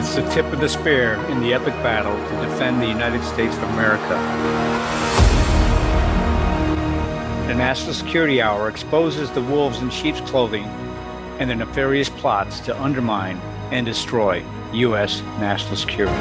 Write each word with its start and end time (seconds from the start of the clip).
It's 0.00 0.14
the 0.14 0.26
tip 0.30 0.46
of 0.46 0.60
the 0.60 0.68
spear 0.70 1.12
in 1.26 1.42
the 1.42 1.52
epic 1.52 1.74
battle 1.82 2.16
to 2.16 2.48
defend 2.48 2.80
the 2.80 2.86
United 2.86 3.22
States 3.22 3.54
of 3.54 3.64
America. 3.64 4.08
The 7.46 7.54
National 7.54 7.92
Security 7.92 8.40
Hour 8.40 8.70
exposes 8.70 9.30
the 9.30 9.42
wolves 9.42 9.82
in 9.82 9.90
sheep's 9.90 10.22
clothing 10.22 10.64
and 11.38 11.50
their 11.50 11.56
nefarious 11.58 12.08
plots 12.08 12.60
to 12.60 12.82
undermine 12.82 13.36
and 13.72 13.84
destroy 13.84 14.42
U.S. 14.72 15.20
national 15.38 15.76
security. 15.76 16.16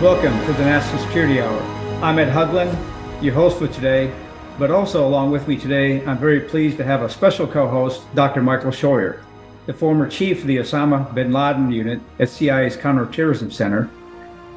Welcome 0.00 0.38
to 0.46 0.52
the 0.52 0.64
National 0.64 1.02
Security 1.02 1.40
Hour. 1.40 1.60
I'm 2.00 2.20
Ed 2.20 2.32
Haugland, 2.32 2.72
your 3.20 3.34
host 3.34 3.58
for 3.58 3.66
today, 3.66 4.14
but 4.58 4.70
also 4.70 5.06
along 5.06 5.30
with 5.30 5.48
me 5.48 5.56
today, 5.56 6.04
I'm 6.04 6.18
very 6.18 6.40
pleased 6.40 6.76
to 6.78 6.84
have 6.84 7.02
a 7.02 7.10
special 7.10 7.46
co 7.46 7.68
host, 7.68 8.02
Dr. 8.14 8.42
Michael 8.42 8.70
Scheuer, 8.70 9.22
the 9.66 9.72
former 9.72 10.08
chief 10.08 10.40
of 10.40 10.46
the 10.46 10.58
Osama 10.58 11.12
bin 11.14 11.32
Laden 11.32 11.70
unit 11.70 12.00
at 12.18 12.28
CIA's 12.28 12.76
Counterterrorism 12.76 13.50
Center, 13.50 13.88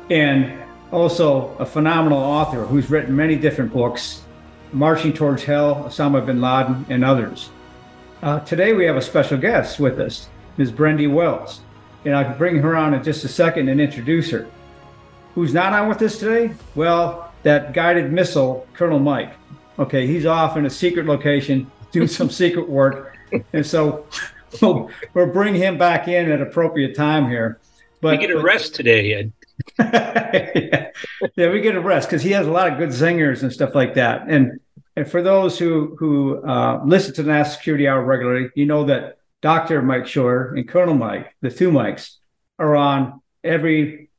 and 0.10 0.64
also 0.92 1.56
a 1.58 1.66
phenomenal 1.66 2.20
author 2.20 2.66
who's 2.66 2.90
written 2.90 3.16
many 3.16 3.36
different 3.36 3.74
books, 3.74 4.24
Marching 4.74 5.14
Towards 5.14 5.44
Hell, 5.44 5.86
Osama 5.88 6.26
bin 6.26 6.42
Laden, 6.42 6.86
and 6.90 7.04
others. 7.04 7.50
Uh, 8.22 8.40
today 8.42 8.74
we 8.74 8.86
have 8.86 8.96
a 8.96 9.02
special 9.02 9.38
guest 9.38 9.80
with 9.80 10.00
us, 10.00 10.30
Ms. 10.58 10.72
Brendy 10.72 11.12
Wells, 11.12 11.62
and 12.06 12.16
I'll 12.16 12.38
bring 12.38 12.58
her 12.58 12.76
on 12.76 12.94
in 12.94 13.04
just 13.04 13.24
a 13.24 13.28
second 13.28 13.70
and 13.70 13.80
introduce 13.80 14.30
her. 14.32 14.48
Who's 15.36 15.54
not 15.54 15.74
on 15.74 15.90
with 15.90 16.02
us 16.02 16.18
today? 16.18 16.54
Well, 16.76 17.34
that 17.44 17.74
guided 17.74 18.12
missile, 18.12 18.66
Colonel 18.74 19.00
Mike. 19.00 19.34
Okay, 19.78 20.08
he's 20.08 20.26
off 20.26 20.58
in 20.58 20.66
a 20.66 20.70
secret 20.70 21.06
location 21.06 21.70
doing 21.92 22.08
some 22.08 22.30
secret 22.42 22.70
work. 22.70 23.18
And 23.54 23.66
so 23.66 24.06
we'll, 24.62 24.90
we'll 25.14 25.28
bring 25.28 25.56
him 25.56 25.78
back 25.78 26.08
in 26.08 26.32
at 26.32 26.42
appropriate 26.42 26.96
time 26.96 27.30
here. 27.30 27.60
But 28.02 28.20
we 28.20 28.28
get 28.28 28.36
a 28.36 28.42
rest 28.42 28.76
today, 28.76 29.14
Ed. 29.14 29.34
yeah. 29.80 30.92
yeah, 31.36 31.50
we 31.50 31.62
get 31.62 31.76
a 31.76 31.82
rest 31.82 32.10
because 32.10 32.22
he 32.22 32.32
has 32.32 32.46
a 32.46 32.52
lot 32.52 32.72
of 32.72 32.78
good 32.78 32.90
zingers 32.90 33.42
and 33.42 33.52
stuff 33.52 33.74
like 33.74 33.94
that. 33.96 34.28
And 34.28 34.60
and 34.98 35.10
for 35.10 35.22
those 35.22 35.58
who 35.58 35.96
who 35.98 36.44
uh, 36.46 36.82
listen 36.86 37.14
to 37.16 37.24
the 37.24 37.32
National 37.32 37.56
Security 37.56 37.88
Hour 37.88 38.04
regularly, 38.04 38.50
you 38.56 38.66
know 38.66 38.86
that 38.86 39.18
Dr. 39.42 39.82
Mike 39.82 40.04
Scheuer 40.04 40.58
and 40.58 40.68
Colonel 40.68 40.96
Mike, 40.96 41.36
the 41.42 41.50
two 41.50 41.72
Mikes, 41.72 42.20
are 42.60 42.76
on 42.76 43.22
every 43.44 44.10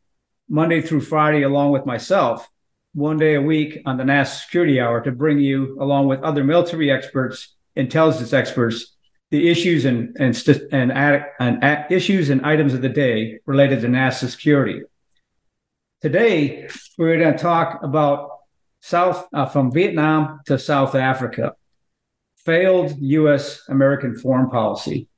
Monday 0.49 0.81
through 0.81 1.03
Friday, 1.03 1.43
along 1.43 1.73
with 1.73 1.87
myself, 1.87 2.49
one 2.97 3.19
day 3.19 3.35
a 3.35 3.43
week 3.43 3.83
on 3.85 3.99
the 3.99 4.05
National 4.05 4.39
Security 4.39 4.81
Hour 4.81 5.03
to 5.03 5.13
bring 5.13 5.39
you, 5.39 5.77
along 5.81 6.09
with 6.09 6.23
other 6.23 6.43
military 6.43 6.91
experts, 6.91 7.55
intelligence 7.77 8.33
experts, 8.33 8.97
the 9.31 9.51
issues 9.51 9.85
and 9.85 10.17
and 10.19 10.35
and, 10.73 10.93
and, 10.93 11.63
and 11.63 11.93
issues 11.93 12.31
and 12.31 12.45
items 12.47 12.73
of 12.73 12.81
the 12.81 12.89
day 12.89 13.39
related 13.45 13.83
to 13.83 13.89
NASA 13.89 14.31
security. 14.31 14.81
Today, 16.01 16.69
we're 16.97 17.19
going 17.19 17.33
to 17.37 17.39
talk 17.39 17.83
about 17.83 18.31
South 18.81 19.29
uh, 19.35 19.45
from 19.45 19.73
Vietnam 19.73 20.41
to 20.47 20.59
South 20.59 20.95
Africa, 20.95 21.55
failed 22.37 22.95
U.S. 22.99 23.61
American 23.69 24.17
foreign 24.17 24.49
policy. 24.49 25.09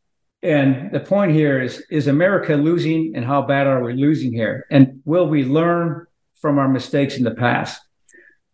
And 0.42 0.90
the 0.90 1.00
point 1.00 1.30
here 1.30 1.62
is 1.62 1.84
is 1.90 2.08
America 2.08 2.54
losing 2.56 3.12
and 3.14 3.24
how 3.24 3.42
bad 3.42 3.68
are 3.68 3.84
we 3.84 3.92
losing 3.92 4.32
here? 4.32 4.66
And 4.68 5.00
will 5.04 5.28
we 5.28 5.44
learn 5.44 6.08
from 6.41 6.58
our 6.58 6.69
mistakes 6.69 7.17
in 7.17 7.25
the 7.25 7.33
past? 7.33 7.81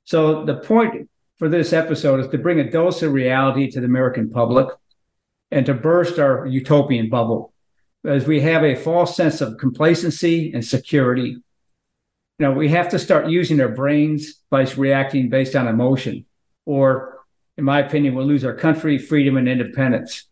So 0.04 0.44
the 0.44 0.56
point 0.56 1.08
for 1.38 1.48
this 1.48 1.72
episode 1.72 2.20
is 2.20 2.28
to 2.28 2.38
bring 2.38 2.60
a 2.60 2.70
dose 2.70 3.02
of 3.02 3.12
reality 3.12 3.70
to 3.70 3.80
the 3.80 3.86
American 3.86 4.30
public 4.30 4.68
and 5.50 5.64
to 5.66 5.74
burst 5.74 6.18
our 6.18 6.46
utopian 6.46 7.08
bubble 7.08 7.52
as 8.04 8.26
we 8.26 8.40
have 8.40 8.64
a 8.64 8.74
false 8.74 9.16
sense 9.16 9.40
of 9.40 9.58
complacency 9.58 10.52
and 10.52 10.64
security. 10.64 11.36
You 12.38 12.46
know, 12.46 12.52
we 12.52 12.68
have 12.68 12.88
to 12.90 12.98
start 12.98 13.28
using 13.28 13.60
our 13.60 13.68
brains 13.68 14.40
by 14.50 14.64
reacting 14.76 15.28
based 15.28 15.56
on 15.56 15.68
emotion, 15.68 16.26
or 16.66 17.20
in 17.56 17.64
my 17.64 17.80
opinion, 17.80 18.14
we'll 18.14 18.26
lose 18.26 18.44
our 18.44 18.54
country, 18.54 18.98
freedom, 18.98 19.36
and 19.36 19.48
independence 19.48 20.26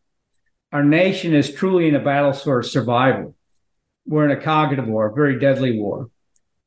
our 0.72 0.82
nation 0.82 1.34
is 1.34 1.52
truly 1.52 1.86
in 1.86 1.94
a 1.94 2.00
battle 2.00 2.32
for 2.32 2.62
survival. 2.62 3.36
We're 4.06 4.24
in 4.24 4.36
a 4.36 4.40
cognitive 4.40 4.88
war, 4.88 5.06
a 5.06 5.14
very 5.14 5.38
deadly 5.38 5.78
war. 5.78 6.08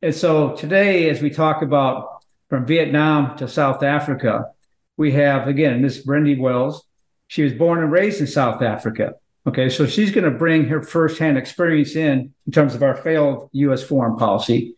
And 0.05 0.13
so 0.13 0.55
today, 0.55 1.09
as 1.09 1.19
we 1.19 1.31
talk 1.31 1.63
about 1.63 2.23
from 2.47 2.67
Vietnam 2.67 3.35
to 3.37 3.47
South 3.47 3.81
Africa, 3.81 4.51
we 4.97 5.13
have 5.13 5.47
again 5.47 5.81
Miss 5.81 6.05
Brendy 6.05 6.39
Wells. 6.39 6.85
She 7.25 7.41
was 7.41 7.53
born 7.53 7.79
and 7.79 7.91
raised 7.91 8.21
in 8.21 8.27
South 8.27 8.61
Africa. 8.61 9.15
Okay, 9.47 9.67
so 9.67 9.87
she's 9.87 10.11
going 10.11 10.31
to 10.31 10.37
bring 10.37 10.65
her 10.65 10.83
firsthand 10.83 11.39
experience 11.39 11.95
in 11.95 12.31
in 12.45 12.51
terms 12.51 12.75
of 12.75 12.83
our 12.83 12.95
failed 12.95 13.49
U.S. 13.53 13.81
foreign 13.81 14.15
policy. 14.15 14.75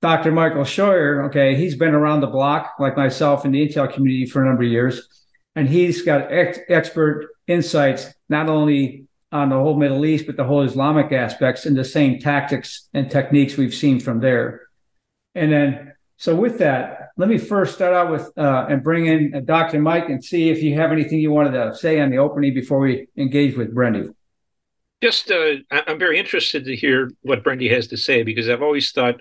Dr. 0.00 0.32
Michael 0.32 0.64
Scheuer, 0.64 1.26
okay, 1.26 1.56
he's 1.56 1.76
been 1.76 1.92
around 1.92 2.22
the 2.22 2.26
block 2.28 2.76
like 2.78 2.96
myself 2.96 3.44
in 3.44 3.52
the 3.52 3.68
intel 3.68 3.92
community 3.92 4.24
for 4.24 4.42
a 4.42 4.46
number 4.46 4.62
of 4.62 4.70
years, 4.70 5.26
and 5.54 5.68
he's 5.68 6.00
got 6.00 6.32
ex- 6.32 6.58
expert 6.70 7.28
insights 7.46 8.14
not 8.30 8.48
only 8.48 9.04
on 9.30 9.50
the 9.50 9.56
whole 9.56 9.76
Middle 9.76 10.06
East, 10.06 10.24
but 10.24 10.38
the 10.38 10.44
whole 10.44 10.62
Islamic 10.62 11.12
aspects 11.12 11.66
and 11.66 11.76
the 11.76 11.84
same 11.84 12.18
tactics 12.18 12.88
and 12.94 13.10
techniques 13.10 13.58
we've 13.58 13.74
seen 13.74 14.00
from 14.00 14.20
there. 14.20 14.69
And 15.34 15.52
then, 15.52 15.92
so 16.16 16.34
with 16.34 16.58
that, 16.58 17.10
let 17.16 17.28
me 17.28 17.38
first 17.38 17.74
start 17.74 17.94
out 17.94 18.10
with 18.10 18.36
uh, 18.36 18.66
and 18.68 18.82
bring 18.82 19.06
in 19.06 19.34
uh, 19.34 19.40
Dr. 19.40 19.80
Mike 19.80 20.08
and 20.08 20.22
see 20.22 20.50
if 20.50 20.62
you 20.62 20.74
have 20.74 20.92
anything 20.92 21.18
you 21.18 21.30
wanted 21.30 21.52
to 21.52 21.74
say 21.74 22.00
on 22.00 22.10
the 22.10 22.18
opening 22.18 22.54
before 22.54 22.80
we 22.80 23.06
engage 23.16 23.56
with 23.56 23.74
Brendy. 23.74 24.12
Just, 25.02 25.30
uh, 25.30 25.54
I'm 25.70 25.98
very 25.98 26.18
interested 26.18 26.64
to 26.66 26.76
hear 26.76 27.10
what 27.22 27.42
Brendy 27.42 27.70
has 27.70 27.86
to 27.88 27.96
say 27.96 28.22
because 28.22 28.48
I've 28.48 28.62
always 28.62 28.92
thought 28.92 29.20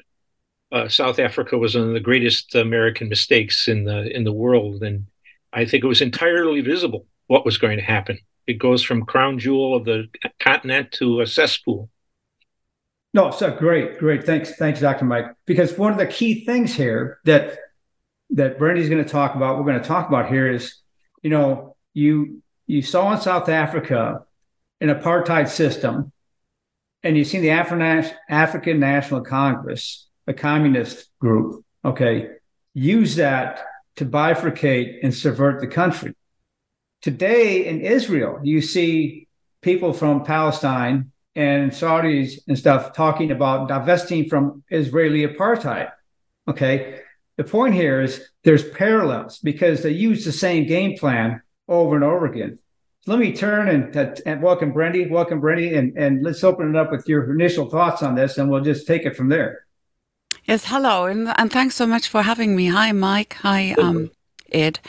uh, 0.72 0.88
South 0.88 1.20
Africa 1.20 1.58
was 1.58 1.76
one 1.76 1.88
of 1.88 1.94
the 1.94 2.00
greatest 2.00 2.54
American 2.56 3.10
mistakes 3.10 3.68
in 3.68 3.86
the 3.86 4.16
in 4.16 4.24
the 4.24 4.34
world, 4.34 4.84
and 4.84 5.08
I 5.52 5.66
think 5.66 5.84
it 5.84 5.88
was 5.88 6.02
entirely 6.02 6.62
visible 6.62 7.08
what 7.28 7.46
was 7.46 7.58
going 7.58 7.78
to 7.78 7.84
happen. 7.84 8.20
It 8.46 8.60
goes 8.60 8.84
from 8.84 9.06
crown 9.06 9.40
jewel 9.40 9.76
of 9.76 9.86
the 9.86 10.08
continent 10.40 10.92
to 10.94 11.22
a 11.22 11.28
cesspool. 11.28 11.90
No, 13.14 13.32
so 13.32 13.52
great, 13.52 13.98
great. 13.98 14.24
Thanks, 14.24 14.56
thanks, 14.56 14.80
Dr. 14.80 15.06
Mike. 15.06 15.26
Because 15.46 15.78
one 15.78 15.92
of 15.92 15.98
the 15.98 16.06
key 16.06 16.46
things 16.46 16.74
here 16.74 17.20
that 17.26 17.58
that 18.32 18.60
Brendy's 18.60 18.90
going 18.90 19.04
to 19.04 19.10
talk 19.10 19.34
about, 19.34 19.58
we're 19.58 19.66
going 19.66 19.82
to 19.82 19.88
talk 19.88 20.08
about 20.08 20.30
here 20.30 20.52
is, 20.52 20.76
you 21.24 21.32
know, 21.32 21.76
you 21.94 22.44
you 22.68 22.84
saw 22.84 23.12
in 23.12 23.20
South 23.20 23.50
Africa 23.50 24.26
an 24.80 24.90
apartheid 24.90 25.50
system, 25.50 26.12
and 27.02 27.18
you've 27.18 27.28
seen 27.28 27.42
the 27.42 27.50
African 27.50 28.80
National 28.80 29.22
Congress, 29.22 30.08
a 30.28 30.34
communist 30.34 31.10
group, 31.20 31.66
okay, 31.84 32.30
use 32.76 33.16
that 33.16 33.66
to 33.96 34.06
bifurcate 34.06 35.00
and 35.02 35.14
subvert 35.14 35.60
the 35.60 35.68
country. 35.68 36.16
Today 37.02 37.66
in 37.66 37.82
Israel, 37.82 38.40
you 38.44 38.62
see 38.62 39.28
people 39.62 39.92
from 39.92 40.24
Palestine 40.24 41.12
and 41.40 41.72
Saudis 41.72 42.42
and 42.50 42.60
stuff 42.60 42.92
talking 42.92 43.32
about 43.32 43.70
divesting 43.70 44.28
from 44.28 44.62
Israeli 44.70 45.26
apartheid. 45.26 45.90
Okay. 46.50 47.00
The 47.38 47.46
point 47.46 47.76
here 47.76 48.02
is 48.02 48.28
there's 48.44 48.70
parallels 48.72 49.40
because 49.40 49.82
they 49.82 49.92
use 49.92 50.26
the 50.26 50.34
same 50.34 50.68
game 50.68 50.98
plan 50.98 51.42
over 51.70 51.96
and 51.96 52.04
over 52.04 52.26
again. 52.26 52.60
So 53.02 53.12
let 53.12 53.22
me 53.22 53.32
turn 53.32 53.70
and, 53.70 54.22
and 54.26 54.42
welcome 54.42 54.74
Brendy. 54.74 55.10
Welcome, 55.10 55.40
Brendy. 55.40 55.78
And, 55.78 55.98
and 55.98 56.24
let's 56.24 56.44
open 56.44 56.76
it 56.76 56.76
up 56.76 56.92
with 56.92 57.08
your 57.08 57.32
initial 57.32 57.70
thoughts 57.70 58.04
on 58.04 58.16
this 58.16 58.38
and 58.38 58.52
we'll 58.52 58.60
just 58.60 58.86
take 58.86 59.06
it 59.06 59.16
from 59.16 59.30
there. 59.30 59.66
Yes, 60.44 60.66
hello. 60.66 61.06
And, 61.06 61.30
and 61.38 61.50
thanks 61.50 61.76
so 61.76 61.88
much 61.88 62.10
for 62.10 62.22
having 62.22 62.54
me. 62.54 62.68
Hi, 62.68 62.92
Mike. 62.92 63.38
Hi, 63.44 63.72
um, 63.78 64.12
Ed. 64.52 64.82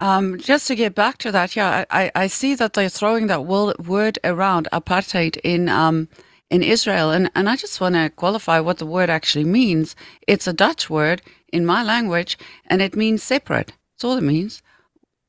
Um, 0.00 0.38
just 0.38 0.68
to 0.68 0.74
get 0.76 0.94
back 0.94 1.18
to 1.18 1.32
that, 1.32 1.56
yeah, 1.56 1.84
I, 1.90 2.12
I 2.14 2.26
see 2.26 2.54
that 2.56 2.74
they're 2.74 2.90
throwing 2.90 3.28
that 3.28 3.46
word 3.46 4.18
around 4.24 4.68
apartheid 4.72 5.38
in 5.42 5.68
um, 5.68 6.08
in 6.50 6.62
Israel, 6.62 7.10
and, 7.10 7.30
and 7.34 7.48
I 7.48 7.56
just 7.56 7.80
want 7.80 7.96
to 7.96 8.10
qualify 8.10 8.60
what 8.60 8.78
the 8.78 8.86
word 8.86 9.10
actually 9.10 9.44
means. 9.44 9.96
It's 10.28 10.46
a 10.46 10.52
Dutch 10.52 10.88
word 10.90 11.22
in 11.52 11.66
my 11.66 11.82
language, 11.82 12.38
and 12.66 12.82
it 12.82 12.94
means 12.94 13.22
separate. 13.22 13.72
That's 13.94 14.04
all 14.04 14.16
it 14.18 14.22
means. 14.22 14.62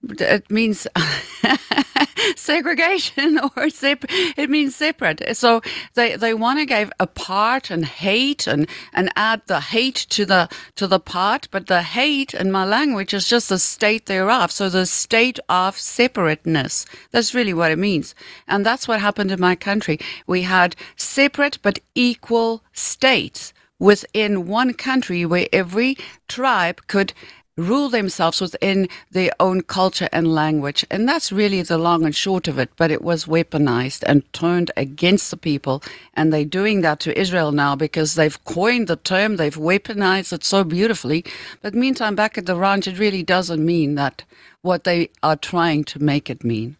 It 0.03 0.49
means 0.51 0.87
segregation 2.35 3.39
or 3.57 3.69
sep- 3.69 4.05
it 4.09 4.49
means 4.49 4.75
separate. 4.75 5.37
So 5.37 5.61
they, 5.95 6.15
they 6.15 6.33
want 6.33 6.59
to 6.59 6.65
give 6.65 6.91
apart 6.99 7.69
and 7.71 7.85
hate 7.85 8.47
and, 8.47 8.67
and 8.93 9.11
add 9.15 9.41
the 9.47 9.59
hate 9.61 9.95
to 10.11 10.25
the 10.25 10.49
to 10.75 10.87
the 10.87 10.99
part, 10.99 11.47
but 11.51 11.67
the 11.67 11.83
hate 11.83 12.33
in 12.33 12.51
my 12.51 12.65
language 12.65 13.13
is 13.13 13.27
just 13.27 13.49
the 13.49 13.59
state 13.59 14.07
thereof. 14.07 14.51
So 14.51 14.69
the 14.69 14.85
state 14.85 15.39
of 15.49 15.77
separateness. 15.77 16.85
That's 17.11 17.35
really 17.35 17.53
what 17.53 17.71
it 17.71 17.79
means. 17.79 18.15
And 18.47 18.65
that's 18.65 18.87
what 18.87 19.01
happened 19.01 19.31
in 19.31 19.39
my 19.39 19.55
country. 19.55 19.99
We 20.27 20.43
had 20.43 20.75
separate 20.95 21.59
but 21.61 21.79
equal 21.95 22.63
states 22.73 23.53
within 23.79 24.47
one 24.47 24.73
country 24.73 25.25
where 25.25 25.47
every 25.53 25.97
tribe 26.27 26.81
could 26.87 27.13
rule 27.57 27.89
themselves 27.89 28.39
within 28.39 28.87
their 29.11 29.31
own 29.39 29.61
culture 29.61 30.07
and 30.13 30.33
language. 30.33 30.85
And 30.89 31.07
that's 31.07 31.31
really 31.31 31.61
the 31.61 31.77
long 31.77 32.05
and 32.05 32.15
short 32.15 32.47
of 32.47 32.57
it. 32.57 32.69
But 32.77 32.91
it 32.91 33.01
was 33.01 33.25
weaponized 33.25 34.03
and 34.05 34.31
turned 34.31 34.71
against 34.77 35.31
the 35.31 35.37
people. 35.37 35.83
And 36.13 36.31
they're 36.31 36.45
doing 36.45 36.81
that 36.81 36.99
to 37.01 37.19
Israel 37.19 37.51
now 37.51 37.75
because 37.75 38.15
they've 38.15 38.43
coined 38.45 38.87
the 38.87 38.95
term, 38.95 39.35
they've 39.35 39.55
weaponized 39.55 40.31
it 40.33 40.43
so 40.43 40.63
beautifully. 40.63 41.25
But 41.61 41.73
meantime, 41.73 42.15
back 42.15 42.37
at 42.37 42.45
the 42.45 42.55
ranch, 42.55 42.87
it 42.87 42.99
really 42.99 43.23
doesn't 43.23 43.65
mean 43.65 43.95
that 43.95 44.23
what 44.61 44.83
they 44.83 45.09
are 45.23 45.35
trying 45.35 45.83
to 45.85 45.99
make 45.99 46.29
it 46.29 46.43
mean. 46.43 46.77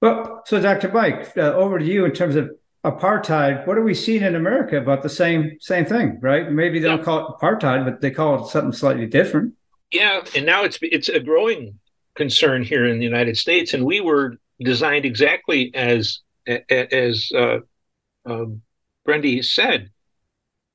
Well, 0.00 0.42
so 0.46 0.60
Dr. 0.60 0.92
Mike, 0.92 1.36
uh, 1.36 1.52
over 1.54 1.78
to 1.78 1.84
you 1.84 2.04
in 2.04 2.12
terms 2.12 2.36
of 2.36 2.50
apartheid. 2.84 3.66
What 3.66 3.78
are 3.78 3.82
we 3.82 3.94
seeing 3.94 4.22
in 4.22 4.34
America 4.34 4.76
about 4.76 5.02
the 5.02 5.08
same 5.08 5.56
same 5.60 5.86
thing, 5.86 6.18
right? 6.20 6.50
Maybe 6.50 6.78
they 6.78 6.88
don't 6.88 7.02
call 7.02 7.20
it 7.20 7.34
apartheid, 7.40 7.84
but 7.84 8.00
they 8.00 8.10
call 8.10 8.44
it 8.44 8.50
something 8.50 8.72
slightly 8.72 9.06
different. 9.06 9.54
Yeah, 9.90 10.22
and 10.34 10.44
now 10.44 10.64
it's 10.64 10.78
it's 10.82 11.08
a 11.08 11.20
growing 11.20 11.78
concern 12.14 12.62
here 12.62 12.86
in 12.86 12.98
the 12.98 13.04
United 13.04 13.36
States, 13.36 13.74
and 13.74 13.84
we 13.84 14.00
were 14.00 14.38
designed 14.60 15.04
exactly 15.04 15.72
as 15.74 16.20
as 16.46 17.30
uh, 17.34 17.58
um, 18.26 18.62
Brendy 19.06 19.44
said. 19.44 19.90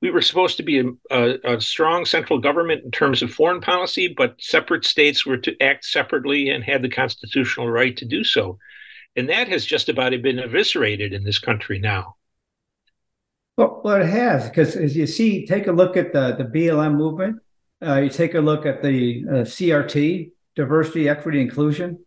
We 0.02 0.10
were 0.10 0.22
supposed 0.22 0.56
to 0.56 0.62
be 0.62 0.78
a, 0.78 0.86
a, 1.10 1.56
a, 1.56 1.60
strong 1.60 2.06
central 2.06 2.38
government 2.38 2.84
in 2.84 2.90
terms 2.90 3.20
of 3.20 3.30
foreign 3.30 3.60
policy, 3.60 4.14
but 4.16 4.34
separate 4.40 4.86
states 4.86 5.26
were 5.26 5.36
to 5.36 5.62
act 5.62 5.84
separately 5.84 6.48
and 6.48 6.64
had 6.64 6.80
the 6.80 6.88
constitutional 6.88 7.68
right 7.68 7.94
to 7.98 8.06
do 8.06 8.24
so. 8.24 8.58
And 9.14 9.28
that 9.28 9.48
has 9.48 9.66
just 9.66 9.90
about 9.90 10.12
been 10.22 10.38
eviscerated 10.38 11.12
in 11.12 11.24
this 11.24 11.38
country 11.38 11.78
now. 11.78 12.16
Well, 13.58 13.82
well 13.84 14.00
it 14.00 14.08
has, 14.08 14.48
because 14.48 14.74
as 14.74 14.96
you 14.96 15.06
see, 15.06 15.46
take 15.46 15.66
a 15.66 15.72
look 15.72 15.98
at 15.98 16.14
the, 16.14 16.34
the 16.34 16.44
BLM 16.44 16.94
movement 16.96 17.42
uh, 17.84 17.96
you 17.96 18.10
take 18.10 18.34
a 18.34 18.40
look 18.40 18.66
at 18.66 18.82
the 18.82 19.24
uh, 19.28 19.32
CRT, 19.44 20.32
diversity, 20.54 21.08
equity, 21.08 21.40
inclusion, 21.40 21.98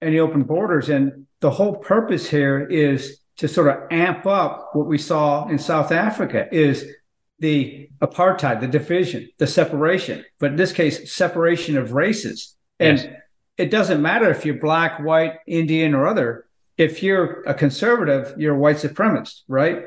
and 0.00 0.14
the 0.14 0.20
open 0.20 0.42
borders. 0.42 0.88
And 0.88 1.26
the 1.40 1.50
whole 1.50 1.76
purpose 1.76 2.28
here 2.28 2.66
is 2.66 3.20
to 3.38 3.48
sort 3.48 3.68
of 3.68 3.90
amp 3.90 4.26
up 4.26 4.70
what 4.72 4.86
we 4.86 4.98
saw 4.98 5.48
in 5.48 5.58
South 5.58 5.92
Africa 5.92 6.48
is 6.52 6.86
the 7.38 7.88
apartheid, 8.00 8.60
the 8.60 8.66
division, 8.66 9.28
the 9.38 9.46
separation, 9.46 10.24
but 10.38 10.52
in 10.52 10.56
this 10.56 10.72
case, 10.72 11.12
separation 11.12 11.76
of 11.76 11.92
races. 11.92 12.56
And 12.80 12.98
yes. 12.98 13.12
it 13.58 13.70
doesn't 13.70 14.00
matter 14.00 14.30
if 14.30 14.44
you're 14.44 14.58
black, 14.58 15.00
white, 15.00 15.34
Indian, 15.46 15.94
or 15.94 16.06
other. 16.06 16.46
If 16.78 17.02
you're 17.02 17.42
a 17.42 17.54
conservative, 17.54 18.34
you're 18.38 18.54
a 18.54 18.58
white 18.58 18.76
supremacist, 18.76 19.42
right? 19.48 19.84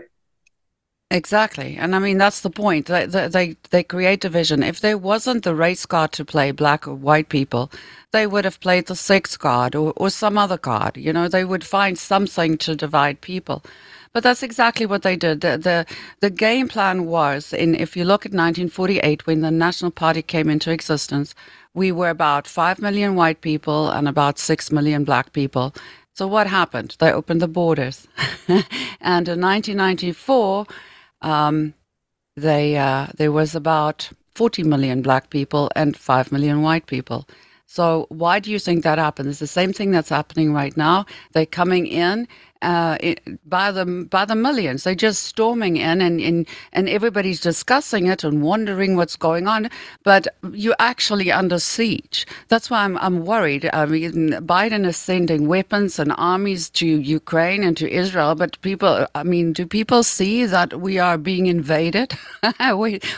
Exactly, 1.12 1.76
and 1.76 1.96
I 1.96 2.00
mean 2.00 2.20
that's 2.20 2.42
the 2.42 2.52
point. 2.52 2.86
They, 2.86 3.08
they 3.08 3.56
they 3.72 3.84
create 3.84 4.22
division. 4.22 4.62
If 4.62 4.80
there 4.80 4.98
wasn't 4.98 5.44
the 5.44 5.56
race 5.56 5.88
card 5.88 6.12
to 6.14 6.24
play 6.24 6.52
black 6.52 6.88
or 6.88 6.94
white 6.94 7.30
people, 7.30 7.72
they 8.12 8.28
would 8.28 8.46
have 8.46 8.60
played 8.60 8.86
the 8.86 8.96
sex 8.96 9.36
card 9.36 9.76
or, 9.76 9.92
or 9.96 10.12
some 10.12 10.38
other 10.38 10.58
card. 10.58 10.98
You 10.98 11.12
know, 11.12 11.28
they 11.28 11.44
would 11.44 11.64
find 11.64 11.98
something 11.98 12.60
to 12.60 12.76
divide 12.76 13.22
people. 13.22 13.64
But 14.14 14.22
that's 14.22 14.44
exactly 14.44 14.86
what 14.86 15.02
they 15.02 15.16
did. 15.16 15.42
The, 15.42 15.58
the 15.58 15.86
the 16.20 16.30
game 16.30 16.68
plan 16.68 17.06
was 17.08 17.54
in 17.54 17.74
if 17.74 17.98
you 17.98 18.06
look 18.06 18.24
at 18.28 18.32
1948 18.32 19.26
when 19.26 19.42
the 19.42 19.50
National 19.50 19.90
Party 19.90 20.22
came 20.22 20.48
into 20.48 20.72
existence, 20.72 21.34
we 21.74 21.92
were 21.92 22.10
about 22.10 22.46
5 22.48 22.80
million 22.82 23.16
white 23.16 23.42
people 23.42 23.90
and 23.90 24.08
about 24.08 24.38
6 24.38 24.72
million 24.72 25.06
black 25.06 25.34
people. 25.34 25.74
So 26.14 26.28
what 26.28 26.48
happened? 26.48 26.98
They 27.00 27.12
opened 27.12 27.42
the 27.42 27.48
borders. 27.48 28.08
and 28.48 29.28
in 29.28 29.42
1994 29.42 30.68
um, 31.22 31.74
they 32.36 32.78
uh, 32.78 33.08
there 33.18 33.32
was 33.32 33.56
about 33.56 34.10
40 34.36 34.64
million 34.64 35.02
black 35.02 35.30
people 35.30 35.70
and 35.76 35.98
5 35.98 36.32
million 36.32 36.62
white 36.62 36.88
people. 36.88 37.28
So 37.66 38.08
why 38.10 38.40
do 38.40 38.50
you 38.50 38.58
think 38.58 38.84
that 38.84 38.98
happened? 38.98 39.30
It's 39.30 39.40
the 39.40 39.48
same 39.48 39.74
thing 39.74 39.92
that's 39.92 40.10
happening 40.10 40.54
right 40.54 40.76
now. 40.76 41.06
They're 41.34 41.46
coming 41.46 41.86
in 41.86 42.28
uh, 42.62 42.98
by 43.46 43.72
the 43.72 43.86
by 44.10 44.26
the 44.26 44.36
millions. 44.36 44.84
They're 44.84 44.96
just 44.96 45.24
storming 45.24 45.78
in, 45.78 46.02
and, 46.02 46.20
and 46.20 46.48
and 46.74 46.90
everybody's 46.90 47.40
discussing 47.40 48.08
it 48.08 48.24
and 48.24 48.42
wondering 48.42 48.96
what's 48.96 49.16
going 49.16 49.48
on. 49.48 49.70
But 50.04 50.28
you're 50.52 50.76
actually 50.80 51.32
under 51.32 51.60
siege. 51.60 52.28
That's 52.50 52.70
why 52.70 52.84
I'm 52.84 52.98
I'm 52.98 53.26
worried. 53.26 53.70
I 53.72 53.86
mean, 53.86 54.32
Biden 54.32 54.86
is 54.86 54.98
sending 54.98 55.48
weapons 55.48 56.00
and 56.00 56.14
armies 56.18 56.70
to 56.72 56.86
Ukraine 56.86 57.64
and 57.64 57.78
to 57.78 57.90
Israel, 57.90 58.36
but 58.36 58.60
people, 58.62 59.08
I 59.16 59.24
mean, 59.24 59.54
do 59.54 59.66
people 59.66 60.04
see 60.04 60.46
that 60.46 60.80
we 60.80 61.00
are 61.00 61.18
being 61.18 61.48
invaded? 61.48 62.14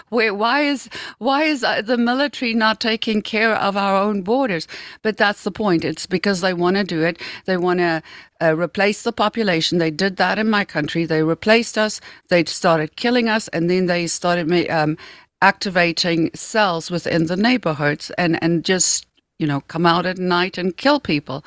why 0.10 0.62
is 0.62 0.90
why 1.18 1.44
is 1.44 1.64
uh, 1.64 1.82
the 1.82 1.98
military 1.98 2.54
not 2.54 2.80
taking 2.80 3.22
care 3.22 3.56
of 3.56 3.76
our 3.76 3.96
own 3.96 4.22
borders? 4.22 4.68
But 5.02 5.18
that's 5.18 5.44
the 5.44 5.52
point. 5.52 5.84
It's 5.84 6.06
because 6.06 6.42
they 6.42 6.54
want 6.54 6.78
to 6.78 6.84
do 6.84 7.04
it. 7.04 7.20
They 7.46 7.58
want 7.58 7.80
to 7.80 8.04
uh, 8.42 8.56
replace 8.58 9.04
the 9.04 9.12
population. 9.12 9.78
They 9.78 9.92
did 9.92 10.18
that 10.18 10.40
in 10.40 10.50
my 10.50 10.66
country. 10.66 11.06
They 11.06 11.24
replaced 11.24 11.78
us. 11.78 12.02
They 12.30 12.44
started 12.46 12.96
killing 12.96 13.30
us, 13.30 13.48
and 13.50 13.70
then 13.70 13.86
they 13.86 14.08
started 14.08 14.70
um, 14.70 14.98
activating 15.42 16.32
cells 16.34 16.92
within 16.92 17.28
the 17.28 17.38
neighborhoods 17.38 18.12
and 18.12 18.42
and 18.44 18.64
just 18.64 19.06
you 19.40 19.48
know 19.48 19.62
come 19.62 19.86
out 19.86 20.06
at 20.06 20.18
night 20.18 20.58
and 20.58 20.78
kill 20.78 21.00
people. 21.00 21.44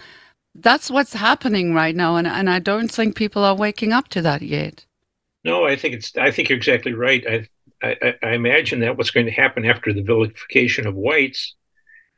That's 0.55 0.91
what's 0.91 1.14
happening 1.14 1.75
right 1.75 1.96
now, 1.96 2.17
and 2.17 2.26
and 2.26 2.49
I 2.49 2.58
don't 2.58 2.91
think 2.91 3.17
people 3.17 3.44
are 3.44 3.56
waking 3.56 3.93
up 3.93 4.08
to 4.08 4.23
that 4.23 4.43
yet. 4.43 4.87
No, 5.44 5.67
I 5.67 5.76
think 5.76 5.94
it's. 5.94 6.17
I 6.17 6.31
think 6.31 6.49
you're 6.49 6.58
exactly 6.58 6.93
right. 6.93 7.25
I 7.26 7.49
I, 7.82 8.14
I 8.23 8.31
imagine 8.31 8.81
that 8.81 8.97
what's 8.97 9.11
going 9.11 9.26
to 9.26 9.32
happen 9.32 9.64
after 9.64 9.93
the 9.93 10.02
vilification 10.02 10.87
of 10.87 10.94
whites 10.94 11.55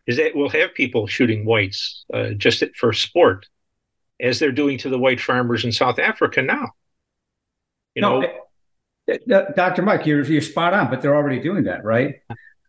is 0.07 0.17
that 0.19 0.37
we'll 0.37 0.49
have 0.51 0.75
people 0.75 1.07
shooting 1.07 1.45
whites 1.45 2.05
uh, 2.15 2.31
just 2.31 2.63
for 2.77 2.93
sport 2.93 3.47
as 4.21 4.39
they're 4.39 4.53
doing 4.53 4.79
to 4.79 4.89
the 4.89 4.99
white 4.99 5.21
farmers 5.21 5.65
in 5.65 5.73
South 5.73 5.99
Africa 5.99 6.43
now. 6.43 6.71
You 7.95 8.03
no, 8.03 8.21
know, 8.21 8.29
eh, 9.09 9.19
eh, 9.31 9.43
Dr. 9.55 9.83
Mike, 9.83 10.07
you're 10.07 10.25
you're 10.25 10.43
spot 10.43 10.75
on, 10.75 10.91
but 10.91 11.01
they're 11.01 11.17
already 11.17 11.41
doing 11.41 11.65
that, 11.65 11.85
right? 11.85 12.17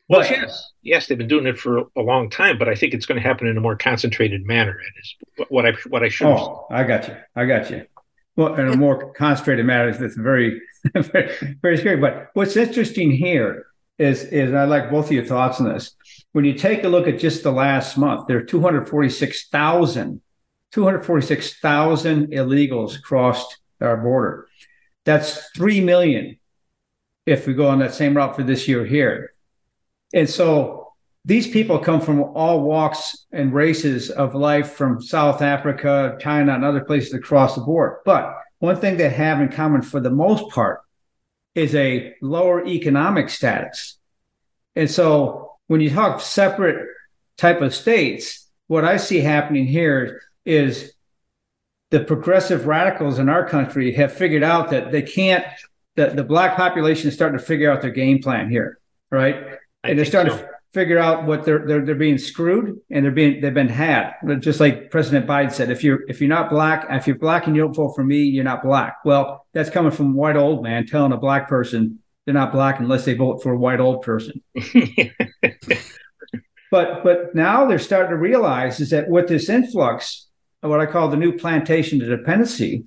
Well, 0.10 0.22
but, 0.22 0.32
yes, 0.32 0.72
yes, 0.82 1.08
they've 1.08 1.18
been 1.18 1.28
doing 1.28 1.48
it 1.48 1.60
for 1.60 1.80
a 1.98 2.02
long 2.02 2.30
time, 2.30 2.58
but 2.58 2.70
I 2.70 2.76
think 2.76 2.94
it's 2.94 3.06
going 3.06 3.22
to 3.22 3.28
happen 3.28 3.48
in 3.48 3.58
a 3.58 3.62
more 3.62 3.76
concentrated 3.76 4.46
manner. 4.46 4.80
It 4.80 5.00
is 5.02 5.48
what 5.50 5.66
I 5.66 5.74
what 5.90 6.04
I 6.04 6.10
should. 6.10 6.28
Oh, 6.28 6.66
I 6.72 6.84
got 6.84 7.08
you. 7.08 7.18
I 7.36 7.46
got 7.46 7.70
you. 7.70 7.86
Well, 8.38 8.56
in 8.56 8.68
a 8.68 8.78
more 8.78 9.12
concentrated 9.14 9.66
manner, 9.66 9.92
that's 9.92 10.16
very, 10.16 10.62
very, 10.96 11.58
very 11.62 11.78
scary. 11.78 11.98
But 11.98 12.30
what's 12.36 12.56
interesting 12.56 13.12
here 13.12 13.66
is, 13.98 14.24
is 14.26 14.54
I 14.54 14.66
like 14.66 14.92
both 14.92 15.08
of 15.08 15.12
your 15.12 15.26
thoughts 15.26 15.60
on 15.60 15.68
this. 15.68 15.96
When 16.34 16.46
you 16.46 16.54
take 16.54 16.84
a 16.84 16.88
look 16.88 17.08
at 17.08 17.20
just 17.20 17.42
the 17.42 17.52
last 17.52 17.98
month, 17.98 18.28
there 18.28 18.38
are 18.38 18.44
246,000 18.44 20.22
246,000 20.74 22.28
illegals 22.28 23.02
crossed 23.02 23.58
our 23.82 23.98
border. 23.98 24.48
That's 25.06 25.50
3 25.52 25.82
million 25.82 26.38
if 27.26 27.48
we 27.48 27.54
go 27.54 27.68
on 27.68 27.80
that 27.80 27.94
same 27.94 28.16
route 28.16 28.36
for 28.36 28.44
this 28.44 28.68
year 28.68 28.86
here. 28.86 29.34
And 30.14 30.30
so 30.30 30.94
these 31.26 31.48
people 31.48 31.80
come 31.80 32.00
from 32.00 32.22
all 32.22 32.62
walks 32.62 33.26
and 33.32 33.54
races 33.54 34.10
of 34.10 34.34
life 34.34 34.72
from 34.72 35.02
South 35.02 35.42
Africa, 35.42 36.18
China, 36.22 36.54
and 36.54 36.64
other 36.64 36.86
places 36.86 37.14
across 37.14 37.56
the 37.56 37.62
board. 37.62 37.98
But 38.06 38.34
one 38.60 38.78
thing 38.78 38.98
they 38.98 39.10
have 39.10 39.42
in 39.42 39.50
common 39.50 39.82
for 39.82 40.00
the 40.00 40.10
most 40.10 40.50
part 40.50 40.82
is 41.54 41.76
a 41.76 42.14
lower 42.22 42.66
economic 42.66 43.30
status. 43.30 43.98
And 44.76 44.90
so 44.90 45.58
when 45.68 45.82
you 45.82 45.90
talk 45.90 46.22
separate 46.22 46.88
type 47.38 47.62
of 47.62 47.76
states, 47.76 48.48
what 48.68 48.86
I 48.86 48.98
see 48.98 49.20
happening 49.20 49.66
here 49.66 50.22
is 50.48 50.94
the 51.92 52.02
progressive 52.02 52.68
radicals 52.68 53.20
in 53.20 53.30
our 53.30 53.48
country 53.48 53.94
have 53.94 54.14
figured 54.14 54.44
out 54.44 54.70
that 54.72 54.92
they 54.92 55.02
can't 55.02 55.46
that 55.96 56.16
the 56.16 56.24
black 56.24 56.56
population 56.56 57.08
is 57.08 57.14
starting 57.14 57.38
to 57.38 57.44
figure 57.44 57.72
out 57.72 57.82
their 57.82 57.92
game 57.92 58.20
plan 58.20 58.50
here, 58.50 58.80
right? 59.10 59.36
I 59.84 59.90
and 59.90 59.98
they're 59.98 60.06
starting 60.06 60.34
so. 60.34 60.40
to 60.40 60.50
figure 60.74 61.00
out 61.00 61.26
what 61.26 61.44
they're, 61.44 61.66
they're 61.66 61.84
they're 61.86 61.96
being 61.96 62.18
screwed 62.18 62.80
and 62.92 63.04
they're 63.04 63.12
being 63.12 63.42
they've 63.42 63.54
been 63.54 63.68
had. 63.68 64.14
Just 64.40 64.60
like 64.60 64.92
President 64.92 65.26
Biden 65.26 65.52
said, 65.52 65.72
if 65.72 65.84
you're 65.84 66.08
if 66.08 66.22
you're 66.22 66.30
not 66.30 66.50
black, 66.50 66.86
if 66.90 67.08
you're 67.08 67.18
black 67.18 67.48
and 67.48 67.56
you 67.56 67.64
don't 67.64 67.74
vote 67.74 67.94
for 67.96 68.04
me, 68.04 68.24
you're 68.24 68.44
not 68.44 68.64
black. 68.64 68.98
Well, 69.04 69.46
that's 69.54 69.70
coming 69.70 69.92
from 69.92 70.12
a 70.12 70.16
white 70.16 70.38
old 70.38 70.64
man 70.64 70.86
telling 70.86 71.14
a 71.14 71.18
black 71.18 71.48
person 71.48 72.00
they're 72.26 72.34
not 72.34 72.52
black 72.52 72.80
unless 72.82 73.06
they 73.06 73.14
vote 73.14 73.42
for 73.42 73.54
a 73.54 73.58
white 73.58 73.80
old 73.80 74.02
person. 74.02 74.44
but 76.70 77.04
but 77.04 77.34
now 77.34 77.66
they're 77.66 77.80
starting 77.80 78.12
to 78.12 78.18
realize 78.18 78.82
is 78.82 78.90
that 78.90 79.10
with 79.10 79.30
this 79.30 79.48
influx 79.48 80.27
what 80.62 80.80
I 80.80 80.86
call 80.86 81.10
the 81.10 81.18
new 81.18 81.38
plantation 81.38 82.02
of 82.02 82.10
dependency. 82.10 82.86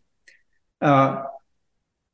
Uh, 0.81 1.25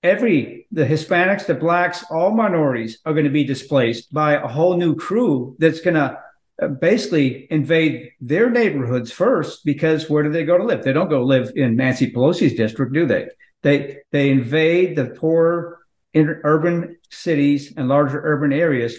every 0.02 0.66
the 0.72 0.84
Hispanics, 0.84 1.46
the 1.46 1.54
blacks, 1.54 2.04
all 2.10 2.32
minorities 2.32 2.98
are 3.04 3.12
going 3.12 3.24
to 3.24 3.30
be 3.30 3.44
displaced 3.44 4.12
by 4.12 4.34
a 4.34 4.46
whole 4.46 4.76
new 4.76 4.94
crew 4.94 5.56
that's 5.58 5.80
going 5.80 5.94
to 5.94 6.18
uh, 6.60 6.68
basically 6.68 7.46
invade 7.50 8.10
their 8.20 8.50
neighborhoods 8.50 9.12
first 9.12 9.64
because 9.64 10.10
where 10.10 10.22
do 10.22 10.30
they 10.30 10.44
go 10.44 10.58
to 10.58 10.64
live? 10.64 10.82
They 10.82 10.92
don't 10.92 11.10
go 11.10 11.22
live 11.22 11.52
in 11.54 11.76
Nancy 11.76 12.10
Pelosi's 12.10 12.54
district, 12.54 12.92
do 12.92 13.06
they? 13.06 13.28
They 13.62 13.98
they 14.12 14.30
invade 14.30 14.96
the 14.96 15.06
poor 15.06 15.80
urban 16.14 16.96
cities 17.10 17.74
and 17.76 17.88
larger 17.88 18.20
urban 18.24 18.52
areas 18.52 18.96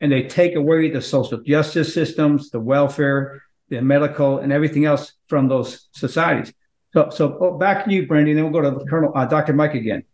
and 0.00 0.10
they 0.10 0.22
take 0.22 0.54
away 0.54 0.88
the 0.90 1.02
social 1.02 1.40
justice 1.42 1.92
systems, 1.92 2.50
the 2.50 2.60
welfare, 2.60 3.42
the 3.70 3.80
medical, 3.80 4.38
and 4.38 4.52
everything 4.52 4.84
else 4.84 5.14
from 5.28 5.48
those 5.48 5.88
societies. 5.92 6.52
So, 6.92 7.08
so 7.10 7.38
oh, 7.40 7.56
back 7.56 7.84
to 7.84 7.92
you, 7.92 8.06
Brandy, 8.06 8.32
and 8.32 8.38
then 8.38 8.50
we'll 8.50 8.62
go 8.62 8.78
to 8.78 8.84
Colonel 8.84 9.12
uh, 9.14 9.24
Dr. 9.24 9.52
Mike 9.52 9.74
again. 9.74 10.04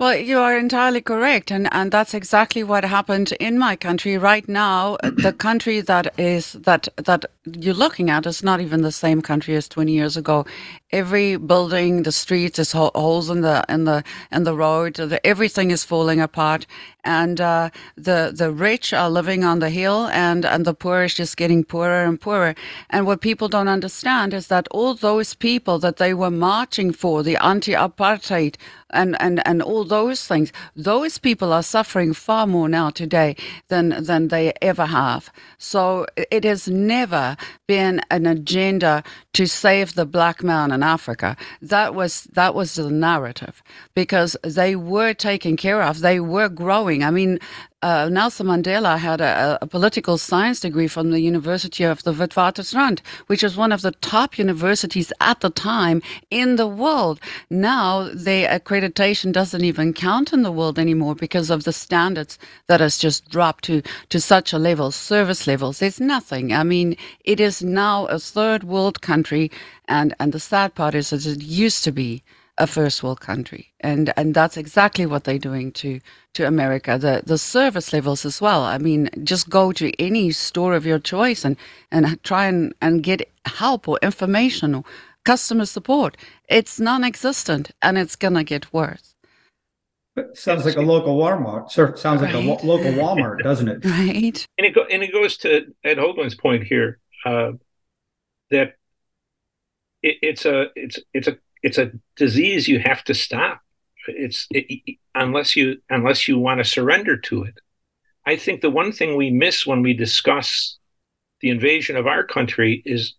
Well, 0.00 0.14
you 0.14 0.38
are 0.38 0.56
entirely 0.56 1.00
correct, 1.00 1.50
and, 1.50 1.68
and 1.72 1.90
that's 1.90 2.14
exactly 2.14 2.62
what 2.62 2.84
happened 2.84 3.32
in 3.40 3.58
my 3.58 3.74
country 3.74 4.16
right 4.16 4.48
now. 4.48 4.96
the 5.02 5.32
country 5.38 5.80
that 5.80 6.14
is 6.16 6.52
that 6.52 6.86
that 6.94 7.24
you're 7.44 7.74
looking 7.74 8.08
at 8.08 8.24
is 8.24 8.44
not 8.44 8.60
even 8.60 8.82
the 8.82 8.92
same 8.92 9.22
country 9.22 9.56
as 9.56 9.66
20 9.68 9.90
years 9.90 10.16
ago. 10.16 10.46
Every 10.92 11.36
building, 11.36 12.04
the 12.04 12.12
streets, 12.12 12.58
there's 12.58 12.70
holes 12.70 13.28
in 13.28 13.40
the 13.40 13.64
in 13.68 13.86
the 13.86 14.04
in 14.30 14.44
the 14.44 14.54
road. 14.54 14.94
The, 14.94 15.20
everything 15.26 15.72
is 15.72 15.82
falling 15.82 16.20
apart, 16.20 16.64
and 17.02 17.40
uh, 17.40 17.70
the 17.96 18.30
the 18.32 18.52
rich 18.52 18.92
are 18.92 19.10
living 19.10 19.42
on 19.42 19.58
the 19.58 19.68
hill, 19.68 20.06
and 20.12 20.44
and 20.46 20.64
the 20.64 20.74
poor 20.74 21.02
is 21.02 21.14
just 21.14 21.36
getting 21.36 21.64
poorer 21.64 22.04
and 22.04 22.20
poorer. 22.20 22.54
And 22.88 23.04
what 23.04 23.20
people 23.20 23.48
don't 23.48 23.66
understand 23.66 24.32
is 24.32 24.46
that 24.46 24.68
all 24.70 24.94
those 24.94 25.34
people 25.34 25.80
that 25.80 25.96
they 25.96 26.14
were 26.14 26.30
marching 26.30 26.92
for, 26.92 27.24
the 27.24 27.36
anti-apartheid 27.44 28.54
and, 28.90 29.20
and, 29.20 29.46
and 29.46 29.62
all 29.62 29.84
those 29.84 30.26
things, 30.26 30.52
those 30.76 31.18
people 31.18 31.52
are 31.52 31.62
suffering 31.62 32.12
far 32.14 32.46
more 32.46 32.68
now 32.68 32.90
today 32.90 33.36
than, 33.68 34.02
than 34.04 34.28
they 34.28 34.52
ever 34.62 34.86
have. 34.86 35.30
So 35.58 36.06
it 36.16 36.44
has 36.44 36.68
never 36.68 37.36
been 37.66 38.00
an 38.10 38.26
agenda 38.26 39.02
to 39.34 39.46
save 39.46 39.94
the 39.94 40.06
black 40.06 40.42
man 40.42 40.72
in 40.72 40.82
Africa. 40.82 41.36
That 41.62 41.94
was, 41.94 42.24
that 42.32 42.54
was 42.54 42.74
the 42.74 42.90
narrative 42.90 43.62
because 43.94 44.36
they 44.42 44.76
were 44.76 45.14
taken 45.14 45.56
care 45.56 45.82
of. 45.82 46.00
They 46.00 46.20
were 46.20 46.48
growing. 46.48 47.04
I 47.04 47.10
mean, 47.10 47.38
uh, 47.80 48.08
Nelson 48.10 48.48
Mandela 48.48 48.98
had 48.98 49.20
a, 49.20 49.58
a, 49.62 49.66
political 49.66 50.18
science 50.18 50.58
degree 50.58 50.88
from 50.88 51.10
the 51.10 51.20
University 51.20 51.84
of 51.84 52.02
the 52.02 52.12
Witwatersrand, 52.12 53.00
which 53.28 53.42
was 53.42 53.56
one 53.56 53.70
of 53.70 53.82
the 53.82 53.92
top 53.92 54.36
universities 54.36 55.12
at 55.20 55.40
the 55.40 55.50
time 55.50 56.02
in 56.30 56.56
the 56.56 56.66
world. 56.66 57.20
Now 57.50 58.08
the 58.08 58.46
accreditation 58.46 59.32
doesn't 59.32 59.62
even 59.62 59.92
count 59.92 60.32
in 60.32 60.42
the 60.42 60.50
world 60.50 60.76
anymore 60.76 61.14
because 61.14 61.50
of 61.50 61.62
the 61.62 61.72
standards 61.72 62.36
that 62.66 62.80
has 62.80 62.98
just 62.98 63.30
dropped 63.30 63.62
to, 63.64 63.82
to 64.08 64.20
such 64.20 64.52
a 64.52 64.58
level, 64.58 64.90
service 64.90 65.46
levels. 65.46 65.78
There's 65.78 66.00
nothing. 66.00 66.52
I 66.52 66.64
mean, 66.64 66.96
it 67.24 67.38
is 67.38 67.62
now 67.62 68.06
a 68.06 68.18
third 68.18 68.64
world 68.64 69.02
country, 69.02 69.52
and, 69.86 70.14
and 70.18 70.32
the 70.32 70.40
sad 70.40 70.74
part 70.74 70.96
is 70.96 71.10
that 71.10 71.24
it 71.24 71.42
used 71.42 71.84
to 71.84 71.92
be 71.92 72.24
a 72.58 72.66
first 72.66 73.02
world 73.02 73.20
country. 73.20 73.72
And 73.80 74.12
and 74.16 74.34
that's 74.34 74.56
exactly 74.56 75.06
what 75.06 75.24
they're 75.24 75.38
doing 75.38 75.72
to 75.72 76.00
to 76.34 76.46
America. 76.46 76.98
The 76.98 77.22
the 77.24 77.38
service 77.38 77.92
levels 77.92 78.24
as 78.24 78.40
well. 78.40 78.62
I 78.62 78.78
mean, 78.78 79.08
just 79.22 79.48
go 79.48 79.72
to 79.72 79.92
any 80.00 80.32
store 80.32 80.74
of 80.74 80.84
your 80.84 80.98
choice 80.98 81.44
and 81.44 81.56
and 81.90 82.22
try 82.22 82.46
and, 82.46 82.74
and 82.82 83.02
get 83.02 83.28
help 83.46 83.88
or 83.88 83.98
information 84.02 84.74
or 84.74 84.84
customer 85.24 85.66
support. 85.66 86.16
It's 86.48 86.78
non 86.80 87.04
existent 87.04 87.70
and 87.80 87.96
it's 87.96 88.16
gonna 88.16 88.44
get 88.44 88.72
worse. 88.72 89.14
sounds 90.34 90.64
like 90.64 90.76
a 90.76 90.82
local 90.82 91.16
Walmart. 91.16 91.70
Sounds 91.70 92.22
like 92.22 92.34
right. 92.34 92.34
a 92.34 92.66
local 92.66 92.92
Walmart, 92.92 93.42
doesn't 93.42 93.68
it? 93.68 93.84
Right. 93.84 94.46
And 94.58 94.66
it 94.66 94.74
go, 94.74 94.82
and 94.84 95.02
it 95.02 95.12
goes 95.12 95.36
to 95.38 95.72
Ed 95.84 95.98
Haugland's 95.98 96.34
point 96.34 96.64
here 96.64 96.98
uh, 97.24 97.52
that 98.50 98.74
it, 100.02 100.16
it's 100.22 100.44
a 100.44 100.66
it's 100.74 100.98
it's 101.12 101.28
a 101.28 101.38
it's 101.62 101.78
a 101.78 101.92
disease 102.16 102.68
you 102.68 102.78
have 102.78 103.04
to 103.04 103.14
stop. 103.14 103.60
It's 104.06 104.46
it, 104.50 104.96
unless 105.14 105.56
you 105.56 105.78
unless 105.90 106.28
you 106.28 106.38
want 106.38 106.58
to 106.58 106.64
surrender 106.64 107.16
to 107.16 107.44
it. 107.44 107.58
I 108.24 108.36
think 108.36 108.60
the 108.60 108.70
one 108.70 108.92
thing 108.92 109.16
we 109.16 109.30
miss 109.30 109.66
when 109.66 109.82
we 109.82 109.94
discuss 109.94 110.78
the 111.40 111.50
invasion 111.50 111.96
of 111.96 112.06
our 112.06 112.24
country 112.24 112.82
is 112.84 113.14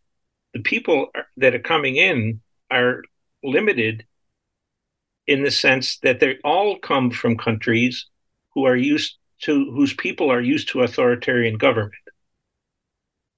the 0.54 0.60
people 0.60 1.08
that 1.38 1.56
are 1.56 1.60
coming 1.60 1.96
in 1.96 2.42
are 2.72 3.04
limited 3.44 4.06
in 5.28 5.44
the 5.44 5.52
sense 5.52 5.98
that 6.00 6.20
they 6.20 6.38
all 6.44 6.78
come 6.78 7.12
from 7.12 7.38
countries 7.38 8.08
who 8.54 8.66
are 8.66 8.76
used 8.76 9.18
to 9.42 9.72
whose 9.72 9.94
people 9.94 10.32
are 10.32 10.42
used 10.42 10.70
to 10.70 10.82
authoritarian 10.82 11.58
government 11.58 11.94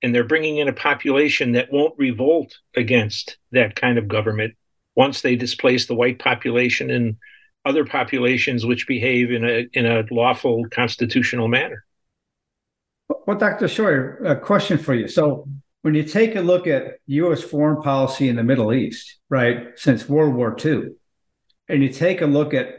and 0.01 0.15
they're 0.15 0.23
bringing 0.23 0.57
in 0.57 0.67
a 0.67 0.73
population 0.73 1.51
that 1.51 1.71
won't 1.71 1.93
revolt 1.97 2.57
against 2.75 3.37
that 3.51 3.75
kind 3.75 3.97
of 3.97 4.07
government 4.07 4.55
once 4.95 5.21
they 5.21 5.35
displace 5.35 5.87
the 5.87 5.95
white 5.95 6.19
population 6.19 6.89
and 6.89 7.17
other 7.65 7.85
populations 7.85 8.65
which 8.65 8.87
behave 8.87 9.31
in 9.31 9.45
a 9.45 9.67
in 9.73 9.85
a 9.85 10.03
lawful 10.11 10.65
constitutional 10.69 11.47
manner. 11.47 11.85
Well, 13.27 13.37
Dr. 13.37 13.65
Scheuer, 13.65 14.23
a 14.25 14.35
question 14.35 14.77
for 14.77 14.93
you. 14.93 15.07
So, 15.07 15.47
when 15.81 15.93
you 15.93 16.03
take 16.03 16.35
a 16.35 16.41
look 16.41 16.67
at 16.67 16.99
U.S. 17.07 17.41
foreign 17.41 17.81
policy 17.81 18.29
in 18.29 18.35
the 18.35 18.43
Middle 18.43 18.73
East, 18.73 19.17
right, 19.29 19.67
since 19.75 20.07
World 20.07 20.35
War 20.35 20.55
II, 20.63 20.91
and 21.67 21.83
you 21.83 21.89
take 21.89 22.21
a 22.21 22.25
look 22.25 22.53
at 22.53 22.75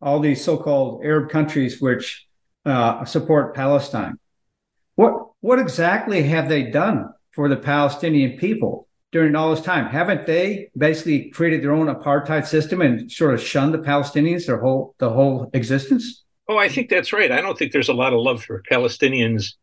all 0.00 0.20
these 0.20 0.42
so-called 0.42 1.04
Arab 1.04 1.30
countries 1.30 1.80
which 1.80 2.26
uh, 2.64 3.04
support 3.04 3.54
Palestine, 3.54 4.18
what 4.96 5.14
what 5.40 5.58
exactly 5.58 6.22
have 6.24 6.48
they 6.48 6.64
done 6.64 7.10
for 7.32 7.48
the 7.48 7.56
Palestinian 7.56 8.38
people? 8.38 8.88
During 9.12 9.34
all 9.34 9.54
this 9.54 9.64
time? 9.64 9.86
Haven't 9.86 10.26
they 10.26 10.70
basically 10.76 11.30
created 11.30 11.62
their 11.62 11.72
own 11.72 11.86
apartheid 11.86 12.46
system 12.46 12.80
and 12.80 13.10
sort 13.10 13.34
of 13.34 13.42
shunned 13.42 13.74
the 13.74 13.78
Palestinians 13.78 14.46
their 14.46 14.58
whole 14.58 14.94
the 14.98 15.10
whole 15.10 15.50
existence? 15.52 16.24
Oh, 16.48 16.58
I 16.58 16.68
think 16.68 16.88
that's 16.88 17.12
right. 17.12 17.32
I 17.32 17.40
don't 17.40 17.58
think 17.58 17.72
there's 17.72 17.88
a 17.88 17.94
lot 17.94 18.12
of 18.12 18.20
love 18.20 18.42
for 18.42 18.62
Palestinians 18.70 19.54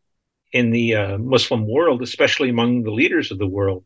in 0.52 0.70
the 0.70 0.94
uh, 0.94 1.18
Muslim 1.18 1.66
world, 1.66 2.02
especially 2.02 2.50
among 2.50 2.82
the 2.82 2.90
leaders 2.90 3.30
of 3.30 3.38
the 3.38 3.46
world. 3.46 3.84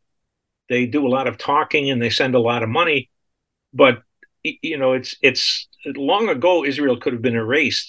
They 0.69 0.87
do 0.87 1.07
a 1.07 1.09
lot 1.09 1.27
of 1.27 1.39
talking 1.39 1.91
and 1.91 2.03
they 2.03 2.11
send 2.11 2.35
a 2.35 2.41
lot 2.41 2.63
of 2.63 2.69
money, 2.69 3.11
but 3.73 4.03
you 4.43 4.79
know, 4.79 4.93
it's 4.93 5.17
it's 5.23 5.67
long 5.85 6.29
ago 6.29 6.65
Israel 6.65 6.99
could 6.99 7.13
have 7.13 7.23
been 7.23 7.37
erased 7.37 7.89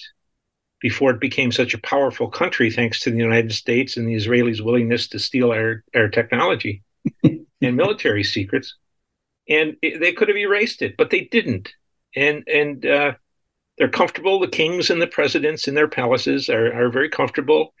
before 0.80 1.10
it 1.10 1.20
became 1.20 1.52
such 1.52 1.74
a 1.74 1.78
powerful 1.78 2.28
country, 2.28 2.70
thanks 2.70 3.00
to 3.00 3.10
the 3.10 3.18
United 3.18 3.52
States 3.52 3.96
and 3.96 4.08
the 4.08 4.14
Israelis' 4.14 4.62
willingness 4.62 5.08
to 5.08 5.18
steal 5.18 5.52
our 5.52 5.84
our 5.94 6.08
technology. 6.08 6.82
and 7.60 7.76
military 7.76 8.24
secrets, 8.24 8.76
and 9.48 9.76
it, 9.82 10.00
they 10.00 10.12
could 10.12 10.28
have 10.28 10.36
erased 10.36 10.82
it, 10.82 10.96
but 10.96 11.10
they 11.10 11.22
didn't. 11.22 11.72
And 12.16 12.46
and 12.48 12.84
uh, 12.84 13.12
they're 13.78 13.88
comfortable. 13.88 14.40
The 14.40 14.48
kings 14.48 14.90
and 14.90 15.00
the 15.00 15.06
presidents 15.06 15.68
in 15.68 15.74
their 15.74 15.88
palaces 15.88 16.48
are 16.48 16.72
are 16.72 16.90
very 16.90 17.08
comfortable, 17.08 17.74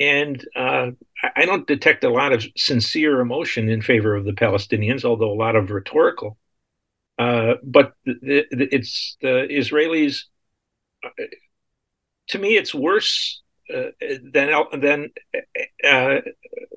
and 0.00 0.44
uh, 0.56 0.90
I 1.36 1.44
don't 1.44 1.66
detect 1.66 2.04
a 2.04 2.10
lot 2.10 2.32
of 2.32 2.44
sincere 2.56 3.20
emotion 3.20 3.68
in 3.68 3.82
favor 3.82 4.14
of 4.14 4.24
the 4.24 4.32
Palestinians, 4.32 5.04
although 5.04 5.32
a 5.32 5.34
lot 5.34 5.56
of 5.56 5.70
rhetorical. 5.70 6.36
Uh, 7.18 7.54
but 7.64 7.94
the, 8.04 8.46
the, 8.50 8.74
it's 8.74 9.16
the 9.20 9.46
Israelis. 9.50 10.24
Uh, 11.04 11.10
to 12.28 12.38
me, 12.38 12.56
it's 12.56 12.74
worse 12.74 13.42
uh, 13.74 13.90
than 14.32 14.50
than 14.80 15.10
uh, 15.84 16.20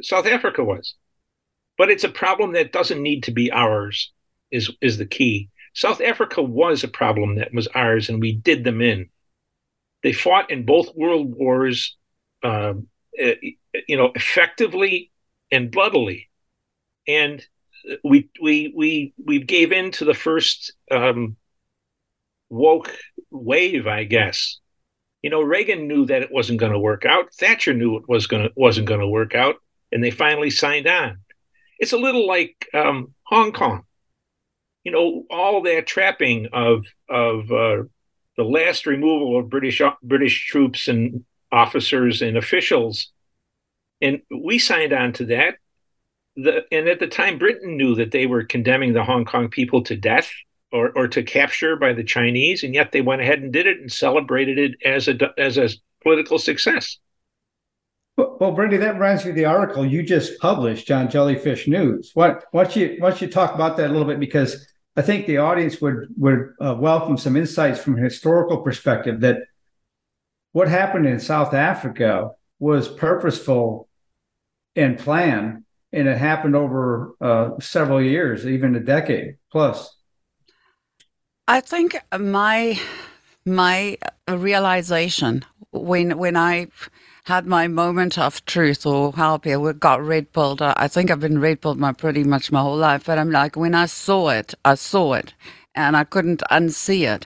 South 0.01 0.25
Africa 0.25 0.63
was 0.63 0.95
but 1.77 1.89
it's 1.89 2.03
a 2.03 2.09
problem 2.09 2.53
that 2.53 2.71
doesn't 2.71 3.01
need 3.01 3.23
to 3.23 3.31
be 3.31 3.51
ours 3.51 4.11
is 4.51 4.71
is 4.81 4.97
the 4.97 5.05
key. 5.05 5.49
South 5.73 6.01
africa 6.01 6.41
was 6.41 6.83
a 6.83 6.87
problem 6.87 7.35
that 7.35 7.53
was 7.53 7.67
ours 7.67 8.09
and 8.09 8.21
we 8.21 8.33
did 8.33 8.63
them 8.63 8.81
in. 8.81 9.09
They 10.03 10.13
fought 10.13 10.51
in 10.51 10.65
both 10.65 10.95
world 10.95 11.33
wars 11.33 11.95
uh, 12.43 12.73
you 13.87 13.97
know 13.97 14.11
effectively 14.15 15.11
and 15.51 15.71
bloodily. 15.71 16.29
And 17.07 17.45
we 18.03 18.29
we 18.41 18.73
we 18.75 19.13
we 19.23 19.43
gave 19.43 19.71
in 19.71 19.91
to 19.91 20.05
the 20.05 20.13
first 20.13 20.73
um, 20.91 21.35
woke 22.49 22.95
wave 23.31 23.87
i 23.87 24.03
guess. 24.03 24.59
You 25.21 25.29
know 25.29 25.41
reagan 25.41 25.87
knew 25.87 26.05
that 26.05 26.21
it 26.21 26.31
wasn't 26.31 26.59
going 26.59 26.73
to 26.73 26.79
work 26.79 27.05
out. 27.05 27.33
Thatcher 27.33 27.73
knew 27.73 27.97
it 27.97 28.07
was 28.07 28.27
going 28.27 28.49
wasn't 28.55 28.87
going 28.87 28.99
to 28.99 29.07
work 29.07 29.35
out. 29.35 29.55
And 29.91 30.03
they 30.03 30.11
finally 30.11 30.49
signed 30.49 30.87
on 30.87 31.20
it's 31.81 31.93
a 31.93 31.97
little 31.97 32.27
like 32.27 32.69
um, 32.73 33.13
Hong 33.23 33.51
Kong. 33.51 33.83
You 34.83 34.91
know, 34.91 35.25
all 35.29 35.61
that 35.63 35.87
trapping 35.87 36.47
of 36.53 36.85
of 37.09 37.51
uh, 37.51 37.83
the 38.37 38.43
last 38.43 38.85
removal 38.85 39.37
of 39.37 39.49
British 39.49 39.81
British 40.01 40.47
troops 40.47 40.87
and 40.87 41.25
officers 41.51 42.21
and 42.21 42.37
officials, 42.37 43.11
and 43.99 44.21
we 44.31 44.59
signed 44.59 44.93
on 44.93 45.11
to 45.13 45.25
that. 45.25 45.55
The, 46.37 46.61
and 46.71 46.87
at 46.87 46.99
the 46.99 47.07
time, 47.07 47.37
Britain 47.37 47.75
knew 47.75 47.95
that 47.95 48.11
they 48.11 48.25
were 48.25 48.45
condemning 48.45 48.93
the 48.93 49.03
Hong 49.03 49.25
Kong 49.25 49.49
people 49.49 49.83
to 49.83 49.97
death 49.97 50.31
or, 50.71 50.91
or 50.95 51.07
to 51.09 51.23
capture 51.23 51.75
by 51.75 51.91
the 51.91 52.05
Chinese, 52.05 52.63
and 52.63 52.73
yet 52.73 52.93
they 52.93 53.01
went 53.01 53.21
ahead 53.21 53.39
and 53.39 53.51
did 53.51 53.67
it 53.67 53.79
and 53.81 53.91
celebrated 53.91 54.57
it 54.57 54.71
as 54.85 55.07
a 55.07 55.17
as 55.37 55.57
a 55.57 55.69
political 56.01 56.39
success. 56.39 56.97
Well, 58.17 58.51
Brandy, 58.51 58.77
that 58.77 58.95
reminds 58.95 59.23
me 59.23 59.31
of 59.31 59.35
the 59.35 59.45
article 59.45 59.85
you 59.85 60.03
just 60.03 60.39
published 60.39 60.91
on 60.91 61.09
Jellyfish 61.09 61.67
News. 61.67 62.11
What, 62.13 62.43
why 62.51 62.63
don't 62.63 62.75
you, 62.75 62.95
why 62.99 63.15
you 63.15 63.27
talk 63.27 63.55
about 63.55 63.77
that 63.77 63.89
a 63.89 63.93
little 63.93 64.07
bit? 64.07 64.19
Because 64.19 64.67
I 64.95 65.01
think 65.01 65.25
the 65.25 65.37
audience 65.37 65.79
would 65.79 66.07
would 66.17 66.53
uh, 66.59 66.75
welcome 66.77 67.17
some 67.17 67.37
insights 67.37 67.79
from 67.79 67.97
a 67.97 68.01
historical 68.01 68.57
perspective 68.61 69.21
that 69.21 69.37
what 70.51 70.67
happened 70.67 71.07
in 71.07 71.19
South 71.19 71.53
Africa 71.53 72.31
was 72.59 72.89
purposeful 72.89 73.87
and 74.75 74.99
planned, 74.99 75.63
and 75.93 76.07
it 76.09 76.17
happened 76.17 76.57
over 76.57 77.15
uh, 77.21 77.51
several 77.61 78.01
years, 78.01 78.45
even 78.45 78.75
a 78.75 78.81
decade 78.81 79.37
plus. 79.49 79.95
I 81.47 81.61
think 81.61 81.97
my 82.19 82.77
my 83.45 83.97
realization 84.27 85.45
when 85.71 86.17
when 86.17 86.35
I 86.35 86.67
had 87.31 87.47
my 87.47 87.65
moment 87.65 88.17
of 88.17 88.43
truth 88.43 88.85
or 88.85 89.13
how 89.13 89.39
I 89.41 89.73
got 89.79 90.03
red 90.03 90.33
pilled. 90.33 90.61
I 90.61 90.89
think 90.89 91.09
I've 91.09 91.21
been 91.21 91.39
red 91.39 91.61
pilled 91.61 91.79
my 91.79 91.93
pretty 91.93 92.25
much 92.25 92.51
my 92.51 92.59
whole 92.59 92.75
life, 92.75 93.05
but 93.05 93.17
I'm 93.17 93.31
like 93.31 93.55
when 93.55 93.73
I 93.73 93.85
saw 93.85 94.27
it, 94.27 94.53
I 94.65 94.75
saw 94.75 95.13
it, 95.13 95.33
and 95.73 95.95
I 95.95 96.03
couldn't 96.03 96.43
unsee 96.51 97.07
it 97.07 97.25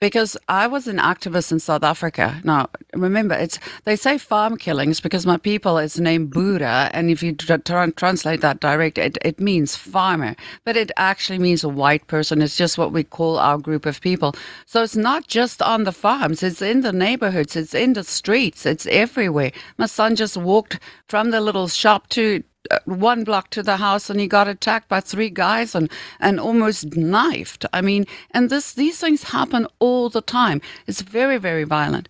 because 0.00 0.34
I 0.48 0.66
was 0.66 0.88
an 0.88 0.96
activist 0.96 1.52
in 1.52 1.60
South 1.60 1.84
Africa. 1.84 2.40
Now, 2.42 2.70
remember, 2.94 3.34
it's 3.34 3.58
they 3.84 3.96
say 3.96 4.16
farm 4.16 4.56
killings 4.56 4.98
because 4.98 5.26
my 5.26 5.36
people 5.36 5.76
is 5.76 6.00
named 6.00 6.32
Boere, 6.32 6.90
and 6.92 7.10
if 7.10 7.22
you 7.22 7.34
try 7.34 7.84
and 7.84 7.94
translate 7.96 8.40
that 8.40 8.60
direct, 8.60 8.96
it, 8.96 9.18
it 9.22 9.38
means 9.38 9.76
farmer, 9.76 10.34
but 10.64 10.76
it 10.76 10.90
actually 10.96 11.38
means 11.38 11.62
a 11.62 11.68
white 11.68 12.06
person. 12.06 12.40
It's 12.40 12.56
just 12.56 12.78
what 12.78 12.92
we 12.92 13.04
call 13.04 13.38
our 13.38 13.58
group 13.58 13.84
of 13.84 14.00
people. 14.00 14.34
So 14.64 14.82
it's 14.82 14.96
not 14.96 15.28
just 15.28 15.60
on 15.60 15.84
the 15.84 15.92
farms; 15.92 16.42
it's 16.42 16.62
in 16.62 16.80
the 16.80 16.92
neighborhoods, 16.92 17.54
it's 17.54 17.74
in 17.74 17.92
the 17.92 18.04
streets, 18.04 18.64
it's 18.64 18.86
everywhere. 18.86 19.52
My 19.76 19.86
son 19.86 20.16
just 20.16 20.36
walked 20.36 20.78
from 21.08 21.30
the 21.30 21.40
little 21.42 21.68
shop 21.68 22.08
to 22.10 22.42
one 22.84 23.24
block 23.24 23.50
to 23.50 23.62
the 23.62 23.76
house 23.76 24.10
and 24.10 24.20
he 24.20 24.26
got 24.26 24.48
attacked 24.48 24.88
by 24.88 25.00
three 25.00 25.30
guys 25.30 25.74
and, 25.74 25.90
and 26.20 26.38
almost 26.38 26.96
knifed. 26.96 27.66
I 27.72 27.80
mean, 27.80 28.06
and 28.32 28.50
this 28.50 28.72
these 28.72 28.98
things 28.98 29.24
happen 29.24 29.66
all 29.78 30.08
the 30.08 30.22
time. 30.22 30.60
It's 30.86 31.00
very, 31.00 31.38
very 31.38 31.64
violent. 31.64 32.08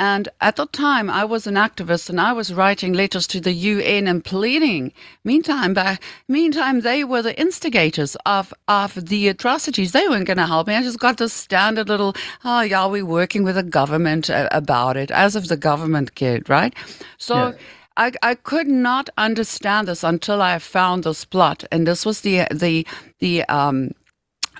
And 0.00 0.28
at 0.40 0.54
the 0.54 0.66
time, 0.66 1.10
I 1.10 1.24
was 1.24 1.48
an 1.48 1.56
activist 1.56 2.08
and 2.08 2.20
I 2.20 2.32
was 2.32 2.54
writing 2.54 2.92
letters 2.92 3.26
to 3.28 3.40
the 3.40 3.52
UN 3.52 4.06
and 4.06 4.24
pleading. 4.24 4.92
Meantime, 5.24 5.74
by, 5.74 5.98
meantime, 6.28 6.82
they 6.82 7.02
were 7.02 7.20
the 7.20 7.38
instigators 7.38 8.16
of, 8.24 8.54
of 8.68 8.94
the 8.94 9.26
atrocities. 9.26 9.90
They 9.90 10.06
weren't 10.06 10.26
going 10.26 10.36
to 10.36 10.46
help 10.46 10.68
me. 10.68 10.76
I 10.76 10.82
just 10.82 11.00
got 11.00 11.16
this 11.16 11.32
standard 11.32 11.88
little, 11.88 12.14
oh, 12.44 12.60
yeah, 12.60 12.86
we're 12.86 13.04
working 13.04 13.42
with 13.42 13.56
the 13.56 13.64
government 13.64 14.30
uh, 14.30 14.48
about 14.52 14.96
it, 14.96 15.10
as 15.10 15.34
if 15.34 15.48
the 15.48 15.56
government 15.56 16.14
cared, 16.14 16.48
right? 16.48 16.74
So. 17.18 17.48
Yeah 17.48 17.52
I, 17.98 18.12
I 18.22 18.36
could 18.36 18.68
not 18.68 19.10
understand 19.18 19.88
this 19.88 20.04
until 20.04 20.40
I 20.40 20.58
found 20.60 21.02
this 21.02 21.24
plot, 21.24 21.64
and 21.72 21.86
this 21.86 22.06
was 22.06 22.20
the 22.20 22.46
the 22.52 22.86
the 23.18 23.42
um, 23.44 23.90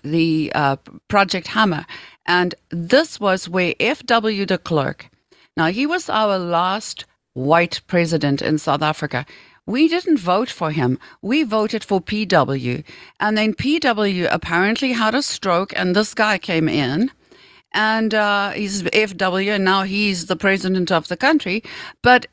the 0.02 0.52
uh, 0.54 0.76
Project 1.06 1.46
Hammer, 1.48 1.86
and 2.26 2.54
this 2.70 3.20
was 3.20 3.48
where 3.48 3.74
F.W. 3.78 4.44
de 4.44 4.58
Klerk. 4.58 5.08
Now 5.56 5.66
he 5.66 5.86
was 5.86 6.10
our 6.10 6.36
last 6.38 7.04
white 7.34 7.80
president 7.86 8.42
in 8.42 8.58
South 8.58 8.82
Africa. 8.82 9.24
We 9.66 9.86
didn't 9.86 10.18
vote 10.18 10.48
for 10.50 10.70
him. 10.72 10.98
We 11.22 11.42
voted 11.42 11.84
for 11.84 12.00
PW. 12.00 12.84
And 13.20 13.36
then 13.36 13.52
PW 13.52 14.26
apparently 14.30 14.92
had 14.92 15.14
a 15.14 15.22
stroke, 15.22 15.72
and 15.76 15.94
this 15.94 16.14
guy 16.14 16.38
came 16.38 16.68
in 16.68 17.10
and 17.72 18.14
uh, 18.14 18.50
he's 18.52 18.82
FW, 18.82 19.54
and 19.54 19.64
now 19.64 19.82
he's 19.82 20.26
the 20.26 20.36
president 20.36 20.90
of 20.90 21.08
the 21.08 21.16
country. 21.16 21.62
But 22.02 22.26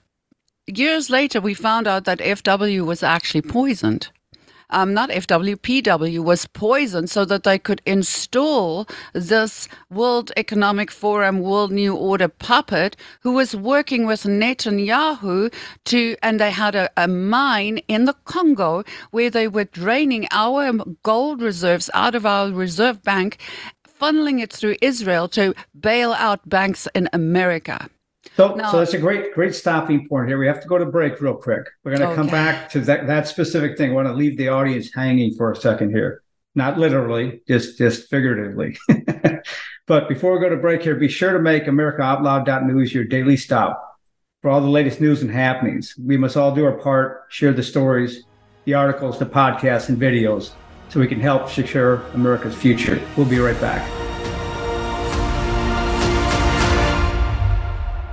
years 0.68 1.10
later, 1.10 1.40
we 1.42 1.54
found 1.54 1.88
out 1.88 2.06
that 2.06 2.20
FW 2.20 2.86
was 2.86 3.04
actually 3.04 3.42
poisoned. 3.42 4.10
Um, 4.72 4.96
not 4.96 5.10
FW, 5.12 5.58
PW 5.58 6.24
was 6.24 6.48
poisoned 6.48 7.10
so 7.10 7.24
that 7.26 7.44
they 7.44 7.60
could 7.60 7.82
install 7.86 8.88
this 9.14 9.68
World 9.92 10.32
Economic 10.36 10.90
Forum, 10.90 11.40
World 11.40 11.72
New 11.72 11.96
Order 11.96 12.28
puppet 12.28 12.98
who 13.22 13.34
was 13.34 13.56
working 13.56 14.08
with 14.08 14.24
Netanyahu 14.24 15.54
to, 15.86 16.16
and 16.24 16.40
they 16.40 16.50
had 16.50 16.74
a, 16.74 16.90
a 16.98 17.08
mine 17.08 17.78
in 17.88 18.06
the 18.06 18.16
Congo 18.26 18.84
where 19.12 19.30
they 19.30 19.48
were 19.48 19.66
draining 19.66 20.28
our 20.32 20.74
gold 21.04 21.44
reserves 21.44 21.90
out 21.94 22.16
of 22.16 22.26
our 22.26 22.50
reserve 22.50 23.04
bank, 23.04 23.38
funneling 24.02 24.42
it 24.42 24.52
through 24.52 24.78
Israel 24.82 25.28
to 25.30 25.54
bail 25.80 26.14
out 26.14 26.50
banks 26.50 26.88
in 26.96 27.08
America. 27.14 27.88
So, 28.36 28.54
no. 28.54 28.70
so 28.70 28.80
that's 28.80 28.94
a 28.94 28.98
great, 28.98 29.34
great 29.34 29.56
stopping 29.56 30.08
point 30.10 30.28
here. 30.28 30.38
We 30.38 30.48
have 30.48 30.62
to 30.62 30.68
go 30.68 30.78
to 30.78 30.86
break 30.86 31.22
real 31.22 31.36
quick. 31.36 31.68
We're 31.84 31.96
going 31.96 32.02
to 32.02 32.08
okay. 32.08 32.16
come 32.16 32.28
back 32.28 32.70
to 32.72 32.82
that, 32.82 33.08
that 33.08 33.28
specific 33.30 33.78
thing. 33.78 33.92
I 33.92 33.94
want 33.94 34.08
to 34.08 34.14
leave 34.14 34.38
the 34.38 34.50
audience 34.50 34.94
hanging 34.94 35.36
for 35.36 35.52
a 35.52 35.56
second 35.56 35.92
here, 35.92 36.22
not 36.54 36.78
literally, 36.78 37.42
just 37.48 37.78
just 37.78 38.10
figuratively. 38.10 38.78
but 39.88 40.10
before 40.10 40.34
we 40.34 40.40
go 40.40 40.50
to 40.50 40.58
break 40.58 40.84
here, 40.84 40.96
be 40.96 41.08
sure 41.08 41.32
to 41.32 41.40
make 41.40 41.66
AmericaOutloud.news 41.66 42.94
your 42.94 43.06
daily 43.06 43.38
stop 43.38 43.82
for 44.42 44.52
all 44.52 44.60
the 44.60 44.68
latest 44.68 45.00
news 45.00 45.22
and 45.22 45.32
happenings. 45.32 45.96
We 45.98 46.18
must 46.18 46.36
all 46.36 46.54
do 46.54 46.66
our 46.66 46.74
part, 46.74 47.24
share 47.30 47.54
the 47.54 47.64
stories, 47.64 48.26
the 48.66 48.74
articles, 48.74 49.18
the 49.18 49.26
podcasts, 49.26 49.88
and 49.88 49.98
videos, 49.98 50.52
so 50.90 51.00
we 51.00 51.08
can 51.08 51.22
help 51.22 51.50
secure 51.50 52.02
America's 52.14 52.56
future. 52.56 53.02
We'll 53.16 53.28
be 53.28 53.40
right 53.40 53.60
back. 53.62 54.15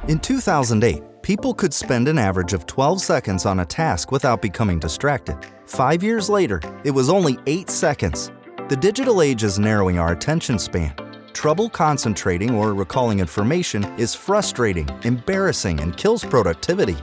In 0.09 0.19
2008, 0.19 1.23
people 1.23 1.55
could 1.55 1.73
spend 1.73 2.09
an 2.09 2.19
average 2.19 2.55
of 2.55 2.67
12 2.67 3.01
seconds 3.01 3.47
on 3.47 3.61
a 3.61 3.65
task 3.65 4.11
without 4.11 4.43
becoming 4.43 4.81
distracted. 4.81 5.39
Five 5.67 6.03
years 6.03 6.29
later, 6.29 6.61
it 6.83 6.91
was 6.91 7.09
only 7.09 7.39
8 7.47 7.71
seconds. 7.71 8.33
The 8.69 8.77
digital 8.77 9.23
age 9.23 9.45
is 9.45 9.61
narrowing 9.61 10.01
our 10.01 10.11
attention 10.11 10.59
span. 10.59 10.93
Trouble 11.33 11.71
concentrating 11.71 12.51
or 12.51 12.75
recalling 12.75 13.21
information 13.21 13.85
is 13.97 14.13
frustrating, 14.13 14.89
embarrassing, 15.05 15.79
and 15.79 15.97
kills 15.97 16.25
productivity. 16.25 16.97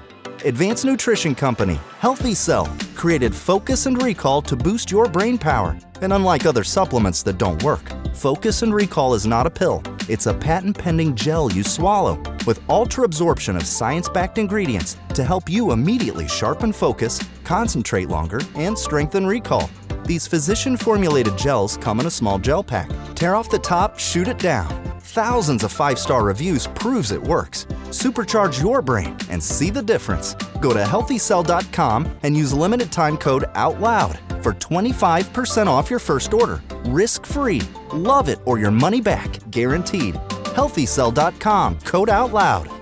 Advanced 0.45 0.85
Nutrition 0.85 1.35
Company, 1.35 1.77
Healthy 1.99 2.33
Cell, 2.33 2.73
created 2.95 3.35
Focus 3.35 3.87
and 3.87 4.01
Recall 4.01 4.41
to 4.43 4.55
boost 4.55 4.89
your 4.89 5.05
brain 5.09 5.37
power. 5.37 5.77
And 6.01 6.13
unlike 6.13 6.45
other 6.45 6.63
supplements 6.63 7.23
that 7.23 7.37
don't 7.37 7.61
work, 7.61 7.91
Focus 8.15 8.61
and 8.61 8.73
Recall 8.73 9.13
is 9.13 9.27
not 9.27 9.45
a 9.45 9.49
pill, 9.49 9.83
it's 10.07 10.27
a 10.27 10.33
patent 10.33 10.77
pending 10.77 11.13
gel 11.15 11.51
you 11.51 11.61
swallow 11.61 12.21
with 12.47 12.61
ultra 12.69 13.03
absorption 13.03 13.57
of 13.57 13.63
science 13.63 14.07
backed 14.07 14.37
ingredients 14.37 14.95
to 15.13 15.25
help 15.25 15.49
you 15.49 15.71
immediately 15.71 16.27
sharpen 16.27 16.71
focus, 16.71 17.21
concentrate 17.43 18.07
longer, 18.07 18.39
and 18.55 18.79
strengthen 18.79 19.27
recall. 19.27 19.69
These 20.05 20.25
physician 20.25 20.77
formulated 20.77 21.37
gels 21.37 21.75
come 21.77 21.99
in 21.99 22.05
a 22.05 22.11
small 22.11 22.39
gel 22.39 22.63
pack. 22.63 22.89
Tear 23.13 23.35
off 23.35 23.49
the 23.49 23.59
top, 23.59 23.99
shoot 23.99 24.29
it 24.29 24.39
down 24.39 24.88
thousands 25.09 25.63
of 25.63 25.71
five 25.71 25.97
star 25.99 26.23
reviews 26.23 26.67
proves 26.67 27.11
it 27.11 27.21
works. 27.21 27.65
Supercharge 27.89 28.61
your 28.61 28.81
brain 28.81 29.17
and 29.29 29.43
see 29.43 29.69
the 29.69 29.81
difference. 29.81 30.35
Go 30.61 30.73
to 30.73 30.79
healthycell.com 30.79 32.07
and 32.23 32.37
use 32.37 32.53
limited 32.53 32.91
time 32.91 33.17
code 33.17 33.45
OUTLOUD 33.55 34.17
for 34.43 34.53
25% 34.53 35.67
off 35.67 35.89
your 35.89 35.99
first 35.99 36.33
order. 36.33 36.61
Risk 36.85 37.25
free. 37.25 37.61
Love 37.93 38.29
it 38.29 38.39
or 38.45 38.59
your 38.59 38.71
money 38.71 39.01
back. 39.01 39.29
Guaranteed. 39.51 40.15
Healthycell.com 40.55 41.79
code 41.79 42.09
OUTLOUD. 42.09 42.79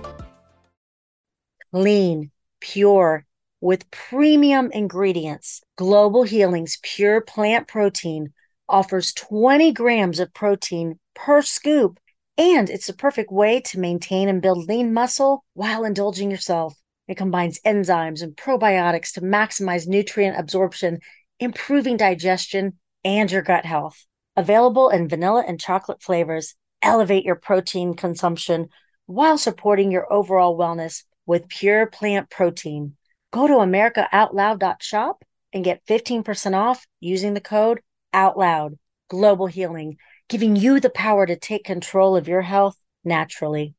Lean, 1.72 2.30
pure, 2.60 3.26
with 3.60 3.90
premium 3.90 4.70
ingredients. 4.72 5.62
Global 5.76 6.22
Healing's 6.22 6.78
Pure 6.82 7.22
Plant 7.22 7.68
Protein 7.68 8.32
offers 8.68 9.12
20 9.12 9.72
grams 9.72 10.18
of 10.18 10.32
protein 10.32 10.98
per 11.14 11.42
scoop 11.42 11.98
and 12.38 12.70
it's 12.70 12.86
the 12.86 12.92
perfect 12.92 13.32
way 13.32 13.60
to 13.60 13.80
maintain 13.80 14.28
and 14.28 14.40
build 14.40 14.68
lean 14.68 14.94
muscle 14.94 15.44
while 15.54 15.84
indulging 15.84 16.30
yourself. 16.30 16.74
It 17.08 17.16
combines 17.16 17.60
enzymes 17.66 18.22
and 18.22 18.36
probiotics 18.36 19.12
to 19.14 19.20
maximize 19.20 19.88
nutrient 19.88 20.38
absorption, 20.38 21.00
improving 21.40 21.96
digestion 21.96 22.78
and 23.04 23.30
your 23.30 23.42
gut 23.42 23.64
health. 23.64 24.06
Available 24.36 24.88
in 24.88 25.08
vanilla 25.08 25.44
and 25.46 25.60
chocolate 25.60 26.00
flavors, 26.00 26.54
elevate 26.80 27.24
your 27.24 27.34
protein 27.34 27.94
consumption 27.94 28.68
while 29.06 29.36
supporting 29.36 29.90
your 29.90 30.10
overall 30.12 30.56
wellness 30.56 31.02
with 31.26 31.48
pure 31.48 31.86
plant 31.86 32.30
protein. 32.30 32.94
Go 33.32 33.48
to 33.48 33.54
americaoutloud.shop 33.54 35.24
and 35.52 35.64
get 35.64 35.84
15% 35.86 36.54
off 36.54 36.86
using 37.00 37.34
the 37.34 37.40
code 37.40 37.80
OUTLOUD. 38.12 38.78
Global 39.08 39.46
Healing 39.46 39.96
giving 40.28 40.56
you 40.56 40.78
the 40.78 40.90
power 40.90 41.26
to 41.26 41.36
take 41.36 41.64
control 41.64 42.16
of 42.16 42.28
your 42.28 42.42
health 42.42 42.78
naturally. 43.04 43.74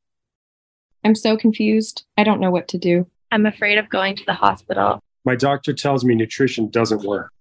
I'm 1.04 1.16
so 1.16 1.38
confused. 1.38 2.06
I 2.18 2.24
don't 2.24 2.42
know 2.42 2.52
what 2.52 2.68
to 2.70 2.78
do. 2.78 3.08
I'm 3.32 3.46
afraid 3.46 3.78
of 3.78 3.90
going 3.90 4.16
to 4.16 4.26
the 4.26 4.34
hospital. 4.34 5.02
My 5.24 5.36
doctor 5.36 5.74
tells 5.74 6.04
me 6.04 6.16
nutrition 6.16 6.70
doesn't 6.70 7.04
work. 7.04 7.32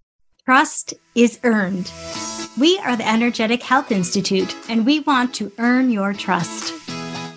Trust 0.45 0.93
is 1.15 1.39
earned. 1.43 1.91
We 2.59 2.77
are 2.79 2.95
the 2.95 3.07
Energetic 3.07 3.63
Health 3.63 3.91
Institute, 3.91 4.55
and 4.69 4.85
we 4.85 4.99
want 5.01 5.33
to 5.35 5.51
earn 5.57 5.89
your 5.89 6.13
trust. 6.13 6.73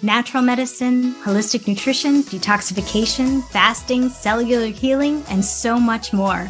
Natural 0.02 0.42
medicine, 0.42 1.14
holistic 1.22 1.68
nutrition, 1.68 2.22
detoxification, 2.22 3.42
fasting, 3.50 4.08
cellular 4.08 4.66
healing, 4.66 5.22
and 5.28 5.44
so 5.44 5.78
much 5.78 6.12
more. 6.12 6.48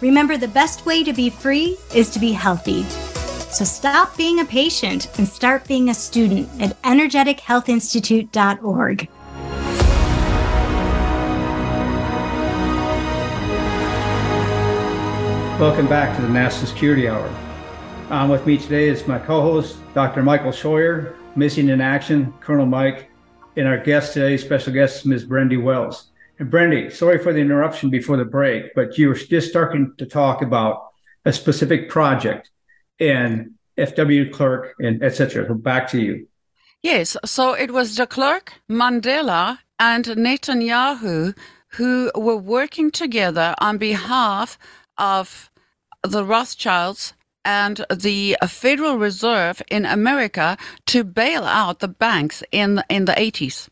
Remember, 0.00 0.36
the 0.36 0.48
best 0.48 0.86
way 0.86 1.04
to 1.04 1.12
be 1.12 1.30
free 1.30 1.76
is 1.94 2.10
to 2.10 2.18
be 2.18 2.32
healthy. 2.32 2.84
So 3.50 3.64
stop 3.64 4.16
being 4.16 4.38
a 4.38 4.44
patient 4.44 5.08
and 5.18 5.26
start 5.26 5.66
being 5.66 5.88
a 5.88 5.94
student 5.94 6.48
at 6.62 6.80
energetichealthinstitute.org. 6.82 9.08
Welcome 15.60 15.88
back 15.88 16.14
to 16.14 16.22
the 16.22 16.28
National 16.28 16.66
Security 16.66 17.08
Hour. 17.08 17.28
On 18.10 18.28
with 18.28 18.46
me 18.46 18.56
today 18.56 18.88
is 18.88 19.08
my 19.08 19.18
co 19.18 19.42
host, 19.42 19.78
Dr. 19.94 20.22
Michael 20.22 20.52
Scheuer, 20.52 21.16
Missing 21.34 21.70
in 21.70 21.80
Action, 21.80 22.32
Colonel 22.40 22.66
Mike, 22.66 23.10
and 23.56 23.66
our 23.66 23.78
guest 23.78 24.14
today, 24.14 24.36
special 24.36 24.72
guest, 24.72 25.04
Ms. 25.06 25.24
Brendy 25.24 25.60
Wells. 25.60 26.12
And 26.38 26.52
Brendy, 26.52 26.92
sorry 26.92 27.18
for 27.18 27.32
the 27.32 27.40
interruption 27.40 27.90
before 27.90 28.16
the 28.16 28.24
break, 28.24 28.76
but 28.76 28.96
you 28.96 29.08
were 29.08 29.14
just 29.14 29.50
starting 29.50 29.92
to 29.98 30.06
talk 30.06 30.40
about 30.40 30.90
a 31.24 31.32
specific 31.32 31.88
project 31.88 32.49
and 33.00 33.52
FW 33.78 34.32
Klerk 34.32 34.74
and 34.78 35.02
etc. 35.02 35.46
So 35.48 35.54
back 35.54 35.88
to 35.90 36.00
you. 36.00 36.26
Yes, 36.82 37.16
so 37.24 37.52
it 37.52 37.72
was 37.72 37.96
de 37.96 38.06
Klerk, 38.06 38.54
Mandela, 38.70 39.58
and 39.78 40.04
Netanyahu 40.04 41.34
who 41.74 42.10
were 42.14 42.36
working 42.36 42.90
together 42.90 43.54
on 43.58 43.78
behalf 43.78 44.58
of 44.98 45.50
the 46.02 46.24
Rothschilds 46.24 47.14
and 47.44 47.84
the 47.94 48.36
Federal 48.46 48.98
Reserve 48.98 49.62
in 49.70 49.86
America 49.86 50.56
to 50.86 51.04
bail 51.04 51.44
out 51.44 51.78
the 51.78 51.88
banks 51.88 52.42
in 52.52 52.82
in 52.88 53.04
the 53.04 53.12
80s. 53.12 53.68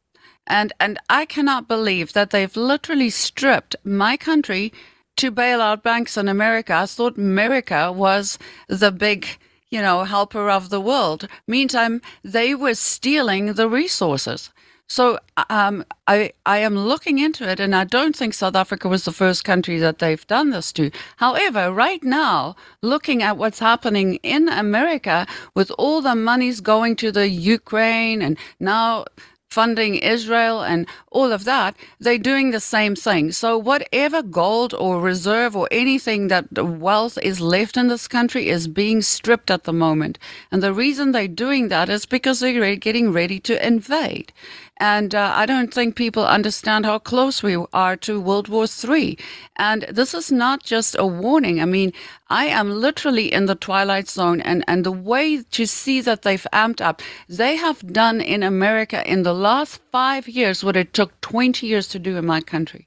And 0.46 0.72
and 0.80 0.98
I 1.10 1.26
cannot 1.26 1.68
believe 1.68 2.12
that 2.12 2.30
they've 2.30 2.56
literally 2.56 3.10
stripped 3.10 3.76
my 3.84 4.16
country 4.16 4.72
to 5.18 5.30
bail 5.30 5.60
out 5.60 5.82
banks 5.82 6.16
in 6.16 6.28
America. 6.28 6.74
I 6.74 6.86
thought 6.86 7.16
America 7.18 7.92
was 7.92 8.38
the 8.68 8.90
big, 8.90 9.26
you 9.70 9.80
know, 9.80 10.04
helper 10.04 10.50
of 10.50 10.70
the 10.70 10.80
world. 10.80 11.28
Meantime, 11.46 12.00
they 12.22 12.54
were 12.54 12.74
stealing 12.74 13.54
the 13.54 13.68
resources. 13.68 14.50
So 14.90 15.18
um, 15.50 15.84
I 16.06 16.32
I 16.46 16.58
am 16.58 16.74
looking 16.74 17.18
into 17.18 17.46
it, 17.46 17.60
and 17.60 17.74
I 17.76 17.84
don't 17.84 18.16
think 18.16 18.32
South 18.32 18.56
Africa 18.56 18.88
was 18.88 19.04
the 19.04 19.12
first 19.12 19.44
country 19.44 19.78
that 19.78 19.98
they've 19.98 20.26
done 20.26 20.48
this 20.48 20.72
to. 20.72 20.90
However, 21.16 21.70
right 21.70 22.02
now, 22.02 22.56
looking 22.80 23.22
at 23.22 23.36
what's 23.36 23.58
happening 23.58 24.14
in 24.22 24.48
America 24.48 25.26
with 25.54 25.70
all 25.76 26.00
the 26.00 26.14
monies 26.14 26.62
going 26.62 26.96
to 26.96 27.12
the 27.12 27.28
Ukraine, 27.28 28.22
and 28.22 28.38
now 28.60 29.04
funding 29.48 29.96
Israel 29.96 30.62
and 30.62 30.86
all 31.10 31.32
of 31.32 31.44
that, 31.44 31.76
they're 31.98 32.18
doing 32.18 32.50
the 32.50 32.60
same 32.60 32.94
thing. 32.94 33.32
So 33.32 33.56
whatever 33.56 34.22
gold 34.22 34.74
or 34.74 35.00
reserve 35.00 35.56
or 35.56 35.68
anything 35.70 36.28
that 36.28 36.46
wealth 36.52 37.18
is 37.22 37.40
left 37.40 37.76
in 37.76 37.88
this 37.88 38.06
country 38.08 38.48
is 38.48 38.68
being 38.68 39.02
stripped 39.02 39.50
at 39.50 39.64
the 39.64 39.72
moment. 39.72 40.18
And 40.50 40.62
the 40.62 40.74
reason 40.74 41.12
they're 41.12 41.28
doing 41.28 41.68
that 41.68 41.88
is 41.88 42.06
because 42.06 42.40
they're 42.40 42.76
getting 42.76 43.12
ready 43.12 43.40
to 43.40 43.66
invade. 43.66 44.32
And 44.80 45.12
uh, 45.12 45.32
I 45.34 45.44
don't 45.44 45.74
think 45.74 45.96
people 45.96 46.24
understand 46.24 46.86
how 46.86 47.00
close 47.00 47.42
we 47.42 47.56
are 47.72 47.96
to 47.96 48.20
World 48.20 48.46
War 48.46 48.66
III. 48.66 49.18
And 49.56 49.82
this 49.90 50.14
is 50.14 50.30
not 50.30 50.62
just 50.62 50.94
a 50.96 51.04
warning. 51.04 51.60
I 51.60 51.64
mean, 51.64 51.92
I 52.30 52.46
am 52.46 52.70
literally 52.70 53.32
in 53.32 53.46
the 53.46 53.56
twilight 53.56 54.08
zone. 54.08 54.40
And, 54.40 54.64
and 54.68 54.84
the 54.84 54.92
way 54.92 55.42
to 55.42 55.66
see 55.66 56.00
that 56.02 56.22
they've 56.22 56.46
amped 56.52 56.80
up, 56.80 57.02
they 57.28 57.56
have 57.56 57.92
done 57.92 58.20
in 58.20 58.44
America 58.44 59.02
in 59.10 59.24
the 59.24 59.34
last 59.34 59.80
five 59.90 60.28
years 60.28 60.62
what 60.62 60.76
it 60.76 60.94
took 60.94 61.20
20 61.22 61.66
years 61.66 61.88
to 61.88 61.98
do 61.98 62.16
in 62.16 62.24
my 62.24 62.40
country. 62.40 62.86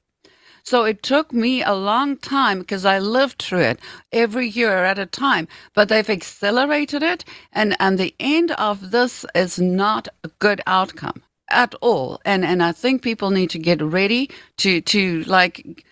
So 0.64 0.84
it 0.84 1.02
took 1.02 1.32
me 1.32 1.62
a 1.62 1.74
long 1.74 2.16
time 2.16 2.60
because 2.60 2.86
I 2.86 3.00
lived 3.00 3.42
through 3.42 3.62
it 3.62 3.80
every 4.12 4.48
year 4.48 4.84
at 4.84 4.98
a 4.98 5.04
time. 5.04 5.46
But 5.74 5.90
they've 5.90 6.08
accelerated 6.08 7.02
it, 7.02 7.24
and, 7.52 7.76
and 7.80 7.98
the 7.98 8.14
end 8.18 8.52
of 8.52 8.92
this 8.92 9.26
is 9.34 9.58
not 9.58 10.08
a 10.24 10.28
good 10.38 10.62
outcome 10.66 11.22
at 11.52 11.74
all. 11.80 12.20
And 12.24 12.44
and 12.44 12.62
I 12.62 12.72
think 12.72 13.02
people 13.02 13.30
need 13.30 13.50
to 13.50 13.58
get 13.58 13.80
ready 13.82 14.30
to 14.58 14.80
to 14.80 15.22
like 15.24 15.84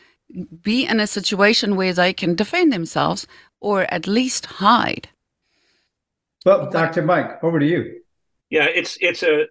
be 0.63 0.87
in 0.87 1.01
a 1.01 1.07
situation 1.07 1.77
where 1.77 1.93
they 1.93 2.13
can 2.13 2.35
defend 2.35 2.73
themselves 2.73 3.27
or 3.61 3.83
at 3.93 4.07
least 4.07 4.47
hide. 4.47 5.09
Well, 6.47 6.71
Dr. 6.71 7.03
Mike, 7.03 7.43
over 7.43 7.59
to 7.59 7.67
you. 7.67 8.01
Yeah, 8.49 8.65
it's 8.65 8.97
it's 9.01 9.23
a 9.23 9.47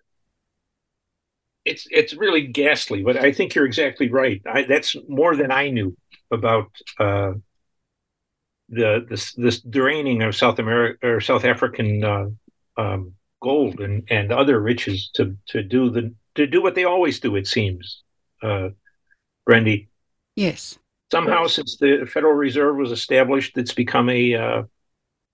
it's 1.66 1.88
it's 1.92 2.14
really 2.14 2.48
ghastly, 2.48 3.04
but 3.04 3.18
I 3.18 3.32
think 3.32 3.54
you're 3.54 3.66
exactly 3.66 4.10
right. 4.10 4.42
I, 4.46 4.64
that's 4.64 4.96
more 5.08 5.36
than 5.36 5.52
I 5.52 5.70
knew 5.70 5.96
about 6.32 6.72
uh, 7.00 7.34
the 8.70 9.06
this 9.08 9.34
this 9.34 9.62
draining 9.62 10.24
of 10.24 10.36
South 10.36 10.60
America 10.60 11.08
or 11.08 11.22
South 11.22 11.46
African 11.46 12.04
uh, 12.04 12.26
um, 12.78 13.14
gold 13.42 13.80
and, 13.80 14.04
and 14.10 14.32
other 14.32 14.60
riches 14.60 15.10
to 15.16 15.36
to 15.48 15.64
do 15.64 15.90
the 15.90 16.14
to 16.36 16.48
do 16.48 16.62
what 16.62 16.76
they 16.76 16.84
always 16.84 17.20
do. 17.20 17.36
It 17.36 17.48
seems, 17.48 18.04
uh, 18.42 18.70
Brendy. 19.48 19.88
Yes. 20.36 20.78
Somehow, 21.12 21.48
since 21.48 21.78
the 21.78 22.08
Federal 22.12 22.34
Reserve 22.34 22.78
was 22.78 22.92
established, 22.92 23.58
it's 23.58 23.74
become 23.74 24.10
a 24.10 24.36
uh, 24.36 24.64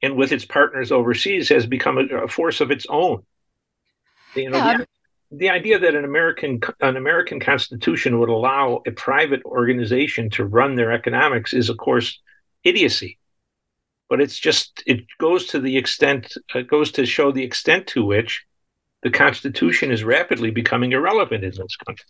and 0.02 0.16
with 0.16 0.32
its 0.32 0.46
partners 0.46 0.92
overseas 0.92 1.50
has 1.50 1.66
become 1.66 1.98
a, 1.98 2.24
a 2.24 2.28
force 2.28 2.62
of 2.62 2.72
its 2.72 2.86
own. 2.90 3.24
You 4.36 4.50
know, 4.50 4.58
yeah, 4.58 4.78
the, 4.78 4.88
the 5.32 5.50
idea 5.50 5.80
that 5.80 5.96
an 5.96 6.06
American 6.06 6.62
an 6.80 6.96
American 6.96 7.40
Constitution 7.40 8.20
would 8.20 8.30
allow 8.30 8.82
a 8.88 8.92
private 8.92 9.44
organization 9.44 10.30
to 10.32 10.46
run 10.46 10.76
their 10.76 10.92
economics 10.92 11.54
is, 11.54 11.70
of 11.70 11.78
course, 11.78 12.20
idiocy 12.64 13.18
but 14.10 14.22
it's 14.22 14.38
just 14.38 14.84
it 14.86 15.06
goes 15.20 15.48
to 15.48 15.60
the 15.60 15.78
extent 15.78 16.34
it 16.54 16.68
goes 16.68 16.92
to 16.94 17.06
show 17.06 17.32
the 17.32 17.44
extent 17.44 17.88
to 17.88 18.06
which 18.06 18.46
the 19.04 19.12
Constitution 19.12 19.92
is 19.92 20.04
rapidly 20.04 20.52
becoming 20.52 20.92
irrelevant 20.92 21.44
in 21.44 21.52
this 21.52 21.78
country. 21.86 22.06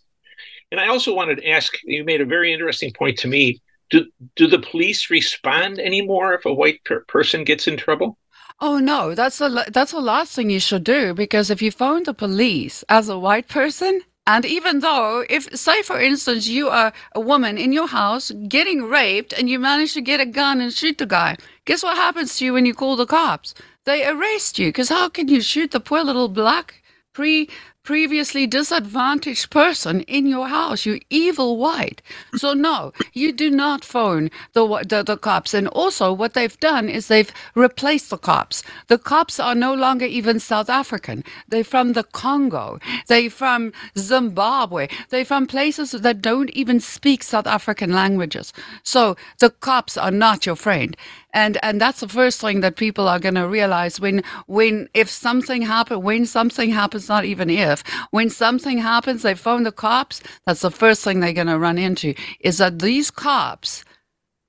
And 0.70 0.80
I 0.80 0.88
also 0.88 1.14
wanted 1.14 1.36
to 1.36 1.48
ask 1.48 1.74
you 1.84 2.04
made 2.04 2.20
a 2.20 2.26
very 2.26 2.52
interesting 2.52 2.92
point 2.92 3.18
to 3.18 3.28
me. 3.28 3.60
Do 3.90 4.06
do 4.34 4.46
the 4.46 4.58
police 4.58 5.10
respond 5.10 5.78
anymore 5.78 6.34
if 6.34 6.44
a 6.44 6.52
white 6.52 6.82
per- 6.84 7.04
person 7.04 7.44
gets 7.44 7.68
in 7.68 7.76
trouble? 7.76 8.18
Oh 8.60 8.78
no, 8.78 9.14
that's 9.14 9.38
the 9.38 9.64
that's 9.68 9.92
the 9.92 10.00
last 10.00 10.34
thing 10.34 10.50
you 10.50 10.60
should 10.60 10.84
do 10.84 11.14
because 11.14 11.50
if 11.50 11.62
you 11.62 11.70
phone 11.70 12.02
the 12.02 12.14
police 12.14 12.82
as 12.88 13.08
a 13.08 13.18
white 13.18 13.48
person, 13.48 14.00
and 14.26 14.44
even 14.44 14.80
though, 14.80 15.24
if, 15.30 15.56
say, 15.56 15.82
for 15.82 16.00
instance, 16.00 16.48
you 16.48 16.68
are 16.68 16.92
a 17.14 17.20
woman 17.20 17.58
in 17.58 17.72
your 17.72 17.86
house 17.86 18.32
getting 18.48 18.88
raped 18.88 19.32
and 19.32 19.48
you 19.48 19.60
manage 19.60 19.94
to 19.94 20.00
get 20.00 20.20
a 20.20 20.26
gun 20.26 20.60
and 20.60 20.72
shoot 20.72 20.98
the 20.98 21.06
guy, 21.06 21.36
guess 21.64 21.84
what 21.84 21.96
happens 21.96 22.36
to 22.36 22.44
you 22.44 22.52
when 22.52 22.66
you 22.66 22.74
call 22.74 22.96
the 22.96 23.06
cops? 23.06 23.54
They 23.84 24.04
arrest 24.04 24.58
you 24.58 24.68
because 24.68 24.88
how 24.88 25.08
can 25.08 25.28
you 25.28 25.40
shoot 25.40 25.70
the 25.70 25.78
poor 25.78 26.02
little 26.02 26.28
black 26.28 26.82
pre 27.12 27.48
previously 27.86 28.46
disadvantaged 28.46 29.50
person 29.50 30.02
in 30.02 30.26
your 30.26 30.48
house, 30.48 30.86
you 30.86 31.00
evil 31.10 31.56
white. 31.58 32.02
So 32.36 32.54
no, 32.54 32.92
you 33.14 33.32
do 33.32 33.50
not 33.50 33.84
phone 33.84 34.30
the, 34.54 34.66
the, 34.88 35.04
the 35.04 35.16
cops. 35.16 35.54
And 35.54 35.68
also, 35.68 36.12
what 36.12 36.34
they've 36.34 36.60
done 36.60 36.90
is 36.90 37.08
they've 37.08 37.32
replaced 37.54 38.10
the 38.10 38.18
cops. 38.18 38.62
The 38.88 38.98
cops 38.98 39.40
are 39.40 39.54
no 39.54 39.74
longer 39.74 40.06
even 40.06 40.40
South 40.40 40.70
African. 40.70 41.24
They're 41.48 41.64
from 41.64 41.94
the 41.94 42.04
Congo. 42.04 42.80
They're 43.08 43.30
from 43.30 43.72
Zimbabwe. 43.98 44.88
They're 45.10 45.24
from 45.24 45.46
places 45.46 45.92
that 45.92 46.22
don't 46.22 46.50
even 46.50 46.80
speak 46.80 47.22
South 47.22 47.46
African 47.46 47.92
languages. 47.92 48.52
So 48.82 49.16
the 49.38 49.50
cops 49.50 49.96
are 49.96 50.10
not 50.10 50.46
your 50.46 50.56
friend 50.56 50.96
and 51.36 51.58
and 51.62 51.80
that's 51.80 52.00
the 52.00 52.08
first 52.08 52.40
thing 52.40 52.60
that 52.60 52.76
people 52.76 53.06
are 53.08 53.20
going 53.20 53.34
to 53.36 53.46
realize 53.46 54.00
when 54.00 54.22
when 54.46 54.88
if 54.94 55.08
something 55.08 55.62
happens 55.62 56.02
when 56.02 56.26
something 56.26 56.70
happens 56.70 57.08
not 57.08 57.24
even 57.24 57.50
if 57.50 57.84
when 58.10 58.30
something 58.30 58.78
happens 58.78 59.22
they 59.22 59.34
phone 59.34 59.62
the 59.62 59.70
cops 59.70 60.22
that's 60.46 60.62
the 60.62 60.70
first 60.70 61.04
thing 61.04 61.20
they're 61.20 61.32
going 61.32 61.54
to 61.54 61.58
run 61.58 61.78
into 61.78 62.14
is 62.40 62.58
that 62.58 62.80
these 62.80 63.10
cops 63.10 63.84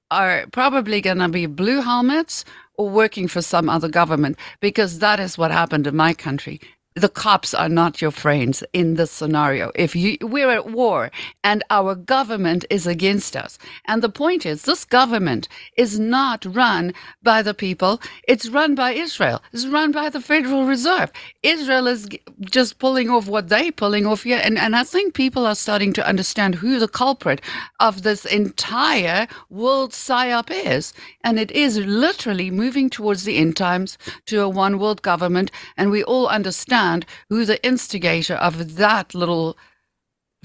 are 0.09 0.45
probably 0.53 1.01
going 1.01 1.17
to 1.17 1.27
be 1.27 1.45
blue 1.45 1.81
helmets 1.81 2.45
or 2.75 2.89
working 2.89 3.27
for 3.27 3.41
some 3.41 3.69
other 3.69 3.89
government 3.89 4.37
because 4.61 4.99
that 4.99 5.19
is 5.19 5.37
what 5.37 5.51
happened 5.51 5.85
in 5.85 5.95
my 5.95 6.13
country 6.13 6.61
the 6.97 7.09
cops 7.09 7.53
are 7.53 7.69
not 7.69 8.01
your 8.01 8.09
friends 8.11 8.63
in 8.73 8.95
this 8.95 9.11
scenario. 9.11 9.71
If 9.75 9.95
you, 9.95 10.17
we're 10.21 10.49
at 10.49 10.71
war 10.71 11.11
and 11.43 11.63
our 11.69 11.93
government 11.93 12.65
is 12.71 12.87
against 12.87 13.37
us. 13.37 13.59
And 13.85 14.01
the 14.01 14.09
point 14.09 14.45
is, 14.47 14.63
this 14.63 14.83
government 14.83 15.47
is 15.77 15.99
not 15.99 16.43
run 16.45 16.93
by 17.21 17.43
the 17.43 17.53
people. 17.53 18.01
It's 18.27 18.49
run 18.49 18.73
by 18.73 18.93
Israel. 18.93 19.43
It's 19.53 19.67
run 19.67 19.91
by 19.91 20.09
the 20.09 20.21
Federal 20.21 20.65
Reserve. 20.65 21.11
Israel 21.43 21.85
is 21.85 22.07
just 22.41 22.79
pulling 22.79 23.11
off 23.11 23.27
what 23.27 23.49
they're 23.49 23.71
pulling 23.71 24.07
off 24.07 24.23
here. 24.23 24.41
And, 24.43 24.57
and 24.57 24.75
I 24.75 24.83
think 24.83 25.13
people 25.13 25.45
are 25.45 25.55
starting 25.55 25.93
to 25.93 26.07
understand 26.07 26.55
who 26.55 26.79
the 26.79 26.87
culprit 26.87 27.41
of 27.79 28.01
this 28.01 28.25
entire 28.25 29.27
world 29.51 29.91
psyop 29.91 30.49
is. 30.49 30.93
And 31.23 31.37
it 31.39 31.51
is 31.51 31.77
literally 31.77 32.49
moving 32.49 32.89
towards 32.89 33.23
the 33.23 33.37
end 33.37 33.55
times 33.55 33.99
to 34.25 34.41
a 34.41 34.49
one 34.49 34.79
world 34.79 35.03
government. 35.03 35.51
And 35.77 35.91
we 35.91 36.03
all 36.03 36.27
understand 36.27 36.86
understand 36.87 37.05
who 37.29 37.45
the 37.45 37.63
instigator 37.65 38.35
of 38.35 38.75
that 38.77 39.13
little 39.13 39.57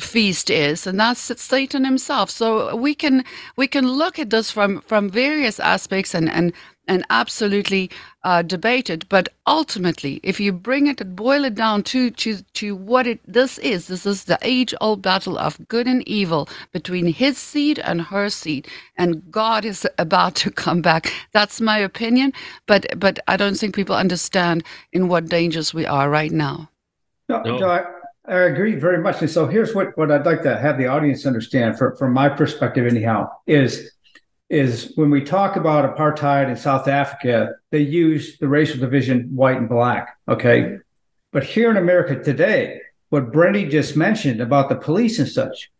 feast 0.00 0.50
is 0.50 0.86
and 0.86 0.98
that's 0.98 1.40
satan 1.40 1.84
himself. 1.84 2.30
So 2.30 2.74
we 2.74 2.94
can 2.94 3.24
we 3.56 3.66
can 3.68 3.86
look 3.86 4.18
at 4.18 4.30
this 4.30 4.50
from 4.50 4.80
from 4.80 5.10
various 5.10 5.60
aspects 5.60 6.14
and 6.14 6.28
and 6.30 6.52
and 6.92 7.04
absolutely 7.08 7.90
uh, 8.22 8.42
debated. 8.42 9.06
But 9.08 9.30
ultimately, 9.46 10.20
if 10.22 10.38
you 10.38 10.52
bring 10.52 10.86
it 10.86 11.00
and 11.00 11.16
boil 11.16 11.44
it 11.44 11.54
down 11.54 11.82
to, 11.84 12.10
to, 12.10 12.42
to 12.42 12.76
what 12.76 13.06
it 13.06 13.20
this 13.26 13.58
is, 13.58 13.88
this 13.88 14.04
is 14.04 14.24
the 14.24 14.38
age 14.42 14.74
old 14.80 15.00
battle 15.02 15.38
of 15.38 15.66
good 15.68 15.86
and 15.86 16.06
evil 16.06 16.48
between 16.72 17.06
his 17.06 17.38
seed 17.38 17.78
and 17.78 18.02
her 18.02 18.28
seed. 18.28 18.68
And 18.96 19.22
God 19.30 19.64
is 19.64 19.86
about 19.98 20.34
to 20.36 20.50
come 20.50 20.82
back. 20.82 21.12
That's 21.32 21.60
my 21.60 21.78
opinion. 21.78 22.32
But, 22.66 22.86
but 22.98 23.18
I 23.26 23.36
don't 23.36 23.56
think 23.56 23.74
people 23.74 23.96
understand 23.96 24.62
in 24.92 25.08
what 25.08 25.28
dangers 25.28 25.72
we 25.72 25.86
are 25.86 26.10
right 26.10 26.32
now. 26.32 26.68
No, 27.28 27.42
no. 27.42 27.70
I, 27.70 27.84
I, 28.28 28.40
agree 28.40 28.74
very 28.74 28.98
much. 28.98 29.22
And 29.22 29.30
so 29.30 29.46
here's 29.46 29.74
what, 29.74 29.96
what 29.96 30.10
I'd 30.10 30.26
like 30.26 30.42
to 30.42 30.58
have 30.58 30.76
the 30.76 30.86
audience 30.86 31.24
understand 31.24 31.78
for, 31.78 31.96
from 31.96 32.12
my 32.12 32.28
perspective, 32.28 32.86
anyhow, 32.86 33.30
is 33.46 33.92
is 34.52 34.92
when 34.96 35.10
we 35.10 35.22
talk 35.22 35.56
about 35.56 35.96
apartheid 35.96 36.50
in 36.50 36.56
South 36.56 36.86
Africa, 36.86 37.54
they 37.70 37.80
use 37.80 38.36
the 38.36 38.46
racial 38.46 38.78
division 38.78 39.34
white 39.34 39.56
and 39.56 39.68
black. 39.68 40.18
Okay. 40.28 40.76
But 41.32 41.42
here 41.42 41.70
in 41.70 41.78
America 41.78 42.22
today, 42.22 42.82
what 43.08 43.32
Brendy 43.32 43.70
just 43.70 43.96
mentioned 43.96 44.42
about 44.42 44.68
the 44.68 44.76
police 44.76 45.18
and 45.18 45.26
such, 45.28 45.70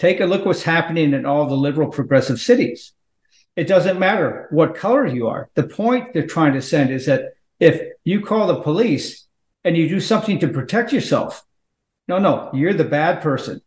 take 0.00 0.18
a 0.18 0.26
look 0.26 0.44
what's 0.44 0.64
happening 0.64 1.14
in 1.14 1.26
all 1.26 1.46
the 1.46 1.54
liberal 1.54 1.90
progressive 1.90 2.40
cities. 2.40 2.92
It 3.54 3.68
doesn't 3.68 4.00
matter 4.00 4.48
what 4.50 4.74
color 4.74 5.06
you 5.06 5.28
are. 5.28 5.48
The 5.54 5.68
point 5.68 6.12
they're 6.12 6.26
trying 6.26 6.54
to 6.54 6.62
send 6.62 6.90
is 6.90 7.06
that 7.06 7.34
if 7.60 7.80
you 8.02 8.20
call 8.20 8.48
the 8.48 8.62
police 8.62 9.28
and 9.64 9.76
you 9.76 9.88
do 9.88 10.00
something 10.00 10.40
to 10.40 10.48
protect 10.48 10.92
yourself, 10.92 11.44
no, 12.08 12.18
no, 12.18 12.50
you're 12.52 12.74
the 12.74 12.84
bad 12.84 13.22
person. 13.22 13.60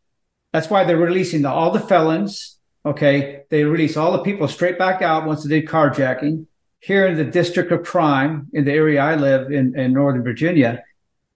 That's 0.52 0.70
why 0.70 0.84
they're 0.84 0.98
releasing 0.98 1.44
the, 1.44 1.50
all 1.50 1.72
the 1.72 1.80
felons, 1.80 2.58
Okay, 2.84 3.44
they 3.50 3.64
release 3.64 3.96
all 3.96 4.12
the 4.12 4.24
people 4.24 4.48
straight 4.48 4.80
back 4.80 5.02
out 5.02 5.28
once 5.28 5.44
they 5.44 5.60
did 5.62 5.70
carjacking. 5.70 6.48
Here 6.80 7.06
in 7.06 7.16
the 7.16 7.24
district 7.26 7.72
of 7.72 7.84
crime, 7.84 8.48
in 8.54 8.66
the 8.66 8.72
area 8.72 9.02
I 9.02 9.16
live 9.16 9.52
in, 9.52 9.78
in 9.78 9.94
Northern 9.94 10.24
Virginia, 10.24 10.84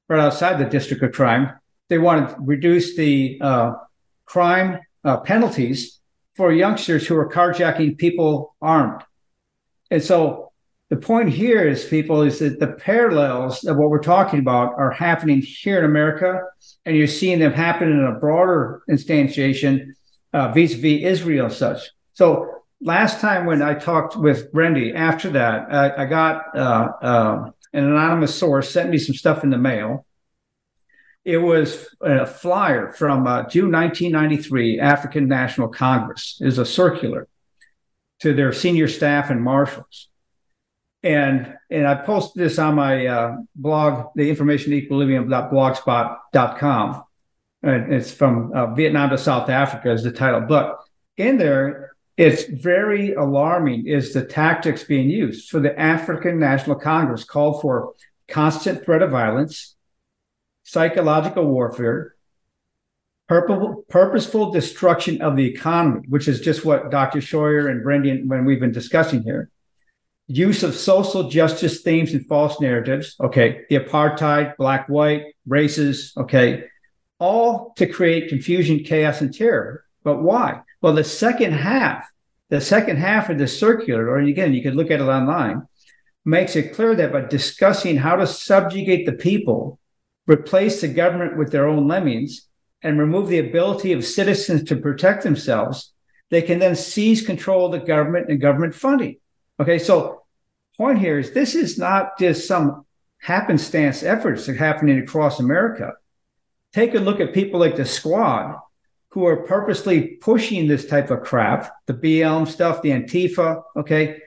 right 0.08 0.20
outside 0.20 0.58
the 0.58 0.66
district 0.66 1.04
of 1.04 1.12
crime, 1.12 1.52
they 1.88 2.00
want 2.00 2.30
to 2.30 2.36
reduce 2.40 2.96
the 2.96 3.38
uh, 3.42 3.74
crime 4.26 4.80
uh, 5.04 5.18
penalties 5.18 6.00
for 6.36 6.52
youngsters 6.52 7.06
who 7.06 7.16
are 7.16 7.30
carjacking 7.30 7.98
people 7.98 8.56
armed. 8.60 9.04
And 9.92 10.04
so 10.04 10.52
the 10.90 10.98
point 10.98 11.30
here 11.30 11.68
is, 11.68 11.86
people, 11.86 12.24
is 12.24 12.40
that 12.40 12.60
the 12.60 12.74
parallels 12.74 13.64
of 13.66 13.78
what 13.78 13.92
we're 13.92 14.02
talking 14.02 14.40
about 14.40 14.74
are 14.80 14.92
happening 14.92 15.42
here 15.42 15.78
in 15.78 15.86
America, 15.86 16.42
and 16.86 16.98
you're 16.98 17.06
seeing 17.06 17.38
them 17.38 17.54
happen 17.54 17.92
in 17.92 18.04
a 18.04 18.20
broader 18.20 18.82
instantiation 18.90 19.94
uh, 20.36 20.52
vis-a-vis 20.52 21.04
Israel 21.04 21.50
such. 21.50 21.80
So 22.14 22.64
last 22.82 23.22
time 23.22 23.46
when 23.46 23.62
I 23.62 23.74
talked 23.74 24.18
with 24.18 24.52
Brendy, 24.52 24.94
after 24.94 25.30
that, 25.30 25.74
I, 25.74 26.04
I 26.04 26.06
got 26.06 26.58
uh, 26.58 26.92
uh, 27.02 27.52
an 27.72 27.86
anonymous 27.86 28.36
source 28.36 28.70
sent 28.70 28.90
me 28.90 28.98
some 28.98 29.16
stuff 29.16 29.46
in 29.46 29.50
the 29.50 29.58
mail. 29.58 30.06
It 31.24 31.38
was 31.38 31.88
a 32.02 32.26
flyer 32.26 32.92
from 32.92 33.26
uh, 33.26 33.48
June 33.48 33.72
1993 33.72 34.80
African 34.80 35.30
National 35.30 35.70
Congress. 35.70 36.38
is 36.42 36.58
a 36.58 36.66
circular 36.66 37.30
to 38.20 38.34
their 38.34 38.52
senior 38.52 38.90
staff 38.90 39.30
and 39.30 39.42
marshals. 39.42 40.10
And 41.02 41.56
and 41.70 41.88
I 41.88 41.96
posted 41.96 42.44
this 42.44 42.60
on 42.60 42.76
my 42.76 43.06
uh, 43.08 43.38
blog, 43.56 44.08
the 44.16 44.30
information 44.30 44.74
it's 47.66 48.12
from 48.12 48.52
uh, 48.54 48.74
Vietnam 48.74 49.10
to 49.10 49.18
South 49.18 49.50
Africa 49.50 49.92
is 49.92 50.04
the 50.04 50.12
title. 50.12 50.42
But 50.42 50.78
in 51.18 51.38
there, 51.38 51.92
it's 52.18 52.46
very 52.46 53.14
alarming 53.14 53.88
is 53.88 54.14
the 54.14 54.24
tactics 54.24 54.84
being 54.84 55.10
used. 55.10 55.50
So 55.50 55.60
the 55.60 55.78
African 55.78 56.40
National 56.40 56.78
Congress 56.78 57.24
called 57.24 57.62
for 57.62 57.94
constant 58.28 58.86
threat 58.86 59.02
of 59.02 59.12
violence, 59.12 59.76
psychological 60.64 61.46
warfare, 61.46 62.16
purposeful 63.28 64.52
destruction 64.52 65.22
of 65.22 65.36
the 65.36 65.46
economy, 65.46 66.06
which 66.08 66.28
is 66.28 66.42
just 66.42 66.64
what 66.64 66.92
Dr. 66.92 67.20
Scheuer 67.20 67.70
and 67.70 67.84
Brendan, 67.84 68.28
when 68.28 68.46
we've 68.46 68.60
been 68.60 68.72
discussing 68.72 69.24
here. 69.24 69.50
Use 70.28 70.64
of 70.64 70.76
social 70.76 71.30
justice 71.30 71.82
themes 71.82 72.14
and 72.14 72.26
false 72.28 72.62
narratives. 72.62 73.16
Okay. 73.20 73.62
The 73.70 73.78
apartheid, 73.78 74.56
black, 74.58 74.88
white, 74.88 75.24
races. 75.46 76.14
Okay 76.18 76.66
all 77.26 77.74
to 77.78 77.88
create 77.88 78.30
confusion, 78.30 78.84
chaos, 78.84 79.22
and 79.22 79.34
terror. 79.34 79.84
But 80.04 80.22
why? 80.22 80.62
Well, 80.82 80.94
the 80.94 81.04
second 81.04 81.54
half, 81.54 82.06
the 82.50 82.62
second 82.62 82.98
half 82.98 83.30
of 83.30 83.40
the 83.40 83.48
circular, 83.48 84.08
or 84.08 84.20
again, 84.20 84.54
you 84.54 84.62
can 84.62 84.76
look 84.76 84.92
at 84.92 85.02
it 85.02 85.04
online, 85.20 85.64
makes 86.24 86.56
it 86.56 86.76
clear 86.76 86.94
that 86.96 87.12
by 87.12 87.22
discussing 87.22 87.98
how 87.98 88.16
to 88.16 88.28
subjugate 88.28 89.06
the 89.06 89.14
people, 89.14 89.80
replace 90.28 90.82
the 90.82 90.88
government 90.88 91.38
with 91.38 91.52
their 91.52 91.68
own 91.68 91.88
lemmings, 91.88 92.48
and 92.84 93.00
remove 93.00 93.28
the 93.30 93.40
ability 93.40 93.92
of 93.94 94.06
citizens 94.06 94.64
to 94.64 94.76
protect 94.76 95.24
themselves, 95.24 95.94
they 96.30 96.44
can 96.44 96.60
then 96.60 96.76
seize 96.76 97.26
control 97.26 97.66
of 97.66 97.72
the 97.72 97.88
government 97.88 98.30
and 98.30 98.40
government 98.40 98.76
funding. 98.76 99.18
Okay, 99.60 99.80
so 99.80 100.22
point 100.78 101.00
here 101.00 101.18
is 101.18 101.32
this 101.32 101.56
is 101.56 101.80
not 101.80 102.20
just 102.20 102.48
some 102.48 102.86
happenstance 103.20 104.04
efforts 104.04 104.46
that 104.46 104.52
are 104.52 104.56
happening 104.56 105.00
across 105.00 105.40
America 105.40 105.94
take 106.76 106.94
a 106.94 107.00
look 107.00 107.22
at 107.22 107.34
people 107.34 107.58
like 107.58 107.78
the 107.78 107.86
squad 107.86 108.60
who 109.10 109.26
are 109.26 109.38
purposely 109.38 110.18
pushing 110.20 110.68
this 110.68 110.86
type 110.86 111.10
of 111.10 111.24
crap, 111.24 111.72
the 111.86 111.94
BLM 111.94 112.46
stuff, 112.46 112.82
the 112.82 112.90
Antifa, 112.90 113.64
okay? 113.78 114.20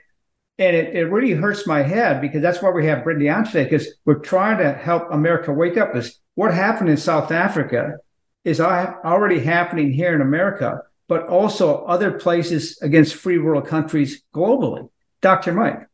And 0.59 0.75
it, 0.75 0.97
it 0.97 1.05
really 1.05 1.33
hurts 1.33 1.67
my 1.67 1.83
head 1.83 2.23
because 2.23 2.41
that's 2.41 2.63
why 2.63 2.71
we 2.71 2.87
have 2.87 3.05
Brittany 3.05 3.29
on 3.29 3.45
today, 3.45 3.65
because 3.65 3.87
we're 4.07 4.21
trying 4.21 4.57
to 4.59 4.73
help 4.73 5.13
America 5.13 5.53
wake 5.53 5.77
up. 5.77 5.95
Is 5.95 6.19
what 6.37 6.55
happened 6.55 6.89
in 6.89 6.97
South 6.97 7.31
Africa 7.31 7.99
is 8.45 8.61
already 8.61 9.41
happening 9.41 9.93
here 9.93 10.15
in 10.15 10.23
America, 10.23 10.81
but 11.07 11.29
also 11.29 11.85
other 11.85 12.13
places 12.13 12.79
against 12.81 13.15
free 13.15 13.39
world 13.39 13.67
countries 13.67 14.23
globally. 14.35 14.89
Dr. 15.21 15.53
Mike. 15.53 15.87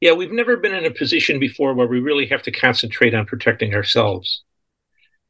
Yeah, 0.00 0.12
we've 0.12 0.30
never 0.30 0.56
been 0.56 0.74
in 0.74 0.84
a 0.84 0.90
position 0.90 1.40
before 1.40 1.74
where 1.74 1.88
we 1.88 1.98
really 1.98 2.26
have 2.26 2.42
to 2.42 2.52
concentrate 2.52 3.14
on 3.14 3.26
protecting 3.26 3.74
ourselves. 3.74 4.44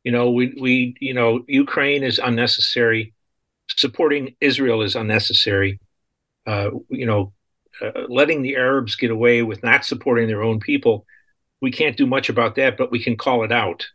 You 0.04 0.12
know, 0.12 0.30
we 0.30 0.54
we 0.60 0.94
you 1.00 1.14
know 1.14 1.44
Ukraine 1.48 2.04
is 2.04 2.18
unnecessary. 2.18 3.14
Supporting 3.76 4.36
Israel 4.40 4.82
is 4.82 4.94
unnecessary. 4.94 5.80
Uh, 6.46 6.70
you 6.90 7.06
know, 7.06 7.32
uh, 7.80 8.02
letting 8.08 8.42
the 8.42 8.56
Arabs 8.56 8.96
get 8.96 9.10
away 9.10 9.42
with 9.42 9.62
not 9.62 9.84
supporting 9.84 10.28
their 10.28 10.42
own 10.42 10.60
people, 10.60 11.06
we 11.62 11.70
can't 11.70 11.96
do 11.96 12.06
much 12.06 12.28
about 12.28 12.56
that, 12.56 12.76
but 12.76 12.90
we 12.90 13.02
can 13.02 13.16
call 13.16 13.42
it 13.42 13.50
out. 13.50 13.86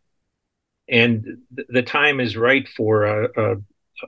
And 0.87 1.23
th- 1.55 1.67
the 1.69 1.83
time 1.83 2.19
is 2.19 2.35
right 2.35 2.67
for 2.67 3.05
uh, 3.05 3.27
uh, 3.37 3.55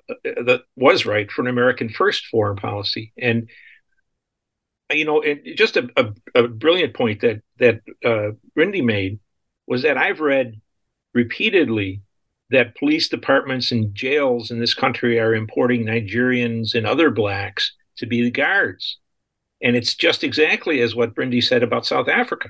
uh 0.10 0.44
that 0.44 0.62
was 0.76 1.06
right 1.06 1.32
for 1.32 1.42
an 1.42 1.48
American 1.48 1.90
first 1.90 2.26
foreign 2.26 2.58
policy. 2.58 3.14
And 3.18 3.50
you 4.92 5.06
know, 5.06 5.24
just 5.56 5.78
a, 5.78 5.88
a, 5.96 6.44
a, 6.44 6.48
brilliant 6.48 6.94
point 6.94 7.22
that 7.22 7.42
that 7.60 7.82
uh, 8.04 8.32
Brindy 8.58 8.84
made 8.84 9.20
was 9.68 9.84
that 9.84 9.98
I've 9.98 10.20
read 10.20 10.60
repeatedly 11.14 12.02
that 12.50 12.76
police 12.76 13.08
departments 13.08 13.72
and 13.72 13.96
jails 13.96 14.52
in 14.52 14.60
this 14.60 14.74
country 14.74 15.20
are 15.20 15.34
importing 15.34 15.86
Nigerians 15.86 16.76
and 16.76 16.86
other 16.86 17.10
blacks 17.10 17.74
to 17.98 18.06
be 18.06 18.22
the 18.24 18.32
guards. 18.32 18.98
And 19.62 19.76
it's 19.76 19.96
just 19.96 20.24
exactly 20.24 20.82
as 20.82 20.96
what 20.96 21.16
Brindy 21.16 21.42
said 21.44 21.64
about 21.64 21.86
South 21.86 22.08
Africa. 22.08 22.50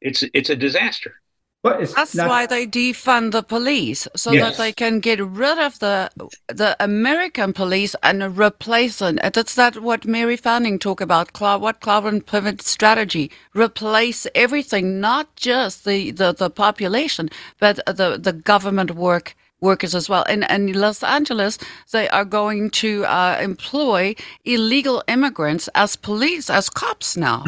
It's 0.00 0.24
it's 0.34 0.50
a 0.50 0.56
disaster. 0.56 1.21
But 1.62 1.94
That's 1.94 2.16
not... 2.16 2.28
why 2.28 2.46
they 2.46 2.66
defund 2.66 3.30
the 3.30 3.42
police 3.42 4.08
so 4.16 4.32
yes. 4.32 4.56
that 4.56 4.62
they 4.62 4.72
can 4.72 4.98
get 4.98 5.20
rid 5.20 5.58
of 5.58 5.78
the 5.78 6.10
the 6.48 6.76
American 6.80 7.52
police 7.52 7.94
and 8.02 8.36
replace 8.36 8.98
them. 8.98 9.20
That's 9.22 9.54
that 9.54 9.80
what 9.80 10.04
Mary 10.04 10.36
Fanning 10.36 10.80
talked 10.80 11.02
about. 11.02 11.30
What 11.40 11.80
Cloward-Piven 11.80 12.60
strategy: 12.60 13.30
replace 13.54 14.26
everything, 14.34 14.98
not 15.00 15.36
just 15.36 15.84
the, 15.84 16.10
the, 16.10 16.32
the 16.32 16.50
population, 16.50 17.30
but 17.60 17.76
the 17.86 18.18
the 18.20 18.32
government 18.32 18.96
work 18.96 19.36
workers 19.60 19.94
as 19.94 20.08
well. 20.08 20.24
And 20.28 20.44
in 20.50 20.72
Los 20.72 21.04
Angeles, 21.04 21.58
they 21.92 22.08
are 22.08 22.24
going 22.24 22.70
to 22.70 23.04
uh, 23.04 23.38
employ 23.40 24.16
illegal 24.44 25.04
immigrants 25.06 25.68
as 25.76 25.94
police, 25.94 26.50
as 26.50 26.68
cops 26.68 27.16
now. 27.16 27.44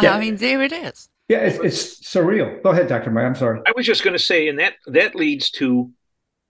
Yeah. 0.00 0.14
I 0.14 0.20
mean, 0.20 0.36
there 0.36 0.62
it 0.62 0.72
is. 0.72 1.08
Yeah, 1.28 1.38
it's, 1.38 1.58
it's 1.58 2.00
surreal. 2.08 2.62
Go 2.62 2.70
ahead, 2.70 2.88
Dr. 2.88 3.10
May. 3.10 3.22
I'm 3.22 3.34
sorry. 3.34 3.60
I 3.66 3.72
was 3.74 3.86
just 3.86 4.04
going 4.04 4.16
to 4.16 4.22
say, 4.22 4.48
and 4.48 4.58
that 4.58 4.74
that 4.86 5.14
leads 5.14 5.50
to 5.52 5.90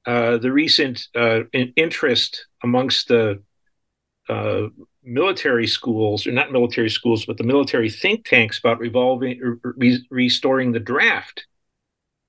uh, 0.04 0.36
the 0.38 0.52
recent 0.52 1.08
uh, 1.14 1.40
interest 1.52 2.46
amongst 2.62 3.08
the 3.08 3.42
uh, 4.28 4.62
military 5.02 5.66
schools, 5.66 6.26
or 6.26 6.32
not 6.32 6.52
military 6.52 6.90
schools, 6.90 7.24
but 7.24 7.38
the 7.38 7.44
military 7.44 7.88
think 7.88 8.26
tanks 8.26 8.58
about 8.58 8.78
revolving, 8.78 9.58
re- 9.62 10.04
restoring 10.10 10.72
the 10.72 10.80
draft. 10.80 11.46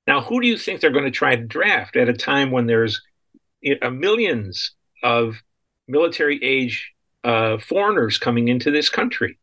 Now, 0.06 0.22
who 0.22 0.40
do 0.40 0.48
you 0.48 0.58
think 0.58 0.80
they're 0.80 0.92
going 0.92 1.04
to 1.04 1.12
try 1.12 1.36
to 1.36 1.44
draft 1.44 1.98
at 1.98 2.08
a 2.08 2.14
time 2.14 2.52
when 2.52 2.66
there's 2.66 3.02
millions 3.92 4.72
of 5.04 5.42
military 5.88 6.42
age 6.44 6.94
uh, 7.24 7.58
foreigners 7.58 8.18
coming 8.18 8.48
into 8.48 8.72
this 8.72 8.90
country. 8.90 9.38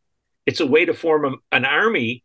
It's 0.45 0.59
a 0.59 0.65
way 0.65 0.85
to 0.85 0.93
form 0.93 1.25
a, 1.25 1.55
an 1.55 1.65
army 1.65 2.23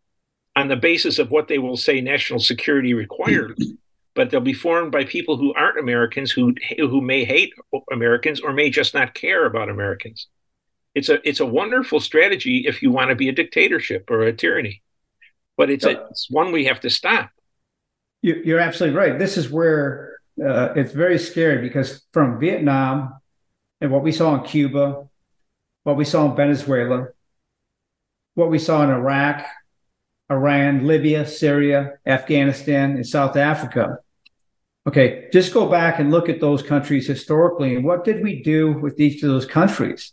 on 0.56 0.68
the 0.68 0.76
basis 0.76 1.18
of 1.18 1.30
what 1.30 1.48
they 1.48 1.58
will 1.58 1.76
say 1.76 2.00
national 2.00 2.40
security 2.40 2.94
requires. 2.94 3.56
but 4.14 4.30
they'll 4.30 4.40
be 4.40 4.52
formed 4.52 4.92
by 4.92 5.04
people 5.04 5.36
who 5.36 5.54
aren't 5.54 5.78
Americans, 5.78 6.30
who 6.30 6.54
who 6.76 7.00
may 7.00 7.24
hate 7.24 7.52
Americans 7.92 8.40
or 8.40 8.52
may 8.52 8.70
just 8.70 8.94
not 8.94 9.14
care 9.14 9.46
about 9.46 9.68
Americans. 9.68 10.26
It's 10.94 11.08
a 11.08 11.26
it's 11.26 11.40
a 11.40 11.46
wonderful 11.46 12.00
strategy 12.00 12.64
if 12.66 12.82
you 12.82 12.90
want 12.90 13.10
to 13.10 13.16
be 13.16 13.28
a 13.28 13.32
dictatorship 13.32 14.10
or 14.10 14.22
a 14.22 14.32
tyranny, 14.32 14.82
but 15.56 15.70
it's, 15.70 15.84
a, 15.84 16.06
it's 16.10 16.28
one 16.30 16.52
we 16.52 16.64
have 16.64 16.80
to 16.80 16.90
stop. 16.90 17.30
You're 18.22 18.58
absolutely 18.58 18.98
right. 18.98 19.18
This 19.18 19.36
is 19.36 19.48
where 19.48 20.18
uh, 20.44 20.74
it's 20.76 20.92
very 20.92 21.18
scary 21.18 21.66
because 21.66 22.02
from 22.12 22.38
Vietnam 22.38 23.14
and 23.80 23.90
what 23.90 24.02
we 24.02 24.12
saw 24.12 24.34
in 24.34 24.42
Cuba, 24.44 25.08
what 25.84 25.96
we 25.96 26.04
saw 26.04 26.28
in 26.28 26.36
Venezuela, 26.36 27.08
what 28.34 28.50
we 28.50 28.58
saw 28.58 28.82
in 28.82 28.90
Iraq, 28.90 29.46
Iran, 30.30 30.86
Libya, 30.86 31.26
Syria, 31.26 31.98
Afghanistan, 32.06 32.92
and 32.92 33.06
South 33.06 33.36
Africa. 33.36 33.98
Okay, 34.86 35.28
just 35.32 35.52
go 35.52 35.68
back 35.68 35.98
and 35.98 36.10
look 36.10 36.28
at 36.28 36.40
those 36.40 36.62
countries 36.62 37.06
historically 37.06 37.74
and 37.74 37.84
what 37.84 38.04
did 38.04 38.22
we 38.22 38.42
do 38.42 38.72
with 38.72 38.98
each 38.98 39.22
of 39.22 39.28
those 39.28 39.44
countries? 39.44 40.12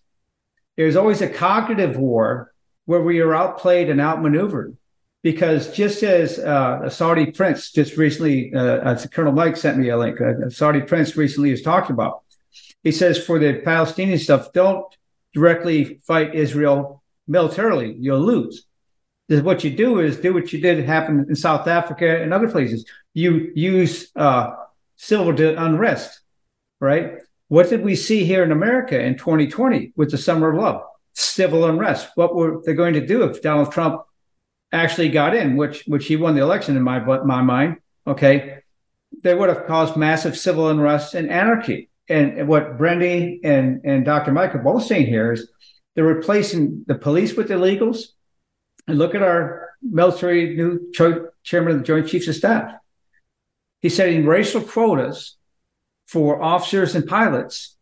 There's 0.76 0.96
always 0.96 1.22
a 1.22 1.30
cognitive 1.30 1.98
war 1.98 2.54
where 2.86 3.02
we 3.02 3.20
are 3.20 3.34
outplayed 3.34 3.90
and 3.90 4.02
outmaneuvered. 4.02 4.78
Because 5.24 5.74
just 5.74 6.04
as 6.04 6.40
uh, 6.40 6.82
a 6.86 6.92
Saudi 6.92 7.32
prince 7.32 7.72
just 7.72 7.98
recently, 7.98 8.54
uh, 8.54 8.98
Colonel 9.12 9.34
Mike 9.34 9.58
sent 9.58 9.78
me 9.78 9.90
a 9.90 9.98
link, 9.98 10.20
a 10.20 10.50
Saudi 10.52 10.82
prince 10.82 11.18
recently 11.18 11.50
has 11.50 11.62
talked 11.62 11.90
about. 11.90 12.22
He 12.84 12.92
says 12.92 13.18
for 13.18 13.40
the 13.40 13.56
Palestinian 13.66 14.20
stuff, 14.20 14.54
don't 14.54 14.86
directly 15.34 16.00
fight 16.06 16.36
Israel 16.36 17.04
militarily, 17.28 17.96
you'll 18.00 18.22
lose. 18.22 18.67
What 19.30 19.64
you 19.64 19.72
do 19.72 20.00
is 20.00 20.18
do 20.18 20.34
what 20.34 20.54
you 20.54 20.62
did 20.62 20.86
happen 20.86 21.26
in 21.28 21.36
South 21.36 21.68
Africa 21.68 22.22
and 22.22 22.34
other 22.34 22.50
places. 22.50 22.86
You 23.14 23.52
use 23.56 24.10
uh, 24.16 24.52
civil 24.96 25.30
unrest, 25.30 26.22
right? 26.80 27.16
What 27.50 27.70
did 27.70 27.84
we 27.84 27.96
see 27.96 28.24
here 28.24 28.44
in 28.44 28.52
America 28.52 29.00
in 29.00 29.18
2020 29.18 29.94
with 29.96 30.12
the 30.12 30.18
Summer 30.18 30.52
of 30.52 30.60
Love? 30.62 30.84
Civil 31.14 31.66
unrest. 31.66 32.10
What 32.16 32.36
were 32.36 32.62
they 32.66 32.74
going 32.74 32.94
to 32.94 33.06
do 33.06 33.24
if 33.24 33.42
Donald 33.42 33.72
Trump 33.72 34.02
actually 34.72 35.10
got 35.10 35.36
in, 35.36 35.58
which 35.58 35.84
which 35.88 36.08
he 36.08 36.16
won 36.16 36.36
the 36.36 36.42
election 36.42 36.78
in 36.78 36.84
my 36.84 37.00
my 37.00 37.42
mind? 37.42 37.78
Okay, 38.06 38.60
they 39.24 39.34
would 39.34 39.50
have 39.50 39.66
caused 39.66 39.98
massive 39.98 40.38
civil 40.38 40.70
unrest 40.70 41.16
and 41.16 41.30
anarchy. 41.30 41.90
And 42.10 42.48
what 42.48 42.78
Brendy 42.78 43.40
and 43.44 43.82
and 43.84 44.06
Dr. 44.06 44.32
Mike 44.32 44.56
are 44.56 44.60
both 44.60 44.84
saying 44.84 45.08
here 45.08 45.34
is 45.34 45.50
they're 45.96 46.06
replacing 46.06 46.86
the 46.88 46.96
police 46.96 47.36
with 47.36 47.50
illegals 47.50 48.10
and 48.88 48.98
look 48.98 49.16
at 49.16 49.22
our 49.22 49.70
military 49.82 50.56
new 50.56 50.92
cho- 50.94 51.30
chairman 51.44 51.74
of 51.74 51.80
the 51.80 51.86
Joint 51.86 52.08
Chiefs 52.08 52.28
of 52.28 52.36
Staff. 52.36 52.74
He's 53.82 53.96
setting 53.96 54.26
racial 54.26 54.62
quotas 54.62 55.36
for 56.08 56.42
officers 56.42 56.96
and 56.96 57.06
pilots, 57.06 57.76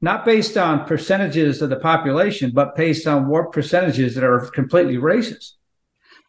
not 0.00 0.24
based 0.24 0.56
on 0.56 0.86
percentages 0.86 1.62
of 1.62 1.70
the 1.70 1.76
population, 1.76 2.50
but 2.52 2.74
based 2.76 3.06
on 3.06 3.28
what 3.28 3.52
percentages 3.52 4.14
that 4.14 4.24
are 4.24 4.40
completely 4.50 4.96
racist. 4.96 5.52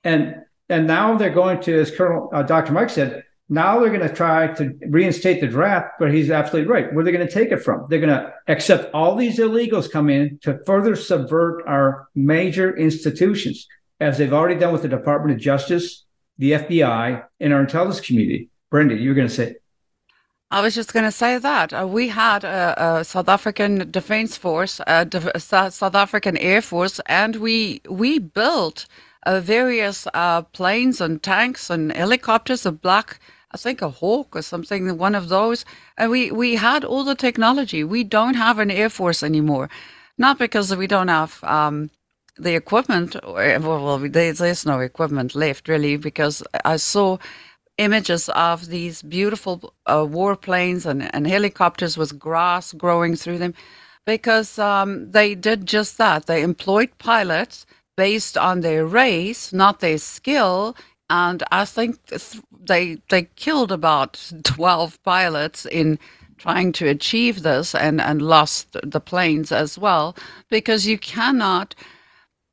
And 0.03 0.35
and 0.69 0.87
now 0.87 1.17
they're 1.17 1.29
going 1.29 1.59
to, 1.63 1.81
as 1.81 1.91
Colonel 1.91 2.29
uh, 2.33 2.43
Dr. 2.43 2.71
Mike 2.71 2.89
said, 2.89 3.25
now 3.49 3.77
they're 3.79 3.89
going 3.89 4.07
to 4.07 4.15
try 4.15 4.47
to 4.53 4.73
reinstate 4.87 5.41
the 5.41 5.47
draft. 5.47 5.95
But 5.99 6.13
he's 6.13 6.31
absolutely 6.31 6.71
right. 6.71 6.93
Where 6.93 7.01
are 7.01 7.03
they 7.03 7.11
going 7.11 7.27
to 7.27 7.33
take 7.33 7.51
it 7.51 7.61
from? 7.61 7.87
They're 7.89 7.99
going 7.99 8.17
to 8.17 8.33
accept 8.47 8.93
all 8.93 9.17
these 9.17 9.37
illegals 9.37 9.91
come 9.91 10.09
in 10.09 10.39
to 10.43 10.61
further 10.65 10.95
subvert 10.95 11.67
our 11.67 12.07
major 12.15 12.77
institutions 12.77 13.67
as 14.01 14.17
they've 14.17 14.33
already 14.33 14.59
done 14.59 14.73
with 14.73 14.81
the 14.81 14.89
Department 14.89 15.35
of 15.35 15.39
Justice, 15.39 16.05
the 16.39 16.53
FBI, 16.53 17.23
and 17.39 17.53
our 17.53 17.61
intelligence 17.61 18.01
community. 18.05 18.49
Brenda, 18.71 18.95
you 18.95 19.09
were 19.09 19.15
going 19.15 19.27
to 19.27 19.33
say. 19.33 19.55
I 20.49 20.61
was 20.61 20.75
just 20.75 20.91
going 20.91 21.05
to 21.05 21.11
say 21.11 21.37
that 21.37 21.71
uh, 21.71 21.87
we 21.87 22.09
had 22.09 22.43
a, 22.43 22.97
a, 22.99 23.05
South 23.05 23.29
African 23.29 23.89
Defence 23.91 24.35
Force, 24.35 24.81
a, 24.81 25.07
a, 25.35 25.39
South 25.39 25.95
African 25.95 26.35
Air 26.37 26.61
Force, 26.61 26.99
and 27.05 27.37
we 27.37 27.79
we 27.87 28.19
built 28.19 28.87
uh, 29.25 29.39
various 29.39 30.07
uh, 30.13 30.41
planes 30.41 30.99
and 30.99 31.21
tanks 31.21 31.69
and 31.69 31.93
helicopters, 31.93 32.65
a 32.65 32.71
black, 32.71 33.19
I 33.51 33.57
think 33.57 33.81
a 33.81 33.89
Hawk 33.89 34.35
or 34.35 34.41
something, 34.41 34.97
one 34.97 35.15
of 35.15 35.29
those, 35.29 35.63
and 35.97 36.09
we 36.11 36.31
we 36.31 36.55
had 36.55 36.83
all 36.83 37.03
the 37.05 37.15
technology. 37.15 37.83
We 37.83 38.03
don't 38.03 38.33
have 38.33 38.57
an 38.59 38.71
Air 38.71 38.89
Force 38.89 39.21
anymore, 39.23 39.69
not 40.17 40.39
because 40.39 40.75
we 40.75 40.87
don't 40.87 41.09
have 41.09 41.41
um, 41.43 41.91
the 42.37 42.55
equipment, 42.55 43.15
or, 43.23 43.59
well, 43.59 43.97
there's 43.99 44.65
no 44.65 44.79
equipment 44.79 45.35
left 45.35 45.67
really, 45.67 45.97
because 45.97 46.43
I 46.65 46.77
saw 46.77 47.17
images 47.77 48.29
of 48.29 48.67
these 48.67 49.01
beautiful 49.01 49.73
uh, 49.85 49.97
warplanes 50.03 50.85
and, 50.85 51.13
and 51.13 51.27
helicopters 51.27 51.97
with 51.97 52.19
grass 52.19 52.73
growing 52.73 53.15
through 53.15 53.39
them 53.39 53.53
because 54.05 54.59
um, 54.59 55.11
they 55.11 55.35
did 55.35 55.65
just 55.65 55.97
that. 55.97 56.25
They 56.25 56.41
employed 56.43 56.89
pilots 56.97 57.65
based 57.97 58.37
on 58.37 58.61
their 58.61 58.85
race, 58.85 59.53
not 59.53 59.79
their 59.79 59.97
skill. 59.97 60.75
And 61.09 61.43
I 61.51 61.65
think 61.65 61.97
they 62.59 62.97
they 63.09 63.23
killed 63.35 63.71
about 63.71 64.31
twelve 64.43 65.01
pilots 65.03 65.65
in 65.65 65.99
trying 66.37 66.71
to 66.73 66.87
achieve 66.87 67.43
this, 67.43 67.75
and 67.75 68.01
and 68.01 68.21
lost 68.21 68.75
the 68.83 68.99
planes 68.99 69.51
as 69.51 69.77
well 69.77 70.15
because 70.49 70.87
you 70.87 70.97
cannot 70.97 71.75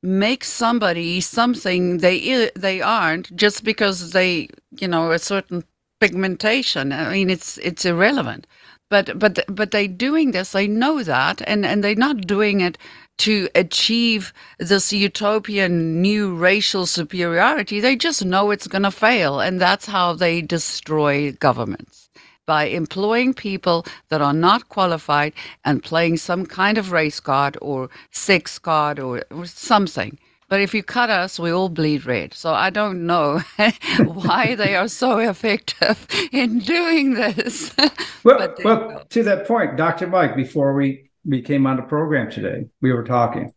make 0.03 0.45
somebody 0.45 1.21
something 1.21 1.99
they 1.99 2.51
they 2.55 2.81
aren't 2.81 3.35
just 3.37 3.65
because 3.65 4.11
they 4.13 4.49
you 4.79 4.89
know 4.89 5.11
a 5.13 5.19
certain 5.19 5.65
pigmentation. 6.01 6.93
I 6.93 7.13
mean 7.13 7.31
it's 7.31 7.59
it's 7.59 7.85
irrelevant. 7.85 8.47
But 8.91 9.19
but 9.19 9.41
but 9.49 9.73
they 9.73 9.87
doing 9.89 10.31
this. 10.33 10.53
They 10.53 10.67
know 10.69 11.03
that 11.03 11.43
and 11.47 11.67
and 11.67 11.83
they're 11.85 11.95
not 11.95 12.27
doing 12.27 12.61
it 12.61 12.79
to 13.19 13.49
achieve 13.57 14.33
this 14.59 14.93
utopian 14.93 16.01
new 16.01 16.35
racial 16.35 16.87
superiority. 16.87 17.81
They 17.81 17.97
just 17.97 18.25
know 18.25 18.51
it's 18.53 18.69
going 18.69 18.85
to 18.85 18.93
fail 18.93 19.41
and 19.41 19.61
that's 19.61 19.87
how 19.87 20.15
they 20.15 20.41
destroy 20.41 21.33
governments 21.33 22.08
by 22.49 22.65
employing 22.65 23.35
people 23.35 23.85
that 24.09 24.23
are 24.23 24.33
not 24.33 24.71
qualified 24.71 25.35
and 25.67 25.83
playing 25.83 26.17
some 26.17 26.47
kind 26.47 26.79
of 26.79 26.93
race 26.93 27.21
card 27.21 27.59
or 27.61 27.91
sex 28.11 28.59
card 28.59 28.99
or, 28.99 29.23
or 29.31 29.45
something. 29.45 30.19
But 30.49 30.63
if 30.63 30.73
you 30.73 30.83
cut 30.83 31.11
us, 31.11 31.39
we 31.39 31.51
all 31.51 31.69
bleed 31.69 32.07
red. 32.07 32.33
So 32.33 32.55
I 32.55 32.71
don't 32.71 33.07
know 33.07 33.43
why 33.99 34.55
they 34.55 34.77
are 34.77 34.89
so 34.89 35.19
effective 35.19 36.07
in 36.33 36.61
doing 36.61 37.13
this. 37.13 37.71
well, 38.25 38.55
well 38.65 39.05
to 39.11 39.23
that 39.25 39.47
point, 39.47 39.77
Dr. 39.77 40.07
Mike, 40.07 40.35
before 40.35 40.73
we, 40.73 41.11
we 41.27 41.43
came 41.43 41.67
on 41.67 41.77
the 41.77 41.83
program 41.83 42.31
today, 42.31 42.65
we 42.81 42.95
were 42.95 43.05
talking. 43.05 43.53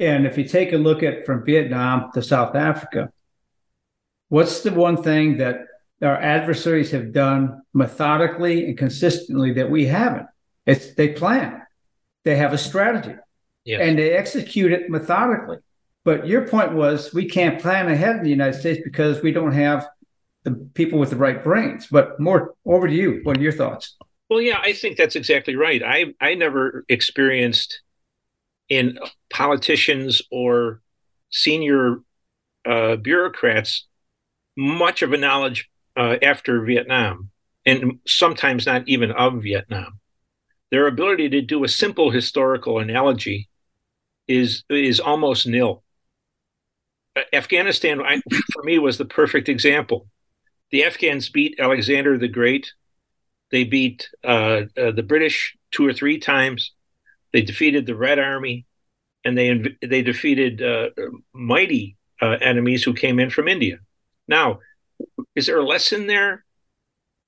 And 0.00 0.26
if 0.26 0.36
you 0.36 0.48
take 0.48 0.72
a 0.72 0.78
look 0.78 1.04
at 1.04 1.26
from 1.26 1.44
Vietnam 1.44 2.10
to 2.14 2.22
South 2.22 2.56
Africa, 2.56 3.12
what's 4.30 4.62
the 4.62 4.72
one 4.72 5.00
thing 5.00 5.38
that 5.38 5.58
our 6.02 6.16
adversaries 6.20 6.90
have 6.90 7.12
done 7.12 7.62
methodically 7.72 8.66
and 8.66 8.76
consistently 8.76 9.52
that 9.54 9.70
we 9.70 9.86
haven't. 9.86 10.26
It's 10.66 10.94
they 10.94 11.08
plan, 11.08 11.62
they 12.24 12.36
have 12.36 12.52
a 12.52 12.58
strategy, 12.58 13.14
and 13.66 13.98
they 13.98 14.12
execute 14.12 14.72
it 14.72 14.90
methodically. 14.90 15.58
But 16.04 16.26
your 16.26 16.46
point 16.46 16.72
was 16.72 17.12
we 17.12 17.28
can't 17.28 17.60
plan 17.60 17.88
ahead 17.88 18.16
in 18.16 18.22
the 18.22 18.30
United 18.30 18.58
States 18.58 18.80
because 18.84 19.22
we 19.22 19.32
don't 19.32 19.52
have 19.52 19.88
the 20.44 20.52
people 20.74 20.98
with 20.98 21.10
the 21.10 21.16
right 21.16 21.42
brains. 21.42 21.88
But 21.90 22.20
more 22.20 22.54
over 22.64 22.86
to 22.86 22.94
you. 22.94 23.20
What 23.24 23.38
are 23.38 23.42
your 23.42 23.52
thoughts? 23.52 23.96
Well, 24.28 24.40
yeah, 24.40 24.60
I 24.62 24.72
think 24.72 24.96
that's 24.96 25.16
exactly 25.16 25.56
right. 25.56 25.82
I 25.82 26.14
I 26.20 26.34
never 26.34 26.84
experienced 26.88 27.80
in 28.68 28.98
politicians 29.32 30.22
or 30.30 30.80
senior 31.30 31.98
uh, 32.64 32.96
bureaucrats 32.96 33.86
much 34.56 35.02
of 35.02 35.12
a 35.12 35.16
knowledge 35.16 35.68
uh, 35.96 36.16
after 36.22 36.62
Vietnam, 36.62 37.30
and 37.64 37.98
sometimes 38.06 38.66
not 38.66 38.86
even 38.88 39.10
of 39.10 39.42
Vietnam. 39.42 40.00
Their 40.70 40.86
ability 40.86 41.28
to 41.30 41.42
do 41.42 41.64
a 41.64 41.68
simple 41.68 42.10
historical 42.10 42.78
analogy 42.78 43.48
is 44.28 44.64
is 44.68 45.00
almost 45.00 45.46
nil. 45.46 45.82
Afghanistan, 47.32 48.00
I, 48.02 48.20
for 48.52 48.62
me, 48.62 48.78
was 48.78 48.98
the 48.98 49.04
perfect 49.04 49.48
example. 49.48 50.08
The 50.70 50.84
Afghans 50.84 51.28
beat 51.30 51.58
Alexander 51.58 52.18
the 52.18 52.28
Great. 52.28 52.72
They 53.50 53.64
beat 53.64 54.08
uh, 54.24 54.62
uh, 54.76 54.90
the 54.90 55.04
British 55.06 55.56
two 55.70 55.86
or 55.86 55.92
three 55.92 56.18
times. 56.18 56.72
They 57.32 57.42
defeated 57.42 57.86
the 57.86 57.94
Red 57.94 58.18
Army, 58.18 58.66
and 59.24 59.38
they 59.38 59.76
they 59.80 60.02
defeated 60.02 60.62
uh, 60.62 60.90
mighty 61.32 61.96
uh, 62.20 62.36
enemies 62.40 62.82
who 62.82 62.92
came 62.92 63.18
in 63.20 63.30
from 63.30 63.48
India. 63.48 63.78
Now, 64.26 64.58
is 65.34 65.46
there 65.46 65.58
a 65.58 65.66
lesson 65.66 66.06
there? 66.06 66.44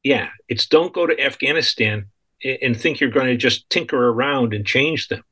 Yeah, 0.02 0.28
it's 0.48 0.66
don't 0.66 0.92
go 0.92 1.06
to 1.06 1.20
Afghanistan 1.20 2.06
and 2.44 2.76
think 2.78 3.00
you're 3.00 3.10
going 3.10 3.26
to 3.26 3.36
just 3.36 3.68
tinker 3.68 4.08
around 4.08 4.54
and 4.54 4.64
change 4.64 5.08
them. 5.08 5.22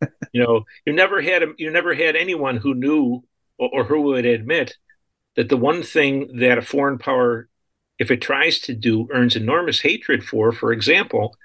you 0.32 0.42
know, 0.42 0.64
you 0.84 0.92
never 0.92 1.20
had 1.20 1.42
you 1.58 1.70
never 1.70 1.94
had 1.94 2.16
anyone 2.16 2.56
who 2.56 2.74
knew 2.74 3.22
or, 3.58 3.70
or 3.72 3.84
who 3.84 4.02
would 4.02 4.26
admit 4.26 4.76
that 5.36 5.48
the 5.48 5.56
one 5.56 5.82
thing 5.82 6.38
that 6.38 6.58
a 6.58 6.62
foreign 6.62 6.98
power, 6.98 7.48
if 7.98 8.10
it 8.10 8.20
tries 8.20 8.58
to 8.60 8.74
do, 8.74 9.08
earns 9.12 9.36
enormous 9.36 9.80
hatred 9.80 10.24
for, 10.24 10.52
for 10.52 10.72
example, 10.72 11.36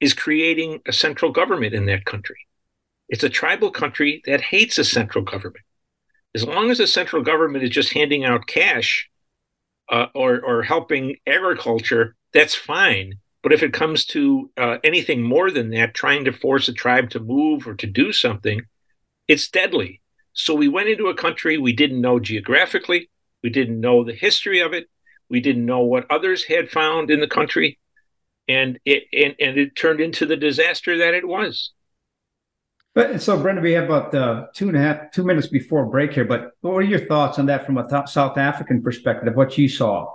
is 0.00 0.14
creating 0.14 0.80
a 0.86 0.92
central 0.92 1.30
government 1.30 1.74
in 1.74 1.86
that 1.86 2.04
country. 2.04 2.46
It's 3.08 3.24
a 3.24 3.28
tribal 3.28 3.70
country 3.70 4.22
that 4.26 4.40
hates 4.40 4.78
a 4.78 4.84
central 4.84 5.24
government. 5.24 5.64
As 6.34 6.44
long 6.44 6.70
as 6.70 6.78
the 6.78 6.86
central 6.86 7.22
government 7.22 7.62
is 7.64 7.70
just 7.70 7.92
handing 7.92 8.24
out 8.24 8.46
cash 8.46 9.08
uh, 9.90 10.06
or, 10.14 10.40
or 10.40 10.62
helping 10.62 11.16
agriculture, 11.26 12.16
that's 12.32 12.54
fine. 12.54 13.14
But 13.42 13.52
if 13.52 13.62
it 13.62 13.74
comes 13.74 14.06
to 14.06 14.50
uh, 14.56 14.78
anything 14.82 15.22
more 15.22 15.50
than 15.50 15.70
that, 15.70 15.94
trying 15.94 16.24
to 16.24 16.32
force 16.32 16.68
a 16.68 16.72
tribe 16.72 17.10
to 17.10 17.20
move 17.20 17.66
or 17.66 17.74
to 17.74 17.86
do 17.86 18.12
something, 18.12 18.62
it's 19.28 19.48
deadly. 19.48 20.00
So 20.32 20.54
we 20.54 20.68
went 20.68 20.88
into 20.88 21.08
a 21.08 21.14
country 21.14 21.58
we 21.58 21.72
didn't 21.72 22.00
know 22.00 22.18
geographically, 22.18 23.10
we 23.42 23.50
didn't 23.50 23.80
know 23.80 24.02
the 24.02 24.14
history 24.14 24.60
of 24.60 24.72
it, 24.72 24.88
we 25.28 25.40
didn't 25.40 25.66
know 25.66 25.80
what 25.80 26.10
others 26.10 26.44
had 26.44 26.70
found 26.70 27.10
in 27.10 27.20
the 27.20 27.28
country, 27.28 27.78
and 28.48 28.78
it 28.84 29.04
and, 29.12 29.34
and 29.38 29.58
it 29.58 29.76
turned 29.76 30.00
into 30.00 30.26
the 30.26 30.36
disaster 30.36 30.98
that 30.98 31.14
it 31.14 31.26
was. 31.26 31.72
But 32.94 33.20
so, 33.20 33.36
Brenda, 33.40 33.60
we 33.60 33.72
have 33.72 33.84
about 33.84 34.14
uh, 34.14 34.46
two 34.54 34.68
and 34.68 34.76
a 34.76 34.80
half, 34.80 35.10
two 35.10 35.24
minutes 35.24 35.48
before 35.48 35.84
break 35.86 36.12
here. 36.12 36.24
But 36.24 36.52
what 36.60 36.74
are 36.74 36.82
your 36.82 37.00
thoughts 37.00 37.40
on 37.40 37.46
that 37.46 37.66
from 37.66 37.76
a 37.76 37.88
th- 37.88 38.08
South 38.08 38.38
African 38.38 38.82
perspective? 38.82 39.34
What 39.34 39.58
you 39.58 39.68
saw? 39.68 40.12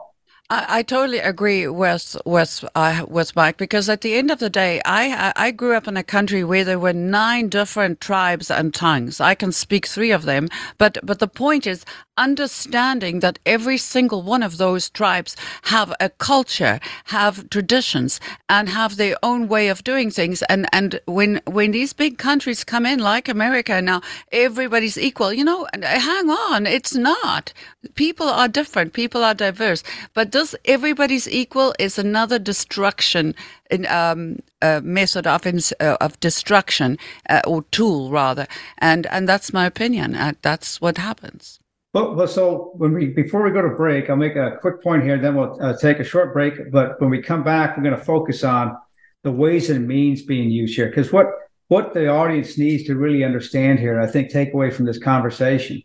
I, 0.50 0.80
I 0.80 0.84
totally 0.84 1.20
agree 1.20 1.68
with 1.68 2.18
with 2.26 2.66
uh, 2.76 3.06
with 3.10 3.36
Mike 3.36 3.58
because 3.58 3.90
at 3.90 4.02
the 4.02 4.16
end 4.16 4.32
of 4.32 4.40
the 4.40 4.50
day, 4.50 4.82
I 4.86 5.34
I 5.36 5.52
grew 5.52 5.76
up 5.76 5.88
in 5.90 5.98
a 5.98 6.04
country 6.04 6.44
where 6.46 6.64
there 6.64 6.80
were 6.80 6.94
nine 6.94 7.50
different 7.50 8.02
tribes 8.02 8.52
and 8.52 8.74
tongues. 8.74 9.22
I 9.22 9.36
can 9.36 9.52
speak 9.52 9.88
three 9.88 10.12
of 10.12 10.24
them, 10.24 10.50
but 10.78 11.00
but 11.04 11.20
the 11.20 11.28
point 11.28 11.68
is 11.68 11.86
understanding 12.18 13.20
that 13.22 13.40
every 13.46 13.78
single 13.78 14.24
one 14.24 14.44
of 14.44 14.58
those 14.58 14.90
tribes 14.90 15.36
have 15.64 15.94
a 16.00 16.10
culture, 16.10 16.80
have 17.06 17.50
traditions, 17.50 18.20
and 18.50 18.70
have 18.70 18.98
their 18.98 19.18
own 19.24 19.48
way 19.50 19.70
of 19.70 19.84
doing 19.84 20.12
things. 20.12 20.44
And 20.44 20.68
and 20.74 21.02
when 21.08 21.42
when 21.46 21.72
these 21.72 21.94
big 21.94 22.18
countries 22.18 22.64
come 22.64 22.86
in, 22.86 23.00
like 23.00 23.28
America 23.30 23.82
now, 23.82 24.02
everybody's 24.32 24.98
equal. 24.98 25.34
You 25.34 25.44
know, 25.44 25.68
hang 25.82 26.30
on, 26.30 26.66
it's 26.68 26.96
not. 26.96 27.54
People 27.96 28.28
are 28.30 28.48
different. 28.48 28.94
People 28.94 29.24
are 29.24 29.36
diverse, 29.36 29.84
but 30.14 30.32
just 30.40 30.56
everybody's 30.64 31.28
equal 31.28 31.74
is 31.80 32.00
another 32.00 32.40
destruction 32.40 33.36
in, 33.70 33.86
um, 33.88 34.38
uh, 34.62 34.80
method 34.84 35.28
of 35.28 35.46
uh, 35.46 35.98
of 36.06 36.20
destruction 36.20 36.98
uh, 37.30 37.42
or 37.46 37.64
tool 37.72 38.10
rather, 38.10 38.46
and 38.78 39.06
and 39.08 39.28
that's 39.28 39.52
my 39.52 39.66
opinion. 39.66 40.16
Uh, 40.16 40.34
that's 40.42 40.80
what 40.80 40.98
happens. 40.98 41.60
Well, 41.94 42.28
so 42.28 42.72
when 42.82 42.94
we 42.94 43.08
before 43.24 43.42
we 43.44 43.52
go 43.52 43.62
to 43.62 43.76
break, 43.84 44.10
I'll 44.10 44.24
make 44.28 44.38
a 44.38 44.58
quick 44.62 44.78
point 44.82 45.04
here. 45.04 45.18
Then 45.18 45.36
we'll 45.36 45.58
uh, 45.62 45.76
take 45.78 46.00
a 46.00 46.04
short 46.14 46.32
break. 46.34 46.54
But 46.72 47.02
when 47.02 47.10
we 47.10 47.22
come 47.22 47.44
back, 47.44 47.76
we're 47.76 47.84
going 47.84 47.98
to 47.98 48.12
focus 48.16 48.44
on 48.44 48.78
the 49.24 49.32
ways 49.32 49.70
and 49.70 49.88
means 49.88 50.22
being 50.22 50.50
used 50.50 50.76
here, 50.76 50.88
because 50.88 51.12
what 51.12 51.28
what 51.68 51.94
the 51.94 52.08
audience 52.08 52.58
needs 52.58 52.84
to 52.86 52.96
really 52.96 53.24
understand 53.24 53.80
here, 53.80 54.00
I 54.00 54.08
think, 54.08 54.30
take 54.30 54.54
away 54.54 54.72
from 54.72 54.86
this 54.86 55.00
conversation 55.00 55.84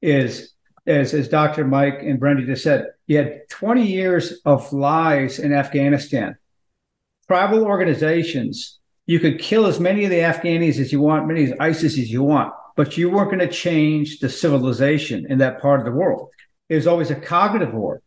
is 0.00 0.54
as, 0.86 1.12
as 1.12 1.28
Dr. 1.28 1.64
Mike 1.66 2.00
and 2.08 2.20
Brendy 2.20 2.46
just 2.46 2.62
said, 2.62 2.86
you 3.08 3.16
had 3.16 3.48
20 3.48 3.84
years 3.84 4.40
of 4.44 4.72
lies 4.72 5.38
in 5.38 5.52
Afghanistan. 5.52 6.36
Tribal 7.26 7.64
organizations, 7.64 8.78
you 9.06 9.18
could 9.18 9.40
kill 9.40 9.66
as 9.66 9.80
many 9.80 10.04
of 10.04 10.10
the 10.10 10.18
Afghanis 10.18 10.78
as 10.78 10.92
you 10.92 11.00
want, 11.00 11.26
many 11.26 11.50
of 11.50 11.58
ISIS 11.58 11.98
as 11.98 12.12
you 12.12 12.22
want, 12.22 12.52
but 12.76 12.98
you 12.98 13.10
weren't 13.10 13.30
going 13.30 13.40
to 13.40 13.48
change 13.48 14.20
the 14.20 14.28
civilization 14.28 15.26
in 15.30 15.38
that 15.38 15.60
part 15.60 15.80
of 15.80 15.86
the 15.86 15.98
world. 15.98 16.28
It 16.68 16.74
was 16.74 16.86
always 16.86 17.10
a 17.10 17.14
cognitive 17.14 17.72
war. 17.72 18.02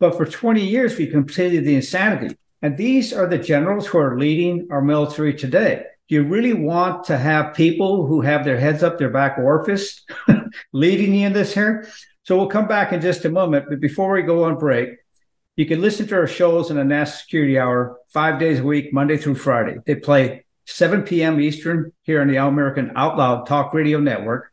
But 0.00 0.16
for 0.16 0.26
20 0.26 0.66
years, 0.66 0.98
we 0.98 1.06
completed 1.06 1.64
the 1.64 1.76
insanity. 1.76 2.36
And 2.60 2.76
these 2.76 3.12
are 3.12 3.28
the 3.28 3.38
generals 3.38 3.86
who 3.86 3.98
are 3.98 4.18
leading 4.18 4.66
our 4.72 4.82
military 4.82 5.32
today. 5.32 5.84
Do 6.08 6.16
you 6.16 6.24
really 6.24 6.54
want 6.54 7.04
to 7.04 7.16
have 7.16 7.54
people 7.54 8.06
who 8.06 8.20
have 8.20 8.44
their 8.44 8.58
heads 8.58 8.82
up 8.82 8.98
their 8.98 9.10
back 9.10 9.38
orifice 9.38 10.04
leading 10.72 11.14
you 11.14 11.26
in 11.28 11.32
this 11.32 11.54
here? 11.54 11.86
So 12.24 12.36
we'll 12.36 12.48
come 12.48 12.68
back 12.68 12.92
in 12.92 13.00
just 13.00 13.24
a 13.24 13.30
moment. 13.30 13.66
But 13.68 13.80
before 13.80 14.12
we 14.12 14.22
go 14.22 14.44
on 14.44 14.58
break, 14.58 14.90
you 15.56 15.66
can 15.66 15.80
listen 15.80 16.06
to 16.08 16.16
our 16.16 16.26
shows 16.26 16.70
in 16.70 16.76
the 16.76 16.84
National 16.84 17.18
Security 17.18 17.58
Hour 17.58 17.98
five 18.08 18.38
days 18.38 18.60
a 18.60 18.64
week, 18.64 18.92
Monday 18.92 19.16
through 19.16 19.34
Friday. 19.34 19.78
They 19.84 19.94
play 19.94 20.44
7 20.66 21.02
p.m. 21.02 21.40
Eastern 21.40 21.92
here 22.02 22.20
on 22.20 22.28
the 22.28 22.38
All 22.38 22.48
American 22.48 22.92
Out 22.96 23.18
Loud 23.18 23.46
Talk 23.46 23.74
Radio 23.74 23.98
Network. 23.98 24.52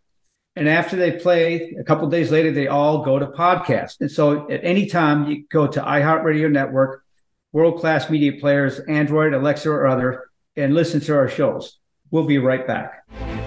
And 0.55 0.67
after 0.67 0.95
they 0.95 1.11
play, 1.11 1.75
a 1.79 1.83
couple 1.83 2.09
days 2.09 2.31
later, 2.31 2.51
they 2.51 2.67
all 2.67 3.05
go 3.05 3.19
to 3.19 3.27
podcast. 3.27 4.01
And 4.01 4.11
so 4.11 4.49
at 4.49 4.61
any 4.63 4.87
time, 4.87 5.29
you 5.29 5.45
go 5.49 5.67
to 5.67 5.79
iHeartRadio 5.79 6.51
Network, 6.51 7.03
world 7.51 7.79
class 7.79 8.09
media 8.09 8.33
players, 8.39 8.79
Android, 8.79 9.33
Alexa, 9.33 9.69
or 9.69 9.85
other, 9.85 10.25
and 10.55 10.73
listen 10.73 10.99
to 11.01 11.15
our 11.15 11.29
shows. 11.29 11.77
We'll 12.09 12.25
be 12.25 12.39
right 12.39 12.65
back. 12.65 13.46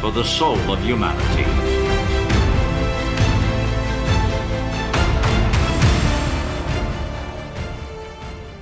for 0.00 0.12
the 0.12 0.24
soul 0.24 0.58
of 0.70 0.80
humanity. 0.82 1.44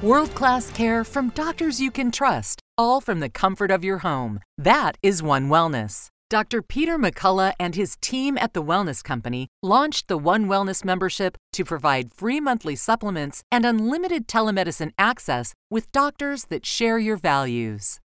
World 0.05 0.35
class 0.35 0.71
care 0.71 1.03
from 1.03 1.31
doctors 1.31 1.81
you 1.81 1.91
can 1.91 2.11
trust, 2.11 2.61
all 2.77 3.01
from 3.01 3.21
the 3.21 3.31
comfort 3.31 3.71
of 3.71 3.83
your 3.83 3.99
home. 3.99 4.41
That 4.59 4.99
is 5.03 5.23
One 5.23 5.49
Wellness. 5.49 6.09
Dr. 6.29 6.61
Peter 6.61 6.99
McCullough 6.99 7.55
and 7.59 7.75
his 7.75 7.97
team 8.03 8.37
at 8.37 8.53
the 8.53 8.63
Wellness 8.63 9.03
Company 9.03 9.49
launched 9.63 10.09
the 10.09 10.19
One 10.19 10.47
Wellness 10.47 10.85
membership 10.85 11.39
to 11.55 11.65
provide 11.65 12.13
free 12.13 12.39
monthly 12.39 12.77
supplements 12.77 13.43
and 13.51 13.65
unlimited 13.65 14.29
telemedicine 14.29 14.93
access 14.99 15.55
with 15.71 15.91
doctors 15.91 16.47
that 16.51 16.67
share 16.67 16.99
your 16.99 17.17
values. 17.17 17.99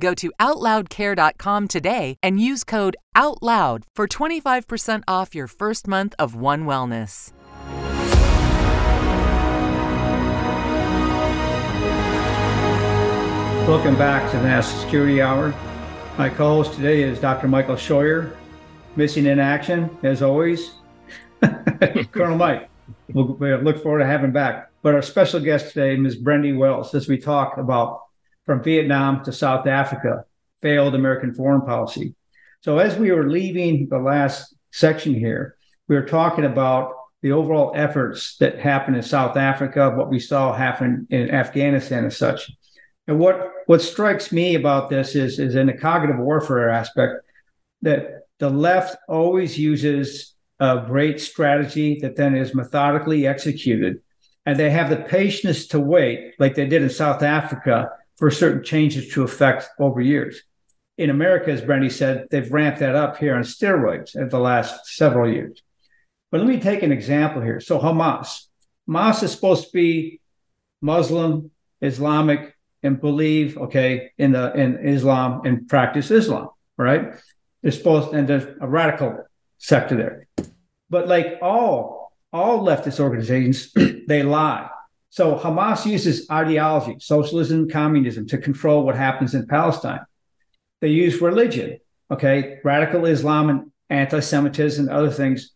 Go 0.00 0.12
to 0.14 0.32
OutLoudCare.com 0.40 1.68
today 1.68 2.16
and 2.20 2.40
use 2.40 2.64
code 2.64 2.96
OUTLOUD 3.14 3.84
for 3.94 4.08
25% 4.08 5.02
off 5.06 5.34
your 5.36 5.46
first 5.46 5.86
month 5.86 6.16
of 6.18 6.34
One 6.34 6.64
Wellness. 6.64 7.32
Welcome 13.68 13.96
back 13.96 14.30
to 14.32 14.36
the 14.36 14.42
National 14.42 14.82
Security 14.82 15.22
Hour. 15.22 15.54
My 16.18 16.28
co 16.28 16.62
host 16.62 16.74
today 16.74 17.02
is 17.02 17.20
Dr. 17.20 17.46
Michael 17.46 17.76
Scheuer, 17.76 18.36
missing 18.96 19.26
in 19.26 19.38
action, 19.38 19.96
as 20.02 20.22
always. 20.22 20.72
Colonel 22.12 22.36
Mike, 22.36 22.68
we'll, 23.12 23.34
we 23.34 23.54
look 23.54 23.80
forward 23.80 24.00
to 24.00 24.06
having 24.06 24.32
back. 24.32 24.70
But 24.82 24.96
our 24.96 25.02
special 25.02 25.38
guest 25.38 25.72
today, 25.72 25.96
Ms. 25.96 26.20
Brendy 26.20 26.56
Wells, 26.56 26.94
as 26.96 27.08
we 27.08 27.16
talk 27.16 27.58
about 27.58 28.03
from 28.46 28.62
Vietnam 28.62 29.24
to 29.24 29.32
South 29.32 29.66
Africa, 29.66 30.24
failed 30.62 30.94
American 30.94 31.34
foreign 31.34 31.62
policy. 31.62 32.14
So 32.60 32.78
as 32.78 32.96
we 32.96 33.10
were 33.10 33.28
leaving 33.28 33.88
the 33.88 33.98
last 33.98 34.54
section 34.72 35.14
here, 35.14 35.56
we 35.88 35.96
were 35.96 36.06
talking 36.06 36.44
about 36.44 36.94
the 37.22 37.32
overall 37.32 37.72
efforts 37.74 38.36
that 38.38 38.58
happened 38.58 38.96
in 38.96 39.02
South 39.02 39.36
Africa, 39.36 39.90
what 39.90 40.10
we 40.10 40.18
saw 40.18 40.52
happen 40.52 41.06
in 41.10 41.30
Afghanistan 41.30 42.04
and 42.04 42.12
such. 42.12 42.50
And 43.06 43.18
what 43.18 43.50
what 43.66 43.82
strikes 43.82 44.32
me 44.32 44.54
about 44.54 44.90
this 44.90 45.14
is 45.14 45.38
is 45.38 45.54
in 45.54 45.66
the 45.66 45.72
cognitive 45.72 46.18
warfare 46.18 46.70
aspect 46.70 47.24
that 47.82 48.26
the 48.38 48.50
left 48.50 48.96
always 49.08 49.58
uses 49.58 50.34
a 50.60 50.84
great 50.86 51.20
strategy 51.20 51.98
that 52.00 52.16
then 52.16 52.34
is 52.34 52.54
methodically 52.54 53.26
executed. 53.26 54.00
And 54.46 54.58
they 54.58 54.70
have 54.70 54.90
the 54.90 54.96
patience 54.96 55.66
to 55.68 55.80
wait, 55.80 56.34
like 56.38 56.54
they 56.54 56.66
did 56.66 56.82
in 56.82 56.90
South 56.90 57.22
Africa, 57.22 57.90
for 58.16 58.30
certain 58.30 58.62
changes 58.62 59.08
to 59.14 59.22
affect 59.22 59.68
over 59.78 60.00
years. 60.00 60.42
In 60.96 61.10
America, 61.10 61.50
as 61.50 61.60
Brendy 61.60 61.90
said, 61.90 62.28
they've 62.30 62.52
ramped 62.52 62.78
that 62.80 62.94
up 62.94 63.16
here 63.16 63.34
on 63.34 63.42
steroids 63.42 64.14
in 64.14 64.28
the 64.28 64.38
last 64.38 64.86
several 64.86 65.30
years. 65.30 65.62
But 66.30 66.40
let 66.40 66.48
me 66.48 66.60
take 66.60 66.82
an 66.82 66.92
example 66.92 67.42
here. 67.42 67.60
So 67.60 67.78
Hamas. 67.78 68.46
Hamas 68.88 69.22
is 69.22 69.32
supposed 69.32 69.66
to 69.66 69.72
be 69.72 70.20
Muslim, 70.80 71.50
Islamic, 71.80 72.54
and 72.82 73.00
believe, 73.00 73.56
okay, 73.56 74.10
in 74.18 74.32
the 74.32 74.52
in 74.52 74.86
Islam 74.86 75.42
and 75.44 75.66
practice 75.68 76.10
Islam, 76.10 76.50
right? 76.76 77.14
They're 77.62 77.72
supposed 77.72 78.14
and 78.14 78.28
there's 78.28 78.44
a 78.60 78.68
radical 78.68 79.24
sector 79.58 79.96
there. 79.96 80.26
But 80.90 81.08
like 81.08 81.38
all 81.40 82.12
all 82.32 82.64
leftist 82.64 83.00
organizations, 83.00 83.72
they 84.06 84.22
lie. 84.22 84.68
So 85.14 85.36
Hamas 85.36 85.86
uses 85.86 86.28
ideology, 86.28 86.96
socialism, 86.98 87.70
communism 87.70 88.26
to 88.26 88.36
control 88.36 88.82
what 88.82 88.96
happens 88.96 89.32
in 89.32 89.46
Palestine. 89.46 90.00
They 90.80 90.88
use 90.88 91.20
religion, 91.20 91.78
okay, 92.10 92.58
radical 92.64 93.06
Islam 93.06 93.48
and 93.48 93.70
anti-Semitism 93.90 94.88
and 94.88 94.92
other 94.92 95.12
things 95.12 95.52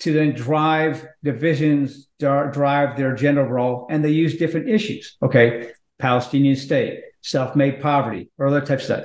to 0.00 0.12
then 0.12 0.34
drive 0.34 1.06
divisions, 1.22 2.08
drive 2.18 2.96
their 2.96 3.14
agenda 3.14 3.44
role, 3.44 3.86
and 3.90 4.04
they 4.04 4.10
use 4.10 4.38
different 4.38 4.68
issues. 4.70 5.16
Okay, 5.22 5.70
Palestinian 6.00 6.56
state, 6.56 7.02
self-made 7.20 7.80
poverty, 7.80 8.28
or 8.38 8.48
other 8.48 8.60
types 8.60 8.90
of 8.90 8.96
stuff. 8.96 9.04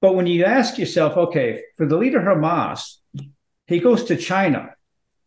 But 0.00 0.14
when 0.14 0.28
you 0.28 0.44
ask 0.44 0.78
yourself, 0.78 1.16
okay, 1.16 1.64
for 1.76 1.84
the 1.84 1.96
leader 1.96 2.20
Hamas, 2.20 2.98
he 3.66 3.80
goes 3.80 4.04
to 4.04 4.16
China. 4.16 4.70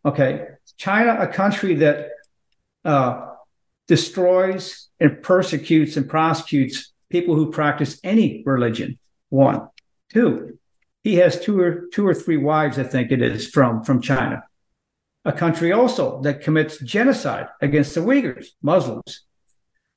Okay, 0.05 0.45
China, 0.77 1.17
a 1.19 1.27
country 1.27 1.75
that 1.75 2.07
uh, 2.85 3.29
destroys 3.87 4.89
and 4.99 5.21
persecutes 5.21 5.97
and 5.97 6.09
prosecutes 6.09 6.93
people 7.09 7.35
who 7.35 7.51
practice 7.51 7.99
any 8.03 8.43
religion. 8.45 8.97
One, 9.29 9.69
two, 10.13 10.59
he 11.03 11.15
has 11.15 11.39
two 11.39 11.59
or 11.59 11.87
two 11.93 12.07
or 12.07 12.13
three 12.13 12.37
wives, 12.37 12.79
I 12.79 12.83
think 12.83 13.11
it 13.11 13.21
is, 13.21 13.47
from 13.47 13.83
from 13.83 14.01
China 14.01 14.43
a 15.25 15.31
country 15.31 15.71
also 15.71 16.21
that 16.21 16.41
commits 16.41 16.77
genocide 16.79 17.47
against 17.61 17.95
the 17.95 18.01
Uyghurs, 18.01 18.47
Muslims. 18.61 19.21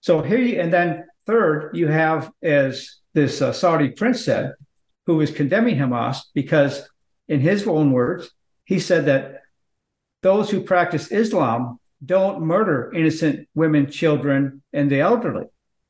So 0.01 0.23
here, 0.23 0.39
you, 0.39 0.61
and 0.61 0.73
then 0.73 1.05
third, 1.27 1.71
you 1.75 1.89
have, 1.89 2.31
as 2.43 2.99
this 3.13 3.43
uh, 3.43 3.53
Saudi 3.53 3.91
prince 3.91 4.25
said, 4.25 4.55
who 5.07 5.21
is 5.21 5.31
condemning 5.31 5.77
Hamas 5.77 6.19
because, 6.35 6.89
in 7.29 7.41
his 7.41 7.67
own 7.67 7.93
words, 7.93 8.31
he 8.65 8.79
said 8.79 9.07
that 9.07 9.43
those 10.23 10.51
who 10.51 10.63
practice 10.63 11.11
Islam 11.11 11.81
don't 12.05 12.43
murder 12.43 12.93
innocent 12.95 13.49
women, 13.55 13.91
children, 13.91 14.63
and 14.73 14.91
the 14.91 15.01
elderly. 15.01 15.47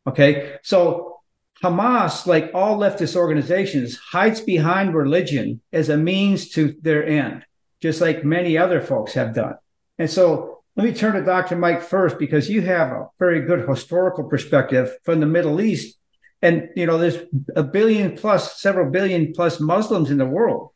Okay, 0.06 0.56
so 0.62 1.20
Hamas, 1.62 2.26
like 2.26 2.50
all 2.54 2.78
leftist 2.78 3.16
organizations, 3.16 3.96
hides 3.96 4.40
behind 4.40 4.94
religion 4.94 5.60
as 5.72 5.88
a 5.88 5.96
means 5.96 6.50
to 6.50 6.76
their 6.82 7.04
end 7.04 7.44
just 7.82 8.00
like 8.00 8.24
many 8.24 8.56
other 8.56 8.80
folks 8.80 9.14
have 9.14 9.34
done. 9.34 9.54
And 9.98 10.10
so 10.10 10.62
let 10.76 10.84
me 10.84 10.92
turn 10.92 11.14
to 11.14 11.22
Dr. 11.22 11.56
Mike 11.56 11.82
first 11.82 12.18
because 12.18 12.50
you 12.50 12.62
have 12.62 12.88
a 12.90 13.08
very 13.18 13.42
good 13.42 13.68
historical 13.68 14.24
perspective 14.24 14.90
from 15.04 15.20
the 15.20 15.26
Middle 15.26 15.60
East. 15.60 15.96
And 16.42 16.68
you 16.76 16.86
know, 16.86 16.98
there's 16.98 17.18
a 17.54 17.62
billion 17.62 18.16
plus, 18.16 18.60
several 18.60 18.90
billion 18.90 19.32
plus 19.32 19.60
Muslims 19.60 20.10
in 20.10 20.18
the 20.18 20.26
world. 20.26 20.70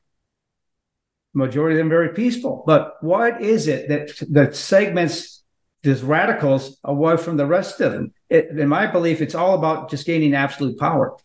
Majority 1.32 1.76
of 1.76 1.78
them 1.78 1.88
very 1.88 2.10
peaceful. 2.10 2.64
But 2.66 2.96
what 3.00 3.40
is 3.40 3.68
it 3.68 3.88
that 3.88 4.10
that 4.32 4.56
segments 4.56 5.42
these 5.82 6.02
radicals 6.02 6.78
away 6.84 7.16
from 7.16 7.36
the 7.36 7.46
rest 7.46 7.80
of 7.80 7.92
them? 7.92 8.12
It, 8.28 8.48
in 8.48 8.68
my 8.68 8.86
belief, 8.86 9.20
it's 9.20 9.34
all 9.34 9.54
about 9.54 9.90
just 9.90 10.06
gaining 10.06 10.34
absolute 10.34 10.78
power. 10.78 11.16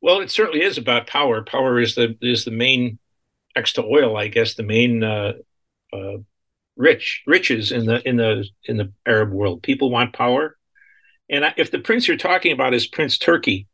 Well, 0.00 0.20
it 0.20 0.30
certainly 0.30 0.62
is 0.62 0.78
about 0.78 1.08
power. 1.08 1.42
Power 1.42 1.80
is 1.80 1.94
the 1.96 2.16
is 2.20 2.44
the 2.44 2.50
main 2.52 2.98
next 3.56 3.72
to 3.72 3.84
oil, 3.84 4.16
I 4.16 4.28
guess, 4.28 4.54
the 4.54 4.62
main 4.62 5.02
uh, 5.02 5.32
uh, 5.92 6.18
rich 6.76 7.22
riches 7.26 7.72
in 7.72 7.86
the 7.86 8.06
in 8.06 8.16
the 8.16 8.46
in 8.64 8.76
the 8.76 8.92
Arab 9.06 9.32
world. 9.32 9.62
People 9.62 9.90
want 9.90 10.12
power, 10.12 10.56
and 11.28 11.44
if 11.56 11.70
the 11.70 11.80
prince 11.80 12.06
you're 12.06 12.16
talking 12.16 12.52
about 12.52 12.74
is 12.74 12.86
Prince 12.86 13.18
Turki, 13.18 13.66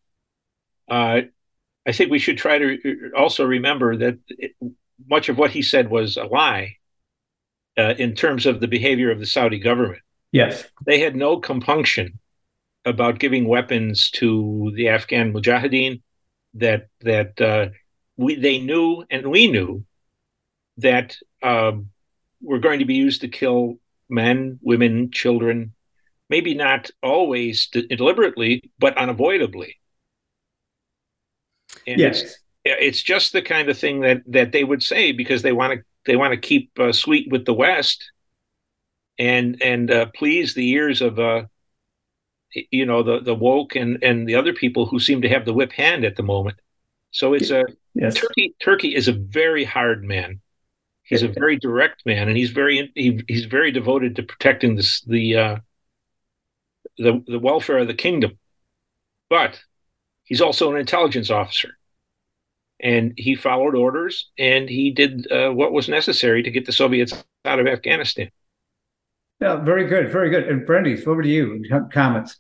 uh, 0.88 1.22
I 1.86 1.92
think 1.92 2.10
we 2.10 2.18
should 2.18 2.38
try 2.38 2.58
to 2.58 3.10
also 3.16 3.44
remember 3.44 3.96
that 3.96 4.18
much 5.08 5.28
of 5.28 5.38
what 5.38 5.50
he 5.50 5.62
said 5.62 5.90
was 5.90 6.16
a 6.16 6.24
lie 6.24 6.76
uh, 7.78 7.94
in 7.98 8.14
terms 8.14 8.46
of 8.46 8.60
the 8.60 8.68
behavior 8.68 9.10
of 9.10 9.18
the 9.18 9.26
Saudi 9.26 9.58
government. 9.58 10.02
Yes, 10.32 10.64
they 10.86 11.00
had 11.00 11.16
no 11.16 11.38
compunction 11.38 12.18
about 12.84 13.18
giving 13.18 13.46
weapons 13.46 14.10
to 14.12 14.72
the 14.74 14.88
Afghan 14.88 15.32
Mujahideen. 15.32 16.02
That 16.54 16.88
that 17.00 17.40
uh, 17.40 17.68
we 18.16 18.36
they 18.36 18.58
knew 18.58 19.04
and 19.10 19.30
we 19.30 19.46
knew 19.46 19.84
that 20.78 21.16
um, 21.42 21.90
were 22.40 22.58
going 22.58 22.78
to 22.80 22.84
be 22.84 22.94
used 22.94 23.20
to 23.22 23.28
kill 23.28 23.78
men, 24.08 24.58
women, 24.62 25.10
children, 25.10 25.74
maybe 26.28 26.54
not 26.54 26.90
always 27.02 27.68
deliberately, 27.68 28.70
but 28.78 28.96
unavoidably. 28.96 29.78
And 31.86 32.00
yes. 32.00 32.38
It's, 32.64 33.02
just 33.02 33.32
the 33.32 33.42
kind 33.42 33.68
of 33.68 33.76
thing 33.76 34.00
that, 34.02 34.22
that 34.26 34.52
they 34.52 34.62
would 34.62 34.82
say 34.82 35.10
because 35.10 35.42
they 35.42 35.52
want 35.52 35.72
to 35.72 35.84
they 36.06 36.16
want 36.16 36.32
to 36.32 36.36
keep 36.36 36.70
uh, 36.78 36.92
sweet 36.92 37.30
with 37.30 37.44
the 37.44 37.54
West 37.54 38.12
and 39.18 39.60
and 39.62 39.90
uh, 39.90 40.06
please 40.14 40.54
the 40.54 40.70
ears 40.70 41.00
of 41.02 41.18
uh, 41.18 41.44
you 42.70 42.86
know 42.86 43.02
the 43.02 43.20
the 43.20 43.34
woke 43.34 43.76
and 43.76 44.02
and 44.02 44.28
the 44.28 44.34
other 44.34 44.52
people 44.52 44.86
who 44.86 44.98
seem 44.98 45.22
to 45.22 45.28
have 45.28 45.44
the 45.44 45.52
whip 45.52 45.72
hand 45.72 46.04
at 46.04 46.16
the 46.16 46.22
moment. 46.22 46.56
So 47.10 47.34
it's 47.34 47.50
a 47.50 47.64
yes. 47.94 48.14
Turki. 48.14 48.54
Turki 48.60 48.94
is 48.94 49.08
a 49.08 49.12
very 49.12 49.64
hard 49.64 50.02
man. 50.02 50.40
He's 51.04 51.22
a 51.22 51.28
very 51.28 51.58
direct 51.58 52.06
man, 52.06 52.28
and 52.28 52.36
he's 52.36 52.50
very 52.50 52.90
he, 52.94 53.22
he's 53.28 53.44
very 53.44 53.70
devoted 53.70 54.16
to 54.16 54.22
protecting 54.22 54.76
this 54.76 55.02
the 55.02 55.36
uh, 55.36 55.56
the 56.96 57.22
the 57.26 57.38
welfare 57.38 57.78
of 57.78 57.86
the 57.86 57.94
kingdom. 57.94 58.38
But 59.28 59.60
he's 60.24 60.40
also 60.40 60.72
an 60.72 60.78
intelligence 60.78 61.30
officer, 61.30 61.76
and 62.82 63.12
he 63.16 63.34
followed 63.34 63.74
orders 63.74 64.30
and 64.38 64.68
he 64.68 64.90
did 64.90 65.30
uh, 65.30 65.50
what 65.50 65.72
was 65.72 65.88
necessary 65.88 66.42
to 66.42 66.50
get 66.50 66.66
the 66.66 66.72
Soviets 66.72 67.24
out 67.44 67.60
of 67.60 67.66
Afghanistan. 67.66 68.30
Yeah, 69.40 69.56
very 69.56 69.86
good, 69.86 70.10
very 70.10 70.30
good. 70.30 70.48
And 70.48 70.66
Brendy, 70.66 71.04
over 71.06 71.22
to 71.22 71.28
you. 71.28 71.64
Comments 71.92 72.38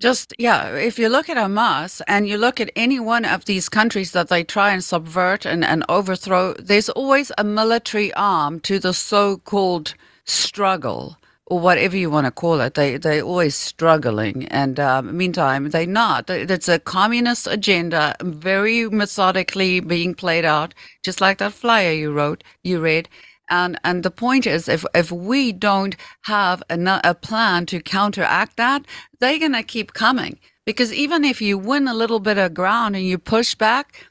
just 0.00 0.32
yeah 0.38 0.74
if 0.76 0.98
you 0.98 1.08
look 1.08 1.28
at 1.28 1.36
hamas 1.36 2.00
and 2.08 2.26
you 2.26 2.38
look 2.38 2.58
at 2.58 2.70
any 2.74 2.98
one 2.98 3.24
of 3.24 3.44
these 3.44 3.68
countries 3.68 4.12
that 4.12 4.28
they 4.28 4.42
try 4.42 4.72
and 4.72 4.82
subvert 4.82 5.44
and, 5.44 5.62
and 5.64 5.84
overthrow 5.88 6.54
there's 6.54 6.88
always 6.88 7.30
a 7.36 7.44
military 7.44 8.12
arm 8.14 8.58
to 8.58 8.78
the 8.78 8.94
so-called 8.94 9.94
struggle 10.24 11.18
or 11.50 11.60
whatever 11.60 11.96
you 11.96 12.10
want 12.10 12.26
to 12.26 12.32
call 12.32 12.60
it 12.62 12.74
they 12.74 12.98
they're 12.98 13.22
always 13.22 13.56
struggling 13.56 14.46
and 14.48 14.80
um, 14.80 15.16
meantime 15.16 15.70
they're 15.70 15.86
not 15.86 16.30
it's 16.30 16.68
a 16.68 16.80
communist 16.80 17.48
agenda 17.48 18.16
very 18.22 18.88
methodically 18.90 19.80
being 19.80 20.14
played 20.14 20.46
out 20.46 20.74
just 21.04 21.20
like 21.20 21.38
that 21.38 21.52
flyer 21.54 21.92
you 21.92 22.12
wrote 22.12 22.44
you 22.64 22.80
read 22.80 23.08
and 23.50 23.80
and 23.84 24.04
the 24.04 24.12
point 24.12 24.46
is, 24.46 24.68
if 24.68 24.84
if 24.94 25.12
we 25.12 25.52
don't 25.52 25.96
have 26.24 26.62
a, 26.70 26.76
a 27.04 27.14
plan 27.14 27.66
to 27.68 27.80
counteract 27.82 28.58
that, 28.58 28.86
they're 29.20 29.40
gonna 29.40 29.64
keep 29.64 29.94
coming. 29.94 30.38
Because 30.66 30.92
even 30.94 31.24
if 31.24 31.42
you 31.42 31.58
win 31.58 31.88
a 31.88 31.94
little 31.94 32.20
bit 32.20 32.38
of 32.38 32.54
ground 32.54 32.96
and 32.96 33.06
you 33.06 33.18
push 33.18 33.56
back, 33.56 34.06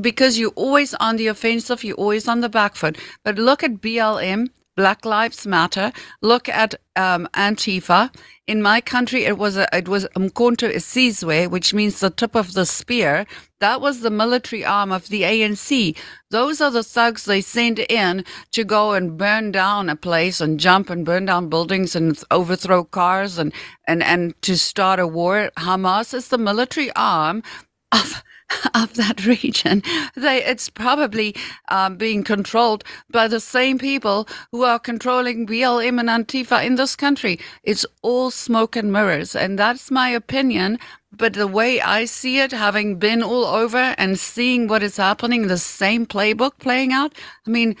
because 0.00 0.38
you're 0.38 0.52
always 0.56 0.94
on 0.94 1.16
the 1.16 1.28
offensive, 1.28 1.84
you're 1.84 1.96
always 1.96 2.28
on 2.28 2.40
the 2.42 2.50
back 2.50 2.76
foot. 2.76 2.98
But 3.24 3.38
look 3.38 3.62
at 3.64 3.82
BLM, 3.82 4.48
Black 4.78 5.04
Lives 5.04 5.44
Matter. 5.44 5.92
Look 6.22 6.48
at 6.48 6.76
um, 6.94 7.28
Antifa. 7.34 8.14
In 8.46 8.62
my 8.62 8.80
country, 8.80 9.24
it 9.24 9.36
was 9.36 9.56
a, 9.56 9.66
it 9.76 9.88
was 9.88 10.06
Umkhonto 10.14 10.72
Sizwe, 10.76 11.50
which 11.50 11.74
means 11.74 11.98
the 11.98 12.10
tip 12.10 12.36
of 12.36 12.52
the 12.52 12.64
spear. 12.64 13.26
That 13.58 13.80
was 13.80 14.02
the 14.02 14.10
military 14.10 14.64
arm 14.64 14.92
of 14.92 15.08
the 15.08 15.22
ANC. 15.22 15.96
Those 16.30 16.60
are 16.60 16.70
the 16.70 16.84
thugs 16.84 17.24
they 17.24 17.40
send 17.40 17.80
in 17.80 18.24
to 18.52 18.62
go 18.62 18.92
and 18.92 19.18
burn 19.18 19.50
down 19.50 19.88
a 19.88 19.96
place 19.96 20.40
and 20.40 20.60
jump 20.60 20.90
and 20.90 21.04
burn 21.04 21.24
down 21.24 21.48
buildings 21.48 21.96
and 21.96 22.16
overthrow 22.30 22.84
cars 22.84 23.36
and, 23.36 23.52
and, 23.88 24.00
and 24.04 24.40
to 24.42 24.56
start 24.56 25.00
a 25.00 25.08
war. 25.08 25.50
Hamas 25.58 26.14
is 26.14 26.28
the 26.28 26.38
military 26.38 26.92
arm 26.94 27.42
of 27.90 28.22
of 28.74 28.94
that 28.94 29.26
region. 29.26 29.82
They, 30.14 30.44
it's 30.44 30.68
probably 30.68 31.34
um, 31.68 31.96
being 31.96 32.24
controlled 32.24 32.84
by 33.10 33.28
the 33.28 33.40
same 33.40 33.78
people 33.78 34.28
who 34.52 34.62
are 34.64 34.78
controlling 34.78 35.46
BLM 35.46 36.00
and 36.00 36.08
Antifa 36.08 36.64
in 36.64 36.76
this 36.76 36.96
country. 36.96 37.38
It's 37.62 37.86
all 38.02 38.30
smoke 38.30 38.76
and 38.76 38.92
mirrors, 38.92 39.34
and 39.34 39.58
that's 39.58 39.90
my 39.90 40.08
opinion. 40.10 40.78
But 41.12 41.34
the 41.34 41.46
way 41.46 41.80
I 41.80 42.04
see 42.04 42.38
it, 42.38 42.52
having 42.52 42.98
been 42.98 43.22
all 43.22 43.44
over 43.44 43.94
and 43.98 44.18
seeing 44.18 44.68
what 44.68 44.82
is 44.82 44.98
happening, 44.98 45.46
the 45.46 45.58
same 45.58 46.06
playbook 46.06 46.58
playing 46.58 46.92
out, 46.92 47.14
I 47.46 47.50
mean, 47.50 47.76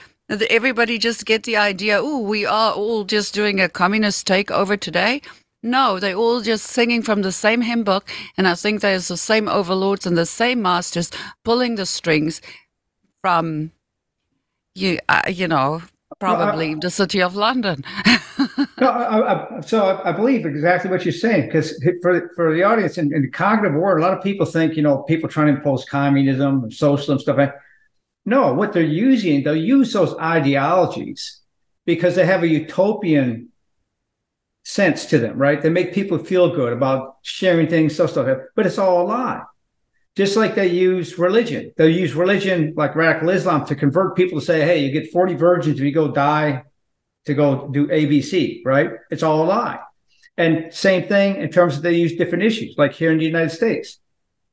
everybody 0.50 0.98
just 0.98 1.24
get 1.26 1.44
the 1.44 1.56
idea, 1.56 2.00
oh, 2.00 2.20
we 2.20 2.44
are 2.46 2.72
all 2.72 3.04
just 3.04 3.34
doing 3.34 3.60
a 3.60 3.68
communist 3.68 4.26
takeover 4.26 4.78
today. 4.78 5.22
No, 5.62 5.98
they're 5.98 6.14
all 6.14 6.40
just 6.40 6.66
singing 6.66 7.02
from 7.02 7.22
the 7.22 7.32
same 7.32 7.62
hymn 7.62 7.82
book, 7.82 8.08
and 8.36 8.46
I 8.46 8.54
think 8.54 8.80
there's 8.80 9.08
the 9.08 9.16
same 9.16 9.48
overlords 9.48 10.06
and 10.06 10.16
the 10.16 10.26
same 10.26 10.62
masters 10.62 11.10
pulling 11.44 11.74
the 11.74 11.86
strings 11.86 12.40
from 13.20 13.72
you, 14.74 14.98
uh, 15.08 15.22
you 15.28 15.48
know, 15.48 15.82
probably 16.20 16.74
the 16.74 16.90
city 16.90 17.20
of 17.20 17.34
London. 17.34 17.84
no, 18.80 18.88
I, 18.88 19.58
I, 19.58 19.60
so 19.66 20.00
I, 20.04 20.12
believe 20.12 20.46
exactly 20.46 20.90
what 20.90 21.04
you're 21.04 21.12
saying 21.12 21.46
because 21.46 21.72
for 22.02 22.30
for 22.36 22.54
the 22.54 22.62
audience 22.62 22.98
in, 22.98 23.12
in, 23.12 23.22
the 23.22 23.30
cognitive 23.30 23.76
world, 23.76 23.98
a 23.98 24.02
lot 24.02 24.16
of 24.16 24.22
people 24.22 24.46
think 24.46 24.76
you 24.76 24.82
know 24.82 25.02
people 25.02 25.28
trying 25.28 25.48
to 25.48 25.54
impose 25.54 25.84
communism 25.84 26.62
and 26.62 26.72
socialism 26.72 27.18
stuff. 27.18 27.38
Like, 27.38 27.54
no, 28.24 28.54
what 28.54 28.72
they're 28.72 28.82
using, 28.82 29.42
they'll 29.42 29.56
use 29.56 29.92
those 29.92 30.16
ideologies 30.18 31.40
because 31.84 32.14
they 32.14 32.26
have 32.26 32.42
a 32.42 32.48
utopian 32.48 33.48
sense 34.68 35.06
to 35.06 35.18
them, 35.18 35.38
right? 35.38 35.62
They 35.62 35.70
make 35.70 35.94
people 35.94 36.18
feel 36.18 36.54
good 36.54 36.74
about 36.74 37.16
sharing 37.22 37.68
things, 37.68 37.94
stuff, 37.94 38.10
stuff, 38.10 38.38
but 38.54 38.66
it's 38.66 38.76
all 38.76 39.00
a 39.00 39.06
lie. 39.06 39.42
Just 40.14 40.36
like 40.36 40.54
they 40.54 40.66
use 40.66 41.18
religion, 41.18 41.72
they'll 41.76 41.88
use 41.88 42.12
religion 42.12 42.74
like 42.76 42.94
radical 42.94 43.30
Islam 43.30 43.64
to 43.64 43.74
convert 43.74 44.14
people 44.14 44.38
to 44.38 44.44
say, 44.44 44.60
"Hey, 44.60 44.84
you 44.84 44.92
get 44.92 45.10
forty 45.10 45.34
virgins 45.34 45.78
if 45.78 45.84
you 45.86 45.92
go 45.92 46.12
die 46.12 46.64
to 47.24 47.32
go 47.32 47.68
do 47.68 47.86
ABC," 47.86 48.60
right? 48.66 48.90
It's 49.10 49.22
all 49.22 49.42
a 49.42 49.46
lie. 49.46 49.78
And 50.36 50.72
same 50.74 51.08
thing 51.08 51.36
in 51.36 51.48
terms 51.50 51.78
of 51.78 51.82
they 51.82 51.94
use 51.94 52.16
different 52.16 52.44
issues, 52.44 52.74
like 52.76 52.92
here 52.92 53.10
in 53.10 53.18
the 53.18 53.24
United 53.24 53.50
States 53.50 53.98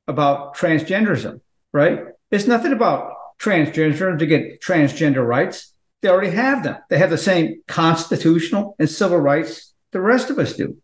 about 0.07 0.55
transgenderism, 0.55 1.41
right? 1.73 2.05
It's 2.31 2.47
nothing 2.47 2.71
about 2.71 3.11
transgender 3.37 4.17
to 4.17 4.25
get 4.25 4.61
transgender 4.61 5.27
rights. 5.27 5.73
They 6.01 6.09
already 6.09 6.31
have 6.31 6.63
them. 6.63 6.77
They 6.89 6.99
have 6.99 7.09
the 7.09 7.17
same 7.17 7.63
constitutional 7.67 8.77
and 8.79 8.89
civil 8.89 9.17
rights 9.17 9.74
the 9.95 10.01
rest 10.01 10.29
of 10.29 10.37
us 10.39 10.57
do. 10.57 10.75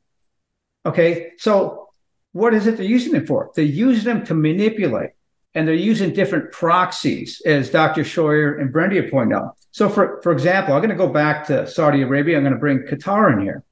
Okay, 0.85 1.33
so 1.37 1.89
what 2.31 2.53
is 2.53 2.65
it 2.65 2.77
they're 2.77 2.85
using 2.85 3.11
them 3.11 3.27
for? 3.27 3.51
They're 3.53 3.65
using 3.65 4.05
them 4.05 4.25
to 4.27 4.33
manipulate, 4.33 5.09
and 5.53 5.67
they're 5.67 5.75
using 5.75 6.13
different 6.13 6.53
proxies, 6.53 7.41
as 7.45 7.69
Dr. 7.69 8.03
Scheuer 8.03 8.61
and 8.61 8.73
Brendy 8.73 9.11
point 9.11 9.33
out. 9.33 9.57
So, 9.71 9.89
for, 9.89 10.21
for 10.23 10.31
example, 10.31 10.73
I'm 10.73 10.79
going 10.79 10.91
to 10.91 10.95
go 10.95 11.09
back 11.09 11.45
to 11.47 11.67
Saudi 11.67 12.03
Arabia. 12.03 12.37
I'm 12.37 12.43
going 12.43 12.53
to 12.53 12.59
bring 12.59 12.83
Qatar 12.83 13.33
in 13.33 13.41
here. 13.41 13.65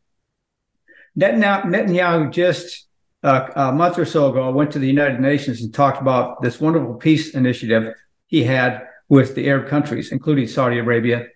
Netanyahu, 1.18 1.64
Netanyahu 1.68 2.34
just 2.34 2.88
uh, 3.24 3.48
a 3.56 3.72
month 3.72 3.98
or 3.98 4.04
so 4.04 4.30
ago 4.30 4.52
went 4.52 4.72
to 4.72 4.80
the 4.80 4.88
United 4.88 5.22
Nations 5.22 5.62
and 5.62 5.74
talked 5.74 6.02
about 6.02 6.42
this 6.42 6.60
wonderful 6.60 6.96
peace 6.96 7.34
initiative 7.34 7.94
he 8.28 8.44
had 8.44 8.90
with 9.08 9.36
the 9.36 9.48
Arab 9.48 9.70
countries, 9.70 10.12
including 10.12 10.50
Saudi 10.50 10.80
Arabia 10.80 11.28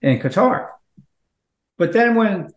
and 0.00 0.18
Qatar. 0.18 0.68
But 1.76 1.92
then 1.92 2.14
when 2.14 2.48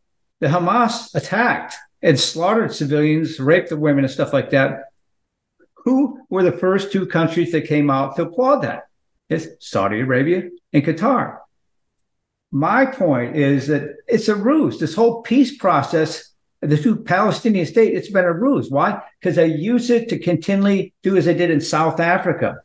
the 0.44 0.50
Hamas 0.50 1.16
attacked 1.16 1.74
and 2.02 2.20
slaughtered 2.20 2.74
civilians, 2.74 3.40
raped 3.40 3.70
the 3.70 3.78
women, 3.78 4.04
and 4.04 4.12
stuff 4.12 4.34
like 4.34 4.50
that. 4.50 4.90
Who 5.86 6.20
were 6.30 6.44
the 6.44 6.52
first 6.52 6.92
two 6.92 7.06
countries 7.06 7.54
that 7.54 7.66
came 7.66 7.90
out 7.90 8.18
to 8.18 8.24
applaud 8.24 8.60
that? 8.64 8.90
It's 9.30 9.48
Saudi 9.66 10.02
Arabia 10.02 10.50
and 10.74 10.84
Qatar. 10.84 11.38
My 12.52 12.86
point 12.86 13.38
is 13.38 13.68
that 13.68 13.96
it's 14.06 14.28
a 14.28 14.36
ruse. 14.36 14.82
This 14.82 14.96
whole 14.96 15.22
peace 15.22 15.56
process, 15.56 16.34
the 16.60 16.78
two 16.78 16.98
Palestinian 16.98 17.66
state, 17.66 17.96
it's 17.96 18.12
been 18.12 18.26
a 18.26 18.34
ruse. 18.34 18.70
Why? 18.70 19.02
Because 19.22 19.38
they 19.38 19.48
use 19.48 19.90
it 19.90 20.10
to 20.10 20.20
continually 20.20 20.94
do 21.04 21.16
as 21.16 21.24
they 21.24 21.36
did 21.36 21.52
in 21.52 21.62
South 21.62 22.02
Africa 22.02 22.58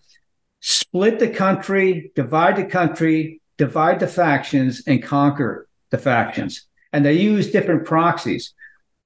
split 0.59 1.21
the 1.21 1.31
country, 1.31 2.11
divide 2.17 2.57
the 2.57 2.65
country, 2.65 3.41
divide 3.57 4.01
the 4.01 4.09
factions, 4.09 4.83
and 4.89 5.01
conquer 5.01 5.69
the 5.91 5.99
factions 5.99 6.68
and 6.93 7.05
they 7.05 7.15
use 7.15 7.51
different 7.51 7.85
proxies. 7.85 8.55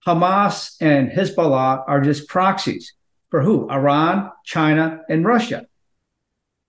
Hamas 0.06 0.76
and 0.80 1.10
Hezbollah 1.10 1.84
are 1.86 2.00
just 2.00 2.28
proxies 2.28 2.92
for 3.30 3.42
who? 3.42 3.68
Iran, 3.70 4.30
China, 4.44 5.00
and 5.08 5.24
Russia. 5.24 5.66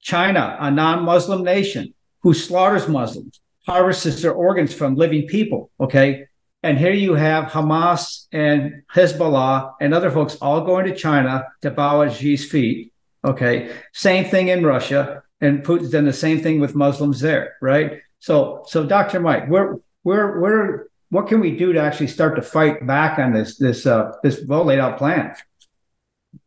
China, 0.01 0.57
a 0.59 0.69
non 0.69 1.03
Muslim 1.03 1.43
nation 1.43 1.93
who 2.21 2.33
slaughters 2.33 2.87
Muslims, 2.87 3.41
harvests 3.67 4.21
their 4.21 4.33
organs 4.33 4.73
from 4.73 4.95
living 4.95 5.27
people. 5.27 5.71
Okay. 5.79 6.27
And 6.61 6.77
here 6.77 6.93
you 6.93 7.15
have 7.15 7.51
Hamas 7.51 8.27
and 8.31 8.83
Hezbollah 8.93 9.73
and 9.81 9.93
other 9.93 10.09
folks 10.09 10.37
all 10.41 10.61
going 10.61 10.85
to 10.85 10.95
China 10.95 11.45
to 11.61 11.71
bow 11.71 12.03
at 12.03 12.13
Xi's 12.13 12.49
feet. 12.49 12.93
Okay. 13.25 13.75
Same 13.91 14.25
thing 14.25 14.47
in 14.47 14.65
Russia. 14.65 15.23
And 15.41 15.63
Putin's 15.65 15.89
done 15.89 16.05
the 16.05 16.13
same 16.13 16.39
thing 16.41 16.61
with 16.61 16.75
Muslims 16.75 17.19
there, 17.19 17.57
right? 17.61 17.99
So, 18.19 18.63
so 18.67 18.85
Dr. 18.85 19.19
Mike, 19.19 19.49
we're, 19.49 19.79
we're, 20.05 20.39
we're 20.39 20.87
what 21.13 21.27
can 21.27 21.39
we 21.39 21.55
do 21.55 21.71
to 21.71 21.79
actually 21.79 22.07
start 22.07 22.35
to 22.35 22.41
fight 22.41 22.87
back 22.87 23.19
on 23.19 23.33
this 23.33 23.57
this 23.57 23.85
uh, 23.85 24.13
this 24.23 24.41
well 24.47 24.65
laid 24.65 24.79
out 24.79 24.97
plan? 24.97 25.35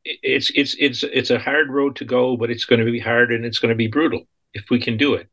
It's 0.04 0.50
it's 0.56 0.74
it's 0.80 1.04
it's 1.04 1.30
a 1.30 1.38
hard 1.38 1.70
road 1.70 1.94
to 1.96 2.04
go, 2.04 2.36
but 2.36 2.50
it's 2.50 2.64
going 2.64 2.84
to 2.84 2.90
be 2.90 2.98
hard 2.98 3.30
and 3.30 3.44
it's 3.44 3.60
going 3.60 3.68
to 3.68 3.76
be 3.76 3.86
brutal 3.86 4.26
if 4.54 4.68
we 4.68 4.80
can 4.80 4.96
do 4.96 5.14
it. 5.14 5.28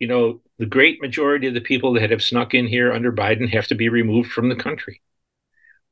You 0.00 0.08
know, 0.08 0.40
the 0.58 0.66
great 0.66 1.00
majority 1.00 1.46
of 1.46 1.54
the 1.54 1.60
people 1.60 1.92
that 1.94 2.10
have 2.10 2.20
snuck 2.22 2.52
in 2.52 2.66
here 2.66 2.92
under 2.92 3.12
Biden 3.12 3.48
have 3.50 3.68
to 3.68 3.76
be 3.76 3.88
removed 3.88 4.32
from 4.32 4.48
the 4.48 4.56
country. 4.56 5.02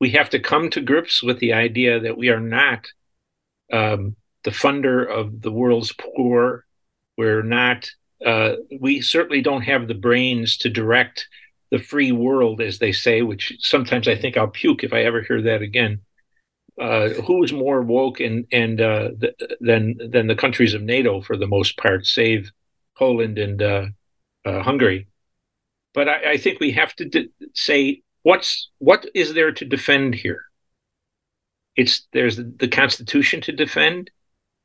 We 0.01 0.11
have 0.11 0.31
to 0.31 0.41
come 0.41 0.69
to 0.71 0.81
grips 0.81 1.23
with 1.23 1.39
the 1.39 1.53
idea 1.53 2.01
that 2.01 2.19
we 2.19 2.31
are 2.31 2.41
not 2.41 2.89
um, 3.73 4.17
the 4.43 4.51
funder 4.51 5.09
of 5.09 5.41
the 5.41 5.53
world's 5.53 5.93
poor. 5.93 6.64
We're 7.17 7.45
not. 7.45 7.89
Uh, 8.25 8.55
we 8.81 9.03
certainly 9.03 9.41
don't 9.41 9.62
have 9.62 9.87
the 9.87 9.95
brains 9.95 10.57
to 10.59 10.69
direct 10.69 11.29
the 11.77 11.83
free 11.83 12.12
world, 12.12 12.61
as 12.61 12.79
they 12.79 12.93
say, 12.93 13.22
which 13.22 13.53
sometimes 13.61 14.09
I 14.09 14.16
think 14.16 14.37
I'll 14.37 14.49
puke 14.49 14.83
if 14.83 14.93
I 14.93 15.03
ever 15.03 15.22
hear 15.22 15.43
that 15.43 15.62
again. 15.62 16.01
Uh, 16.81 17.09
who 17.09 17.43
is 17.43 17.55
more 17.55 17.81
woke 17.81 18.20
and 18.20 18.47
and 18.53 18.81
uh, 18.83 19.09
th- 19.18 19.35
than 19.61 19.97
than 20.11 20.27
the 20.27 20.35
countries 20.35 20.74
of 20.74 20.83
NATO 20.83 21.22
for 21.22 21.37
the 21.37 21.47
most 21.47 21.79
part, 21.79 22.05
save 22.07 22.51
Poland 22.99 23.39
and 23.39 23.62
uh, 23.62 23.87
uh 24.45 24.62
Hungary. 24.62 25.09
But 25.95 26.09
I, 26.09 26.33
I, 26.33 26.37
think 26.37 26.61
we 26.61 26.72
have 26.72 26.95
to 26.97 27.29
say 27.55 28.03
what's 28.24 28.68
what 28.77 29.07
is 29.14 29.33
there 29.33 29.53
to 29.53 29.64
defend 29.64 30.16
here. 30.16 30.43
It's 31.77 32.07
there's 32.12 32.37
the, 32.37 32.68
Constitution 32.68 33.41
to 33.43 33.53
defend, 33.53 34.11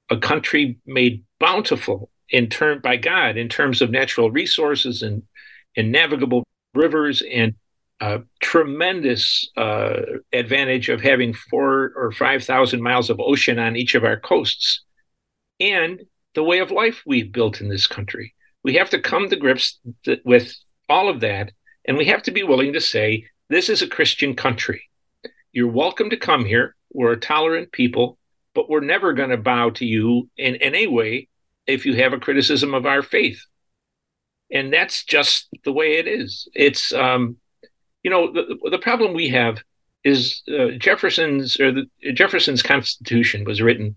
a 0.10 0.18
country 0.18 0.80
made 0.86 1.24
bountiful 1.40 2.10
in 2.30 2.48
term 2.50 2.82
by 2.82 2.98
God 2.98 3.38
in 3.38 3.48
terms 3.48 3.82
of 3.82 3.90
natural 3.90 4.32
resources 4.32 5.02
and 5.02 5.24
and 5.78 5.94
navigable 5.94 6.44
rivers 6.74 7.22
and 7.22 7.56
a 8.00 8.22
tremendous 8.42 9.50
uh, 9.58 10.02
advantage 10.34 10.90
of 10.90 11.02
having 11.02 11.34
four 11.34 11.94
or 11.96 12.12
5,000 12.12 12.82
miles 12.82 13.10
of 13.10 13.20
ocean 13.20 13.60
on 13.60 13.76
each 13.76 13.94
of 13.94 14.04
our 14.04 14.20
coasts 14.20 14.84
and 15.60 16.02
the 16.34 16.44
way 16.44 16.60
of 16.60 16.72
life 16.72 17.04
we've 17.06 17.32
built 17.32 17.62
in 17.62 17.70
this 17.70 17.86
country. 17.86 18.34
We 18.64 18.76
have 18.76 18.90
to 18.92 19.00
come 19.00 19.30
to 19.30 19.36
grips 19.36 19.80
th- 20.04 20.22
with 20.26 20.56
all 20.90 21.10
of 21.10 21.20
that, 21.20 21.52
and 21.88 21.98
we 21.98 22.06
have 22.06 22.24
to 22.24 22.32
be 22.32 22.44
willing 22.44 22.74
to 22.74 22.82
say, 22.82 23.26
this 23.50 23.70
is 23.70 23.82
a 23.82 23.88
Christian 23.88 24.36
country. 24.36 24.90
You're 25.52 25.72
welcome 25.72 26.10
to 26.10 26.18
come 26.18 26.46
here. 26.46 26.76
We're 26.94 27.12
a 27.12 27.20
tolerant 27.20 27.72
people, 27.72 28.18
but 28.56 28.70
we're 28.70 28.80
never 28.80 29.14
going 29.14 29.30
to 29.30 29.38
bow 29.38 29.72
to 29.72 29.86
you 29.86 30.30
in 30.38 30.56
any 30.56 30.88
way 30.88 31.28
if 31.68 31.86
you 31.86 31.96
have 31.98 32.14
a 32.14 32.20
criticism 32.20 32.74
of 32.74 32.86
our 32.86 33.02
faith 33.02 33.46
and 34.52 34.72
that's 34.72 35.04
just 35.04 35.48
the 35.64 35.72
way 35.72 35.98
it 35.98 36.08
is. 36.08 36.48
It's 36.54 36.94
um, 36.94 37.38
you 38.04 38.12
know 38.12 38.32
the 38.32 38.58
the 38.70 38.78
problem 38.78 39.14
we 39.14 39.30
have 39.30 39.60
is 40.04 40.42
uh, 40.48 40.78
Jefferson's 40.78 41.60
or 41.60 41.72
the 41.72 41.86
Jefferson's 42.14 42.64
Constitution 42.64 43.44
was 43.44 43.62
written 43.62 43.96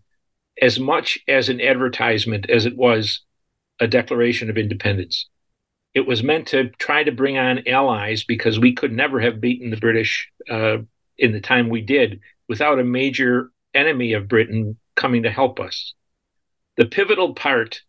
as 0.60 0.78
much 0.78 1.18
as 1.26 1.48
an 1.48 1.60
advertisement 1.60 2.48
as 2.48 2.66
it 2.66 2.76
was 2.76 3.20
a 3.80 3.86
Declaration 3.86 4.50
of 4.50 4.58
Independence. 4.58 5.28
It 5.94 6.06
was 6.06 6.22
meant 6.22 6.48
to 6.48 6.70
try 6.70 7.04
to 7.04 7.12
bring 7.12 7.38
on 7.38 7.66
allies 7.68 8.24
because 8.24 8.58
we 8.58 8.72
could 8.72 8.92
never 8.92 9.20
have 9.20 9.40
beaten 9.40 9.70
the 9.70 9.76
British 9.76 10.30
uh, 10.50 10.78
in 11.18 11.32
the 11.32 11.40
time 11.40 11.68
we 11.68 11.80
did 11.80 12.20
without 12.48 12.78
a 12.78 12.84
major 12.84 13.50
enemy 13.74 14.12
of 14.12 14.28
Britain 14.28 14.76
coming 14.96 15.22
to 15.22 15.30
help 15.30 15.60
us. 15.60 15.94
The 16.76 16.86
pivotal 16.86 17.34
part 17.34 17.82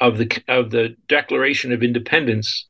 of 0.00 0.18
the 0.18 0.42
of 0.48 0.70
the 0.70 0.96
Declaration 1.08 1.72
of 1.72 1.82
Independence 1.82 2.66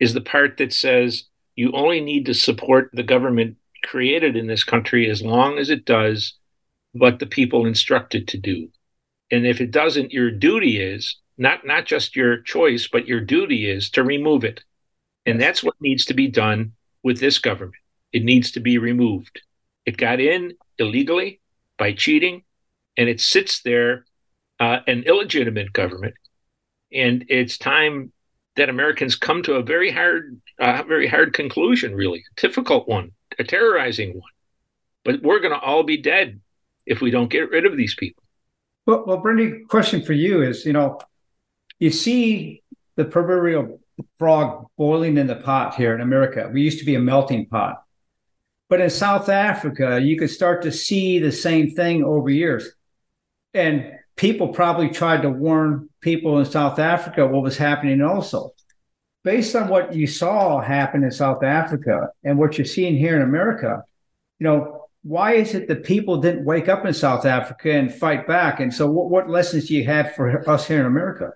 is 0.00 0.14
the 0.14 0.20
part 0.20 0.56
that 0.58 0.72
says 0.72 1.24
you 1.54 1.72
only 1.72 2.00
need 2.00 2.26
to 2.26 2.34
support 2.34 2.90
the 2.92 3.02
government 3.02 3.56
created 3.84 4.36
in 4.36 4.46
this 4.46 4.64
country 4.64 5.08
as 5.08 5.22
long 5.22 5.58
as 5.58 5.70
it 5.70 5.84
does 5.84 6.34
what 6.92 7.18
the 7.18 7.26
people 7.26 7.66
instructed 7.66 8.26
to 8.28 8.38
do. 8.38 8.68
And 9.30 9.46
if 9.46 9.60
it 9.60 9.70
doesn't, 9.70 10.12
your 10.12 10.30
duty 10.30 10.80
is 10.80 11.16
not 11.38 11.66
not 11.66 11.86
just 11.86 12.16
your 12.16 12.40
choice, 12.42 12.88
but 12.88 13.06
your 13.06 13.20
duty 13.20 13.70
is 13.70 13.90
to 13.90 14.02
remove 14.02 14.44
it. 14.44 14.62
And 15.24 15.40
that's 15.40 15.62
what 15.62 15.74
needs 15.80 16.04
to 16.06 16.14
be 16.14 16.28
done 16.28 16.72
with 17.02 17.20
this 17.20 17.38
government. 17.38 17.82
It 18.12 18.24
needs 18.24 18.50
to 18.52 18.60
be 18.60 18.78
removed. 18.78 19.42
It 19.84 19.96
got 19.96 20.20
in 20.20 20.54
illegally 20.78 21.40
by 21.78 21.92
cheating, 21.92 22.44
and 22.96 23.08
it 23.08 23.20
sits 23.20 23.62
there, 23.62 24.04
uh, 24.60 24.78
an 24.86 25.02
illegitimate 25.04 25.72
government. 25.72 26.14
And 26.92 27.24
it's 27.28 27.58
time 27.58 28.12
that 28.56 28.68
Americans 28.68 29.16
come 29.16 29.42
to 29.42 29.54
a 29.54 29.62
very 29.62 29.90
hard, 29.90 30.40
uh, 30.58 30.82
very 30.86 31.06
hard 31.06 31.34
conclusion, 31.34 31.94
really, 31.94 32.20
a 32.20 32.40
difficult 32.40 32.88
one, 32.88 33.12
a 33.38 33.44
terrorizing 33.44 34.14
one. 34.14 34.30
But 35.04 35.22
we're 35.22 35.40
going 35.40 35.52
to 35.52 35.60
all 35.60 35.82
be 35.82 35.98
dead 35.98 36.40
if 36.86 37.00
we 37.00 37.10
don't 37.10 37.30
get 37.30 37.50
rid 37.50 37.66
of 37.66 37.76
these 37.76 37.94
people. 37.94 38.22
Well, 38.86 39.04
well, 39.06 39.20
Brendy, 39.20 39.66
question 39.68 40.02
for 40.02 40.12
you 40.12 40.42
is, 40.42 40.64
you 40.64 40.72
know, 40.72 41.00
you 41.78 41.90
see 41.90 42.62
the 42.94 43.04
proverbial 43.04 43.80
frog 44.18 44.66
boiling 44.76 45.18
in 45.18 45.26
the 45.26 45.36
pot 45.36 45.74
here 45.74 45.94
in 45.94 46.00
America. 46.00 46.48
We 46.52 46.62
used 46.62 46.78
to 46.78 46.84
be 46.84 46.94
a 46.94 47.00
melting 47.00 47.46
pot. 47.46 47.82
But 48.68 48.80
in 48.80 48.90
South 48.90 49.28
Africa, 49.28 50.00
you 50.00 50.18
could 50.18 50.30
start 50.30 50.62
to 50.62 50.72
see 50.72 51.18
the 51.18 51.32
same 51.32 51.70
thing 51.70 52.04
over 52.04 52.30
years. 52.30 52.68
And 53.54 53.92
people 54.16 54.48
probably 54.48 54.88
tried 54.88 55.22
to 55.22 55.30
warn 55.30 55.88
people 56.06 56.38
in 56.38 56.44
South 56.44 56.78
Africa 56.78 57.26
what 57.26 57.42
was 57.42 57.56
happening 57.56 58.00
also. 58.00 58.54
Based 59.24 59.56
on 59.56 59.68
what 59.68 59.92
you 59.92 60.06
saw 60.06 60.60
happen 60.60 61.02
in 61.02 61.10
South 61.10 61.42
Africa 61.42 62.10
and 62.22 62.38
what 62.38 62.56
you're 62.56 62.64
seeing 62.64 62.96
here 62.96 63.16
in 63.16 63.22
America, 63.22 63.82
you 64.38 64.44
know, 64.44 64.86
why 65.02 65.32
is 65.32 65.52
it 65.52 65.66
that 65.66 65.82
people 65.82 66.18
didn't 66.18 66.44
wake 66.44 66.68
up 66.68 66.86
in 66.86 66.94
South 66.94 67.26
Africa 67.26 67.72
and 67.72 67.92
fight 67.92 68.24
back? 68.24 68.60
And 68.60 68.72
so, 68.72 68.88
what, 68.88 69.10
what 69.10 69.28
lessons 69.28 69.66
do 69.66 69.74
you 69.74 69.84
have 69.84 70.14
for 70.14 70.48
us 70.48 70.68
here 70.68 70.78
in 70.78 70.86
America? 70.86 71.32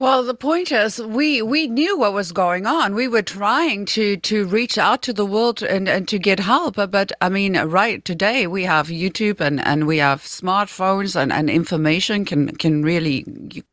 Well, 0.00 0.22
the 0.22 0.34
point 0.34 0.70
is, 0.70 1.00
we, 1.02 1.42
we 1.42 1.66
knew 1.66 1.98
what 1.98 2.12
was 2.12 2.30
going 2.30 2.66
on. 2.66 2.94
We 2.94 3.08
were 3.08 3.22
trying 3.22 3.84
to, 3.86 4.16
to 4.16 4.46
reach 4.46 4.78
out 4.78 5.02
to 5.02 5.12
the 5.12 5.26
world 5.26 5.60
and, 5.60 5.88
and 5.88 6.06
to 6.06 6.20
get 6.20 6.38
help. 6.38 6.76
But 6.76 7.10
I 7.20 7.28
mean, 7.28 7.56
right 7.56 8.04
today 8.04 8.46
we 8.46 8.62
have 8.62 8.88
YouTube 8.88 9.40
and, 9.40 9.60
and 9.60 9.88
we 9.88 9.98
have 9.98 10.22
smartphones 10.22 11.20
and, 11.20 11.32
and 11.32 11.50
information 11.50 12.24
can, 12.24 12.54
can 12.56 12.84
really 12.84 13.24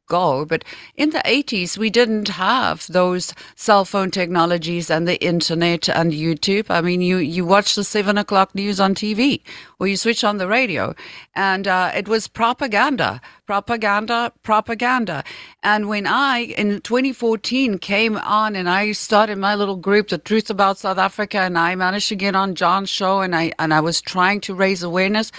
go. 0.07 0.45
But 0.45 0.63
in 0.95 1.11
the 1.11 1.19
80s, 1.19 1.77
we 1.77 1.89
didn't 1.89 2.29
have 2.29 2.87
those 2.87 3.33
cell 3.55 3.85
phone 3.85 4.11
technologies 4.11 4.89
and 4.89 5.07
the 5.07 5.23
internet 5.23 5.89
and 5.89 6.11
YouTube. 6.11 6.65
I 6.69 6.81
mean, 6.81 7.01
you, 7.01 7.17
you 7.17 7.45
watch 7.45 7.75
the 7.75 7.83
seven 7.83 8.17
o'clock 8.17 8.55
news 8.55 8.79
on 8.79 8.95
TV 8.95 9.41
or 9.79 9.87
you 9.87 9.97
switch 9.97 10.23
on 10.23 10.37
the 10.37 10.47
radio, 10.47 10.95
and 11.35 11.67
uh, 11.67 11.91
it 11.95 12.07
was 12.07 12.27
propaganda, 12.27 13.21
propaganda, 13.45 14.31
propaganda. 14.43 15.23
And 15.63 15.89
when 15.89 16.07
I, 16.07 16.53
in 16.57 16.81
2014, 16.81 17.79
came 17.79 18.17
on 18.17 18.55
and 18.55 18.69
I 18.69 18.93
started 18.93 19.37
my 19.37 19.55
little 19.55 19.75
group, 19.75 20.07
The 20.07 20.17
Truth 20.17 20.49
About 20.49 20.77
South 20.77 20.97
Africa, 20.97 21.39
and 21.39 21.57
I 21.57 21.75
managed 21.75 22.09
to 22.09 22.15
get 22.15 22.35
on 22.35 22.55
John's 22.55 22.89
show 22.89 23.21
and 23.21 23.35
I, 23.35 23.51
and 23.59 23.73
I 23.73 23.81
was 23.81 24.01
trying 24.01 24.41
to 24.41 24.55
raise 24.55 24.81
awareness. 24.81 25.31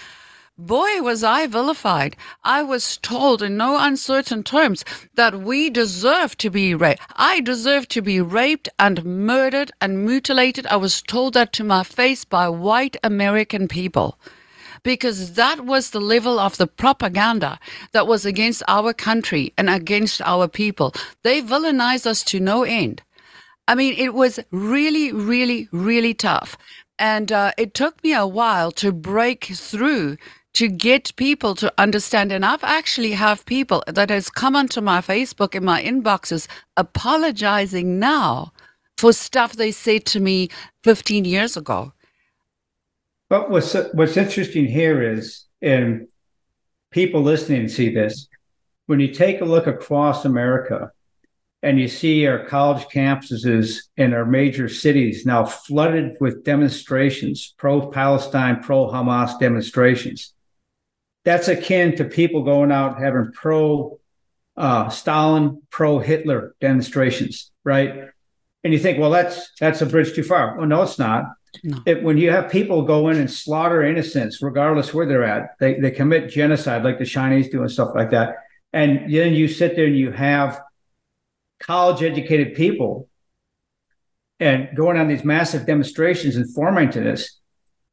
Boy, 0.58 1.02
was 1.02 1.22
I 1.22 1.46
vilified. 1.46 2.16
I 2.42 2.62
was 2.62 2.96
told 2.96 3.42
in 3.42 3.58
no 3.58 3.76
uncertain 3.78 4.42
terms 4.42 4.86
that 5.14 5.42
we 5.42 5.68
deserve 5.68 6.38
to 6.38 6.48
be 6.48 6.74
raped. 6.74 7.02
I 7.14 7.40
deserve 7.40 7.88
to 7.88 8.00
be 8.00 8.22
raped 8.22 8.70
and 8.78 9.04
murdered 9.04 9.70
and 9.82 10.06
mutilated. 10.06 10.66
I 10.68 10.76
was 10.76 11.02
told 11.02 11.34
that 11.34 11.52
to 11.54 11.64
my 11.64 11.82
face 11.82 12.24
by 12.24 12.48
white 12.48 12.96
American 13.04 13.68
people 13.68 14.18
because 14.82 15.34
that 15.34 15.66
was 15.66 15.90
the 15.90 16.00
level 16.00 16.38
of 16.38 16.56
the 16.56 16.66
propaganda 16.66 17.60
that 17.92 18.06
was 18.06 18.24
against 18.24 18.62
our 18.66 18.94
country 18.94 19.52
and 19.58 19.68
against 19.68 20.22
our 20.22 20.48
people. 20.48 20.94
They 21.22 21.42
villainized 21.42 22.06
us 22.06 22.22
to 22.24 22.40
no 22.40 22.62
end. 22.62 23.02
I 23.68 23.74
mean, 23.74 23.94
it 23.98 24.14
was 24.14 24.40
really, 24.50 25.12
really, 25.12 25.68
really 25.70 26.14
tough. 26.14 26.56
And 26.98 27.30
uh, 27.30 27.52
it 27.58 27.74
took 27.74 28.02
me 28.02 28.14
a 28.14 28.26
while 28.26 28.72
to 28.72 28.90
break 28.90 29.44
through 29.44 30.16
to 30.56 30.68
get 30.68 31.14
people 31.16 31.54
to 31.54 31.70
understand. 31.76 32.32
And 32.32 32.44
I've 32.44 32.64
actually 32.64 33.12
have 33.12 33.44
people 33.44 33.84
that 33.86 34.08
has 34.08 34.30
come 34.30 34.56
onto 34.56 34.80
my 34.80 35.02
Facebook 35.02 35.54
in 35.54 35.62
my 35.62 35.82
inboxes 35.82 36.48
apologizing 36.78 37.98
now 37.98 38.52
for 38.96 39.12
stuff 39.12 39.52
they 39.52 39.70
said 39.70 40.06
to 40.06 40.18
me 40.18 40.48
15 40.82 41.26
years 41.26 41.58
ago. 41.58 41.92
But 43.28 43.50
what's 43.50 43.74
what's 43.92 44.16
interesting 44.16 44.64
here 44.64 45.02
is, 45.02 45.44
and 45.60 46.08
people 46.90 47.20
listening 47.20 47.68
see 47.68 47.92
this, 47.92 48.26
when 48.86 48.98
you 48.98 49.12
take 49.12 49.42
a 49.42 49.44
look 49.44 49.66
across 49.66 50.24
America 50.24 50.90
and 51.62 51.78
you 51.78 51.88
see 51.88 52.26
our 52.26 52.46
college 52.46 52.86
campuses 52.86 53.80
in 53.98 54.14
our 54.14 54.24
major 54.24 54.70
cities 54.70 55.26
now 55.26 55.44
flooded 55.44 56.16
with 56.18 56.44
demonstrations, 56.44 57.52
pro 57.58 57.90
Palestine, 57.90 58.62
pro 58.62 58.86
Hamas 58.86 59.38
demonstrations 59.38 60.32
that's 61.26 61.48
akin 61.48 61.96
to 61.96 62.04
people 62.04 62.44
going 62.44 62.70
out 62.70 63.00
having 63.00 63.32
pro 63.32 63.98
uh, 64.56 64.88
Stalin, 64.88 65.60
pro 65.70 65.98
Hitler 65.98 66.54
demonstrations, 66.60 67.50
right? 67.64 68.04
And 68.62 68.72
you 68.72 68.78
think, 68.78 68.98
well, 68.98 69.10
that's 69.10 69.50
that's 69.60 69.82
a 69.82 69.86
bridge 69.86 70.14
too 70.14 70.22
far. 70.22 70.56
Well, 70.56 70.66
no, 70.66 70.82
it's 70.82 71.00
not. 71.00 71.24
No. 71.64 71.78
It, 71.84 72.02
when 72.04 72.16
you 72.16 72.30
have 72.30 72.48
people 72.50 72.82
go 72.82 73.08
in 73.08 73.16
and 73.16 73.30
slaughter 73.30 73.82
innocents, 73.82 74.40
regardless 74.40 74.94
where 74.94 75.04
they're 75.04 75.24
at, 75.24 75.56
they, 75.58 75.74
they 75.74 75.90
commit 75.90 76.30
genocide 76.30 76.84
like 76.84 76.98
the 76.98 77.04
Chinese 77.04 77.48
do 77.48 77.60
and 77.60 77.70
stuff 77.70 77.90
like 77.94 78.10
that. 78.10 78.36
And 78.72 79.12
then 79.12 79.34
you 79.34 79.48
sit 79.48 79.74
there 79.74 79.86
and 79.86 79.98
you 79.98 80.12
have 80.12 80.60
college 81.58 82.02
educated 82.02 82.54
people 82.54 83.08
and 84.38 84.68
going 84.76 84.96
on 84.96 85.08
these 85.08 85.24
massive 85.24 85.66
demonstrations 85.66 86.36
and 86.36 86.52
forming 86.54 86.90
to 86.90 87.00
this. 87.00 87.40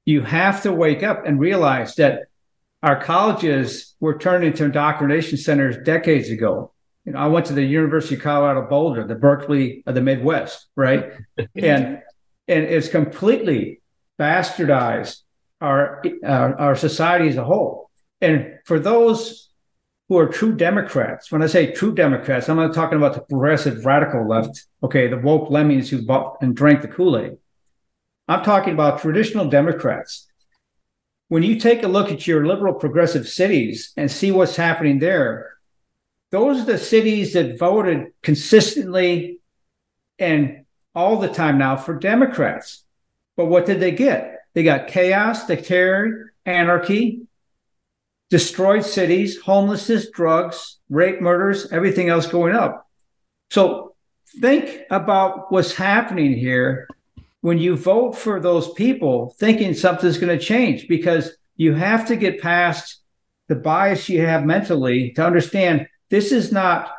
You 0.06 0.22
have 0.22 0.62
to 0.64 0.72
wake 0.72 1.02
up 1.02 1.26
and 1.26 1.40
realize 1.40 1.96
that 1.96 2.26
our 2.84 3.02
colleges 3.02 3.96
were 4.02 4.18
turned 4.18 4.44
into 4.44 4.66
indoctrination 4.66 5.38
centers 5.38 5.78
decades 5.86 6.30
ago. 6.30 6.74
You 7.06 7.14
know, 7.14 7.20
I 7.20 7.28
went 7.28 7.46
to 7.48 7.54
the 7.54 7.64
University 7.64 8.16
of 8.16 8.22
Colorado 8.22 8.68
Boulder, 8.68 9.08
the 9.08 9.16
Berkeley 9.16 9.84
of 9.88 9.96
the 9.96 10.02
Midwest, 10.02 10.68
right? 10.76 11.12
and 11.56 12.02
and 12.48 12.64
it's 12.66 12.90
completely 12.90 13.82
bastardized 14.20 15.22
our 15.62 16.04
uh, 16.26 16.52
our 16.60 16.76
society 16.76 17.30
as 17.30 17.38
a 17.38 17.44
whole. 17.44 17.90
And 18.22 18.60
for 18.66 18.80
those 18.80 19.50
who 20.10 20.18
are 20.18 20.28
true 20.28 20.54
Democrats, 20.54 21.32
when 21.32 21.42
I 21.42 21.48
say 21.48 21.72
true 21.72 21.96
Democrats, 21.96 22.50
I'm 22.50 22.58
not 22.58 22.74
talking 22.74 22.98
about 22.98 23.14
the 23.14 23.22
progressive 23.22 23.86
radical 23.86 24.28
left, 24.28 24.66
okay, 24.84 25.08
the 25.08 25.18
woke 25.18 25.50
lemmings 25.50 25.90
who 25.90 26.06
bought 26.06 26.38
and 26.42 26.56
drank 26.56 26.82
the 26.82 26.90
Kool 26.90 27.18
Aid. 27.18 27.38
I'm 28.28 28.44
talking 28.44 28.74
about 28.74 29.02
traditional 29.02 29.50
Democrats 29.50 30.28
when 31.34 31.42
you 31.42 31.60
take 31.60 31.82
a 31.82 31.88
look 31.88 32.12
at 32.12 32.28
your 32.28 32.46
liberal 32.46 32.76
progressive 32.76 33.28
cities 33.28 33.92
and 33.98 34.12
see 34.12 34.32
what's 34.32 34.56
happening 34.56 35.00
there, 35.00 35.50
those 36.30 36.62
are 36.62 36.66
the 36.66 36.78
cities 36.78 37.34
that 37.34 37.58
voted 37.58 38.12
consistently 38.22 39.40
and 40.20 40.64
all 40.94 41.18
the 41.18 41.28
time 41.28 41.58
now 41.58 41.76
for 41.76 41.96
Democrats. 41.96 42.84
But 43.36 43.48
what 43.48 43.66
did 43.66 43.80
they 43.80 43.94
get? 43.94 44.42
They 44.54 44.62
got 44.62 44.90
chaos, 44.90 45.46
the 45.46 45.58
terror, 45.58 46.34
anarchy, 46.46 47.24
destroyed 48.30 48.86
cities, 48.86 49.42
homelessness, 49.42 50.12
drugs, 50.12 50.78
rape, 50.88 51.20
murders, 51.20 51.72
everything 51.72 52.10
else 52.10 52.28
going 52.28 52.54
up. 52.54 52.88
So 53.50 53.96
think 54.40 54.82
about 54.92 55.52
what's 55.52 55.74
happening 55.74 56.38
here 56.38 56.88
when 57.44 57.58
you 57.58 57.76
vote 57.76 58.14
for 58.14 58.40
those 58.40 58.72
people 58.72 59.36
thinking 59.38 59.74
something's 59.74 60.18
going 60.18 60.40
to 60.40 60.44
change 60.44 60.88
because 60.88 61.36
you 61.58 61.74
have 61.74 62.08
to 62.08 62.16
get 62.16 62.42
past 62.42 63.02
the 63.50 63.56
bias 63.56 64.08
you 64.08 64.26
have 64.26 64.46
mentally 64.46 65.12
to 65.12 65.26
understand 65.26 65.86
this 66.10 66.32
is 66.32 66.54
not 66.54 66.90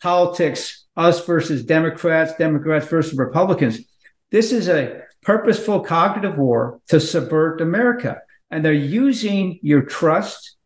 politics 0.00 0.86
us 0.96 1.26
versus 1.26 1.62
democrats 1.66 2.32
democrats 2.38 2.86
versus 2.86 3.18
republicans. 3.18 3.80
This 4.30 4.50
is 4.50 4.66
a 4.70 5.02
purposeful 5.20 5.80
cognitive 5.80 6.38
war 6.38 6.80
to 6.88 6.98
subvert 6.98 7.60
america 7.60 8.22
and 8.50 8.64
they're 8.64 8.72
using 8.72 9.58
your 9.60 9.82
trust 9.82 10.56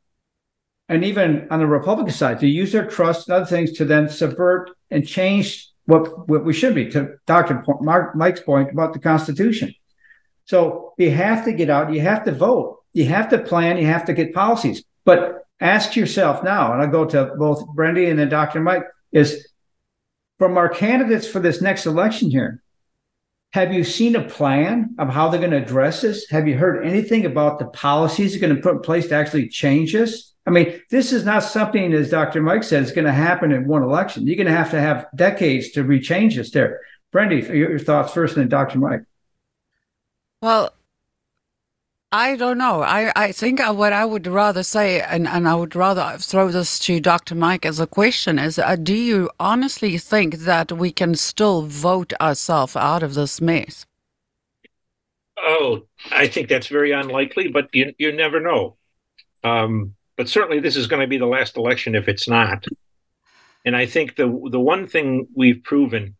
and 0.88 1.04
even 1.04 1.48
on 1.50 1.58
the 1.58 1.66
republican 1.66 2.14
side 2.14 2.38
to 2.38 2.46
use 2.46 2.70
their 2.70 2.86
trust 2.86 3.28
and 3.28 3.34
other 3.34 3.46
things 3.46 3.72
to 3.72 3.84
then 3.84 4.08
subvert 4.08 4.70
and 4.92 5.04
change 5.04 5.68
what, 5.86 6.28
what 6.28 6.44
we 6.44 6.52
should 6.52 6.74
be 6.74 6.90
to 6.90 7.16
Dr. 7.26 7.64
Mark, 7.80 8.14
Mike's 8.14 8.40
point 8.40 8.70
about 8.70 8.92
the 8.92 8.98
Constitution. 8.98 9.74
So 10.44 10.94
you 10.98 11.10
have 11.10 11.44
to 11.44 11.52
get 11.52 11.70
out, 11.70 11.92
you 11.92 12.00
have 12.02 12.24
to 12.24 12.32
vote, 12.32 12.82
you 12.92 13.06
have 13.06 13.28
to 13.30 13.38
plan, 13.38 13.78
you 13.78 13.86
have 13.86 14.04
to 14.06 14.12
get 14.12 14.34
policies. 14.34 14.84
But 15.04 15.46
ask 15.60 15.96
yourself 15.96 16.42
now, 16.42 16.72
and 16.72 16.82
I'll 16.82 16.88
go 16.88 17.04
to 17.06 17.32
both 17.36 17.66
Brendy 17.68 18.10
and 18.10 18.18
then 18.18 18.28
Dr. 18.28 18.60
Mike, 18.60 18.84
is 19.12 19.48
from 20.38 20.56
our 20.58 20.68
candidates 20.68 21.26
for 21.26 21.40
this 21.40 21.62
next 21.62 21.86
election 21.86 22.30
here, 22.30 22.62
have 23.52 23.72
you 23.72 23.84
seen 23.84 24.16
a 24.16 24.28
plan 24.28 24.94
of 24.98 25.08
how 25.08 25.28
they're 25.28 25.40
going 25.40 25.52
to 25.52 25.62
address 25.62 26.02
this? 26.02 26.28
Have 26.30 26.46
you 26.46 26.58
heard 26.58 26.84
anything 26.84 27.24
about 27.24 27.58
the 27.58 27.66
policies 27.66 28.32
they're 28.32 28.40
going 28.40 28.54
to 28.54 28.60
put 28.60 28.76
in 28.76 28.82
place 28.82 29.08
to 29.08 29.14
actually 29.14 29.48
change 29.48 29.92
this? 29.92 30.34
I 30.46 30.50
mean, 30.50 30.80
this 30.90 31.12
is 31.12 31.24
not 31.24 31.40
something, 31.40 31.92
as 31.92 32.10
Dr. 32.10 32.40
Mike 32.40 32.62
said, 32.62 32.84
is 32.84 32.92
going 32.92 33.04
to 33.04 33.12
happen 33.12 33.50
in 33.50 33.66
one 33.66 33.82
election. 33.82 34.26
You're 34.26 34.36
going 34.36 34.46
to 34.46 34.52
have 34.52 34.70
to 34.70 34.80
have 34.80 35.06
decades 35.16 35.70
to 35.72 35.82
rechange 35.82 36.36
this 36.36 36.52
there. 36.52 36.80
Brendy, 37.12 37.42
your 37.52 37.78
thoughts 37.80 38.12
first, 38.12 38.36
and 38.36 38.42
then 38.42 38.48
Dr. 38.48 38.78
Mike. 38.78 39.02
Well, 40.40 40.72
I 42.12 42.36
don't 42.36 42.58
know. 42.58 42.82
I, 42.82 43.12
I 43.16 43.32
think 43.32 43.60
what 43.60 43.92
I 43.92 44.04
would 44.04 44.28
rather 44.28 44.62
say, 44.62 45.00
and, 45.00 45.26
and 45.26 45.48
I 45.48 45.56
would 45.56 45.74
rather 45.74 46.16
throw 46.18 46.50
this 46.50 46.78
to 46.80 47.00
Dr. 47.00 47.34
Mike 47.34 47.66
as 47.66 47.80
a 47.80 47.86
question, 47.86 48.38
is 48.38 48.58
uh, 48.58 48.76
do 48.76 48.94
you 48.94 49.28
honestly 49.40 49.98
think 49.98 50.36
that 50.36 50.70
we 50.70 50.92
can 50.92 51.16
still 51.16 51.62
vote 51.62 52.12
ourselves 52.20 52.76
out 52.76 53.02
of 53.02 53.14
this 53.14 53.40
mess? 53.40 53.84
Oh, 55.36 55.82
I 56.12 56.28
think 56.28 56.48
that's 56.48 56.68
very 56.68 56.92
unlikely, 56.92 57.48
but 57.48 57.68
you, 57.74 57.92
you 57.98 58.12
never 58.12 58.40
know. 58.40 58.76
Um, 59.42 59.95
but 60.16 60.28
certainly 60.28 60.60
this 60.60 60.76
is 60.76 60.86
going 60.86 61.00
to 61.00 61.06
be 61.06 61.18
the 61.18 61.26
last 61.26 61.56
election 61.56 61.94
if 61.94 62.08
it's 62.08 62.28
not. 62.28 62.64
And 63.64 63.76
I 63.76 63.86
think 63.86 64.16
the 64.16 64.26
the 64.50 64.60
one 64.60 64.86
thing 64.86 65.28
we've 65.34 65.62
proven 65.62 66.16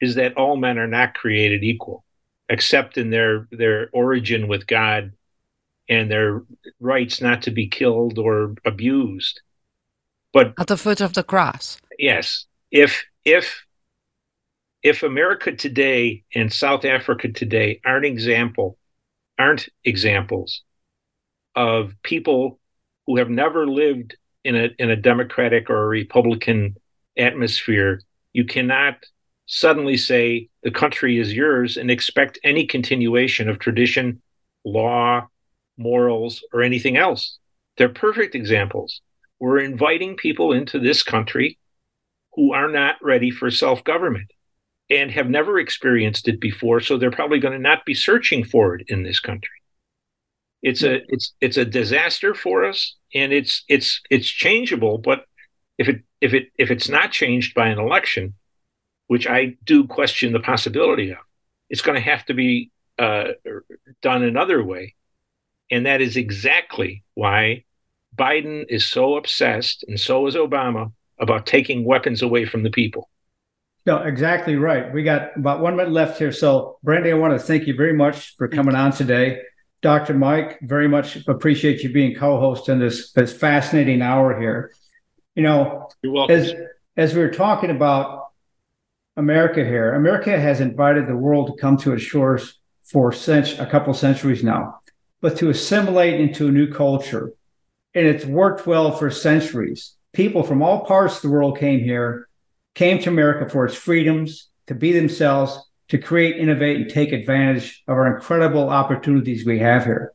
is 0.00 0.14
that 0.14 0.36
all 0.36 0.56
men 0.56 0.78
are 0.78 0.86
not 0.86 1.14
created 1.14 1.64
equal, 1.64 2.04
except 2.48 2.98
in 2.98 3.10
their 3.10 3.48
their 3.50 3.88
origin 3.92 4.48
with 4.48 4.66
God 4.66 5.12
and 5.88 6.10
their 6.10 6.42
rights 6.78 7.20
not 7.20 7.42
to 7.42 7.50
be 7.50 7.66
killed 7.66 8.18
or 8.18 8.54
abused. 8.64 9.40
But 10.32 10.54
at 10.58 10.68
the 10.68 10.76
foot 10.76 11.00
of 11.00 11.14
the 11.14 11.24
cross. 11.24 11.78
Yes. 11.98 12.46
If 12.70 13.04
if 13.24 13.66
if 14.82 15.02
America 15.02 15.52
today 15.52 16.22
and 16.34 16.52
South 16.52 16.84
Africa 16.84 17.28
today 17.28 17.80
aren't 17.84 18.06
example 18.06 18.78
aren't 19.38 19.68
examples 19.84 20.62
of 21.56 21.94
people 22.02 22.59
who 23.06 23.16
have 23.18 23.30
never 23.30 23.66
lived 23.66 24.16
in 24.44 24.56
a 24.56 24.68
in 24.78 24.90
a 24.90 24.96
democratic 24.96 25.68
or 25.68 25.84
a 25.84 25.88
republican 25.88 26.76
atmosphere 27.16 28.00
you 28.32 28.44
cannot 28.44 28.96
suddenly 29.46 29.96
say 29.96 30.48
the 30.62 30.70
country 30.70 31.18
is 31.18 31.34
yours 31.34 31.76
and 31.76 31.90
expect 31.90 32.38
any 32.44 32.64
continuation 32.64 33.48
of 33.48 33.58
tradition 33.58 34.22
law 34.64 35.26
morals 35.76 36.44
or 36.52 36.62
anything 36.62 36.96
else. 36.96 37.38
They're 37.76 37.88
perfect 37.88 38.36
examples. 38.36 39.00
We're 39.40 39.58
inviting 39.58 40.16
people 40.16 40.52
into 40.52 40.78
this 40.78 41.02
country 41.02 41.58
who 42.34 42.52
are 42.52 42.68
not 42.68 42.96
ready 43.02 43.30
for 43.30 43.50
self-government 43.50 44.30
and 44.88 45.10
have 45.10 45.28
never 45.28 45.58
experienced 45.58 46.28
it 46.28 46.40
before 46.40 46.80
so 46.80 46.96
they're 46.96 47.10
probably 47.10 47.40
going 47.40 47.54
to 47.54 47.58
not 47.58 47.84
be 47.84 47.94
searching 47.94 48.44
for 48.44 48.76
it 48.76 48.84
in 48.88 49.02
this 49.02 49.18
country 49.18 49.59
it's 50.62 50.82
a 50.82 51.00
it's 51.08 51.34
it's 51.40 51.56
a 51.56 51.64
disaster 51.64 52.34
for 52.34 52.64
us, 52.64 52.96
and 53.14 53.32
it's 53.32 53.64
it's 53.68 54.00
it's 54.10 54.28
changeable. 54.28 54.98
But 54.98 55.24
if 55.78 55.88
it 55.88 56.02
if 56.20 56.34
it 56.34 56.48
if 56.58 56.70
it's 56.70 56.88
not 56.88 57.12
changed 57.12 57.54
by 57.54 57.68
an 57.68 57.78
election, 57.78 58.34
which 59.06 59.26
I 59.26 59.56
do 59.64 59.86
question 59.86 60.32
the 60.32 60.40
possibility 60.40 61.10
of, 61.10 61.18
it's 61.70 61.82
going 61.82 61.96
to 61.96 62.10
have 62.10 62.24
to 62.26 62.34
be 62.34 62.70
uh, 62.98 63.28
done 64.02 64.22
another 64.22 64.62
way, 64.62 64.94
and 65.70 65.86
that 65.86 66.00
is 66.00 66.16
exactly 66.16 67.04
why 67.14 67.64
Biden 68.16 68.66
is 68.68 68.86
so 68.86 69.16
obsessed, 69.16 69.84
and 69.88 69.98
so 69.98 70.26
is 70.26 70.34
Obama, 70.34 70.92
about 71.18 71.46
taking 71.46 71.84
weapons 71.84 72.22
away 72.22 72.44
from 72.44 72.62
the 72.62 72.70
people. 72.70 73.08
No, 73.86 73.98
exactly 73.98 74.56
right. 74.56 74.92
We 74.92 75.02
got 75.02 75.36
about 75.36 75.60
one 75.60 75.74
minute 75.74 75.92
left 75.92 76.18
here. 76.18 76.32
So, 76.32 76.78
Brandy, 76.82 77.10
I 77.10 77.14
want 77.14 77.32
to 77.32 77.38
thank 77.38 77.66
you 77.66 77.74
very 77.74 77.94
much 77.94 78.36
for 78.36 78.46
coming 78.46 78.74
on 78.74 78.92
today. 78.92 79.40
Dr. 79.82 80.14
Mike, 80.14 80.58
very 80.60 80.88
much 80.88 81.26
appreciate 81.26 81.82
you 81.82 81.92
being 81.92 82.14
co-host 82.14 82.68
in 82.68 82.78
this 82.78 83.12
this 83.12 83.32
fascinating 83.32 84.02
hour 84.02 84.38
here. 84.38 84.72
You 85.34 85.42
know, 85.42 85.88
as 86.28 86.52
as 86.96 87.14
we 87.14 87.20
were 87.20 87.30
talking 87.30 87.70
about 87.70 88.28
America 89.16 89.64
here, 89.64 89.94
America 89.94 90.38
has 90.38 90.60
invited 90.60 91.06
the 91.06 91.16
world 91.16 91.46
to 91.46 91.60
come 91.60 91.76
to 91.78 91.92
its 91.92 92.02
shores 92.02 92.58
for 92.84 93.12
cent- 93.12 93.58
a 93.58 93.66
couple 93.66 93.94
centuries 93.94 94.42
now, 94.42 94.80
but 95.20 95.38
to 95.38 95.48
assimilate 95.48 96.20
into 96.20 96.48
a 96.48 96.52
new 96.52 96.72
culture. 96.72 97.32
And 97.94 98.06
it's 98.06 98.24
worked 98.24 98.66
well 98.66 98.92
for 98.92 99.10
centuries. 99.10 99.94
People 100.12 100.42
from 100.42 100.62
all 100.62 100.84
parts 100.84 101.16
of 101.16 101.22
the 101.22 101.30
world 101.30 101.58
came 101.58 101.80
here, 101.80 102.28
came 102.74 102.98
to 103.00 103.08
America 103.08 103.48
for 103.48 103.64
its 103.64 103.74
freedoms, 103.74 104.48
to 104.66 104.74
be 104.74 104.92
themselves, 104.92 105.69
to 105.90 105.98
create, 105.98 106.36
innovate, 106.36 106.76
and 106.76 106.88
take 106.88 107.12
advantage 107.12 107.82
of 107.86 107.96
our 107.96 108.14
incredible 108.14 108.70
opportunities 108.70 109.44
we 109.44 109.58
have 109.58 109.84
here. 109.84 110.12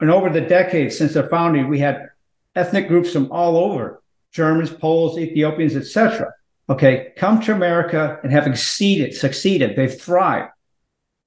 And 0.00 0.10
over 0.10 0.30
the 0.30 0.40
decades 0.40 0.96
since 0.96 1.14
the 1.14 1.28
founding, 1.28 1.68
we 1.68 1.78
had 1.78 2.08
ethnic 2.56 2.88
groups 2.88 3.12
from 3.12 3.30
all 3.30 3.56
over 3.56 4.02
Germans, 4.32 4.70
Poles, 4.70 5.18
Ethiopians, 5.18 5.76
etc. 5.76 6.32
Okay, 6.68 7.12
come 7.16 7.40
to 7.42 7.52
America 7.52 8.18
and 8.22 8.32
have 8.32 8.44
succeeded, 8.44 9.14
succeeded. 9.14 9.76
They've 9.76 10.00
thrived. 10.00 10.50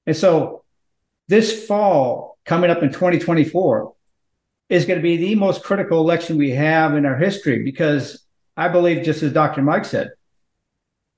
And 0.07 0.17
so 0.17 0.63
this 1.27 1.65
fall, 1.67 2.39
coming 2.45 2.71
up 2.71 2.81
in 2.81 2.91
2024, 2.91 3.93
is 4.69 4.85
going 4.85 4.97
to 4.97 5.03
be 5.03 5.17
the 5.17 5.35
most 5.35 5.63
critical 5.63 5.99
election 5.99 6.37
we 6.37 6.51
have 6.51 6.95
in 6.95 7.05
our 7.05 7.17
history 7.17 7.63
because 7.63 8.25
I 8.57 8.69
believe, 8.69 9.05
just 9.05 9.21
as 9.21 9.33
Dr. 9.33 9.61
Mike 9.61 9.85
said, 9.85 10.11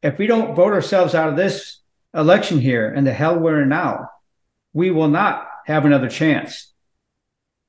if 0.02 0.18
we 0.18 0.28
don't 0.28 0.56
vote 0.56 0.74
ourselves 0.74 1.16
out 1.16 1.30
of 1.30 1.38
this 1.38 1.80
election 2.16 2.60
here 2.60 2.92
and 2.92 3.06
the 3.06 3.14
hell 3.14 3.38
we're 3.38 3.62
in 3.62 3.70
now, 3.70 4.10
we 4.74 4.90
will 4.92 5.10
not 5.10 5.48
have 5.66 5.86
another 5.86 6.10
chance. 6.10 6.74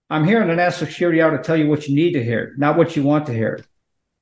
I'm 0.09 0.25
here 0.25 0.41
on 0.41 0.49
the 0.49 0.55
national 0.55 0.91
security 0.91 1.21
hour 1.21 1.37
to 1.37 1.43
tell 1.43 1.57
you 1.57 1.69
what 1.69 1.89
you 1.89 1.95
need 1.95 2.13
to 2.13 2.23
hear, 2.23 2.55
not 2.57 2.77
what 2.77 2.95
you 2.95 3.03
want 3.03 3.27
to 3.27 3.33
hear. 3.33 3.65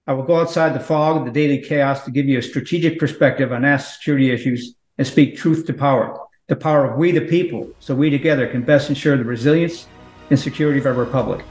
I 0.06 0.14
will 0.14 0.22
go 0.22 0.40
outside 0.40 0.74
the 0.74 0.80
fog 0.80 1.24
the 1.24 1.30
daily 1.30 1.60
chaos 1.60 2.04
to 2.04 2.10
give 2.10 2.26
you 2.26 2.38
a 2.38 2.42
strategic 2.42 2.98
perspective 2.98 3.52
on 3.52 3.62
national 3.62 3.92
security 3.92 4.30
issues 4.30 4.74
and 4.98 5.06
speak 5.06 5.36
truth 5.36 5.66
to 5.66 5.74
power, 5.74 6.18
the 6.46 6.56
power 6.56 6.90
of 6.90 6.98
we 6.98 7.10
the 7.10 7.22
people, 7.22 7.70
so 7.80 7.94
we 7.94 8.10
together 8.10 8.46
can 8.46 8.62
best 8.62 8.88
ensure 8.88 9.16
the 9.16 9.24
resilience 9.24 9.86
and 10.30 10.38
security 10.38 10.78
of 10.78 10.86
our 10.86 10.94
republic. 10.94 11.44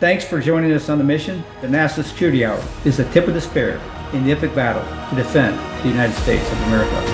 Thanks 0.00 0.24
for 0.24 0.40
joining 0.40 0.72
us 0.72 0.88
on 0.88 0.98
the 0.98 1.04
mission. 1.04 1.44
The 1.60 1.68
National 1.68 2.04
Security 2.04 2.44
Hour 2.44 2.62
is 2.84 2.96
the 2.96 3.04
tip 3.10 3.28
of 3.28 3.34
the 3.34 3.40
spear 3.40 3.80
in 4.12 4.24
the 4.24 4.32
epic 4.32 4.54
battle 4.54 4.82
to 5.10 5.22
defend 5.22 5.58
the 5.82 5.88
United 5.88 6.14
States 6.14 6.50
of 6.50 6.62
America. 6.62 7.11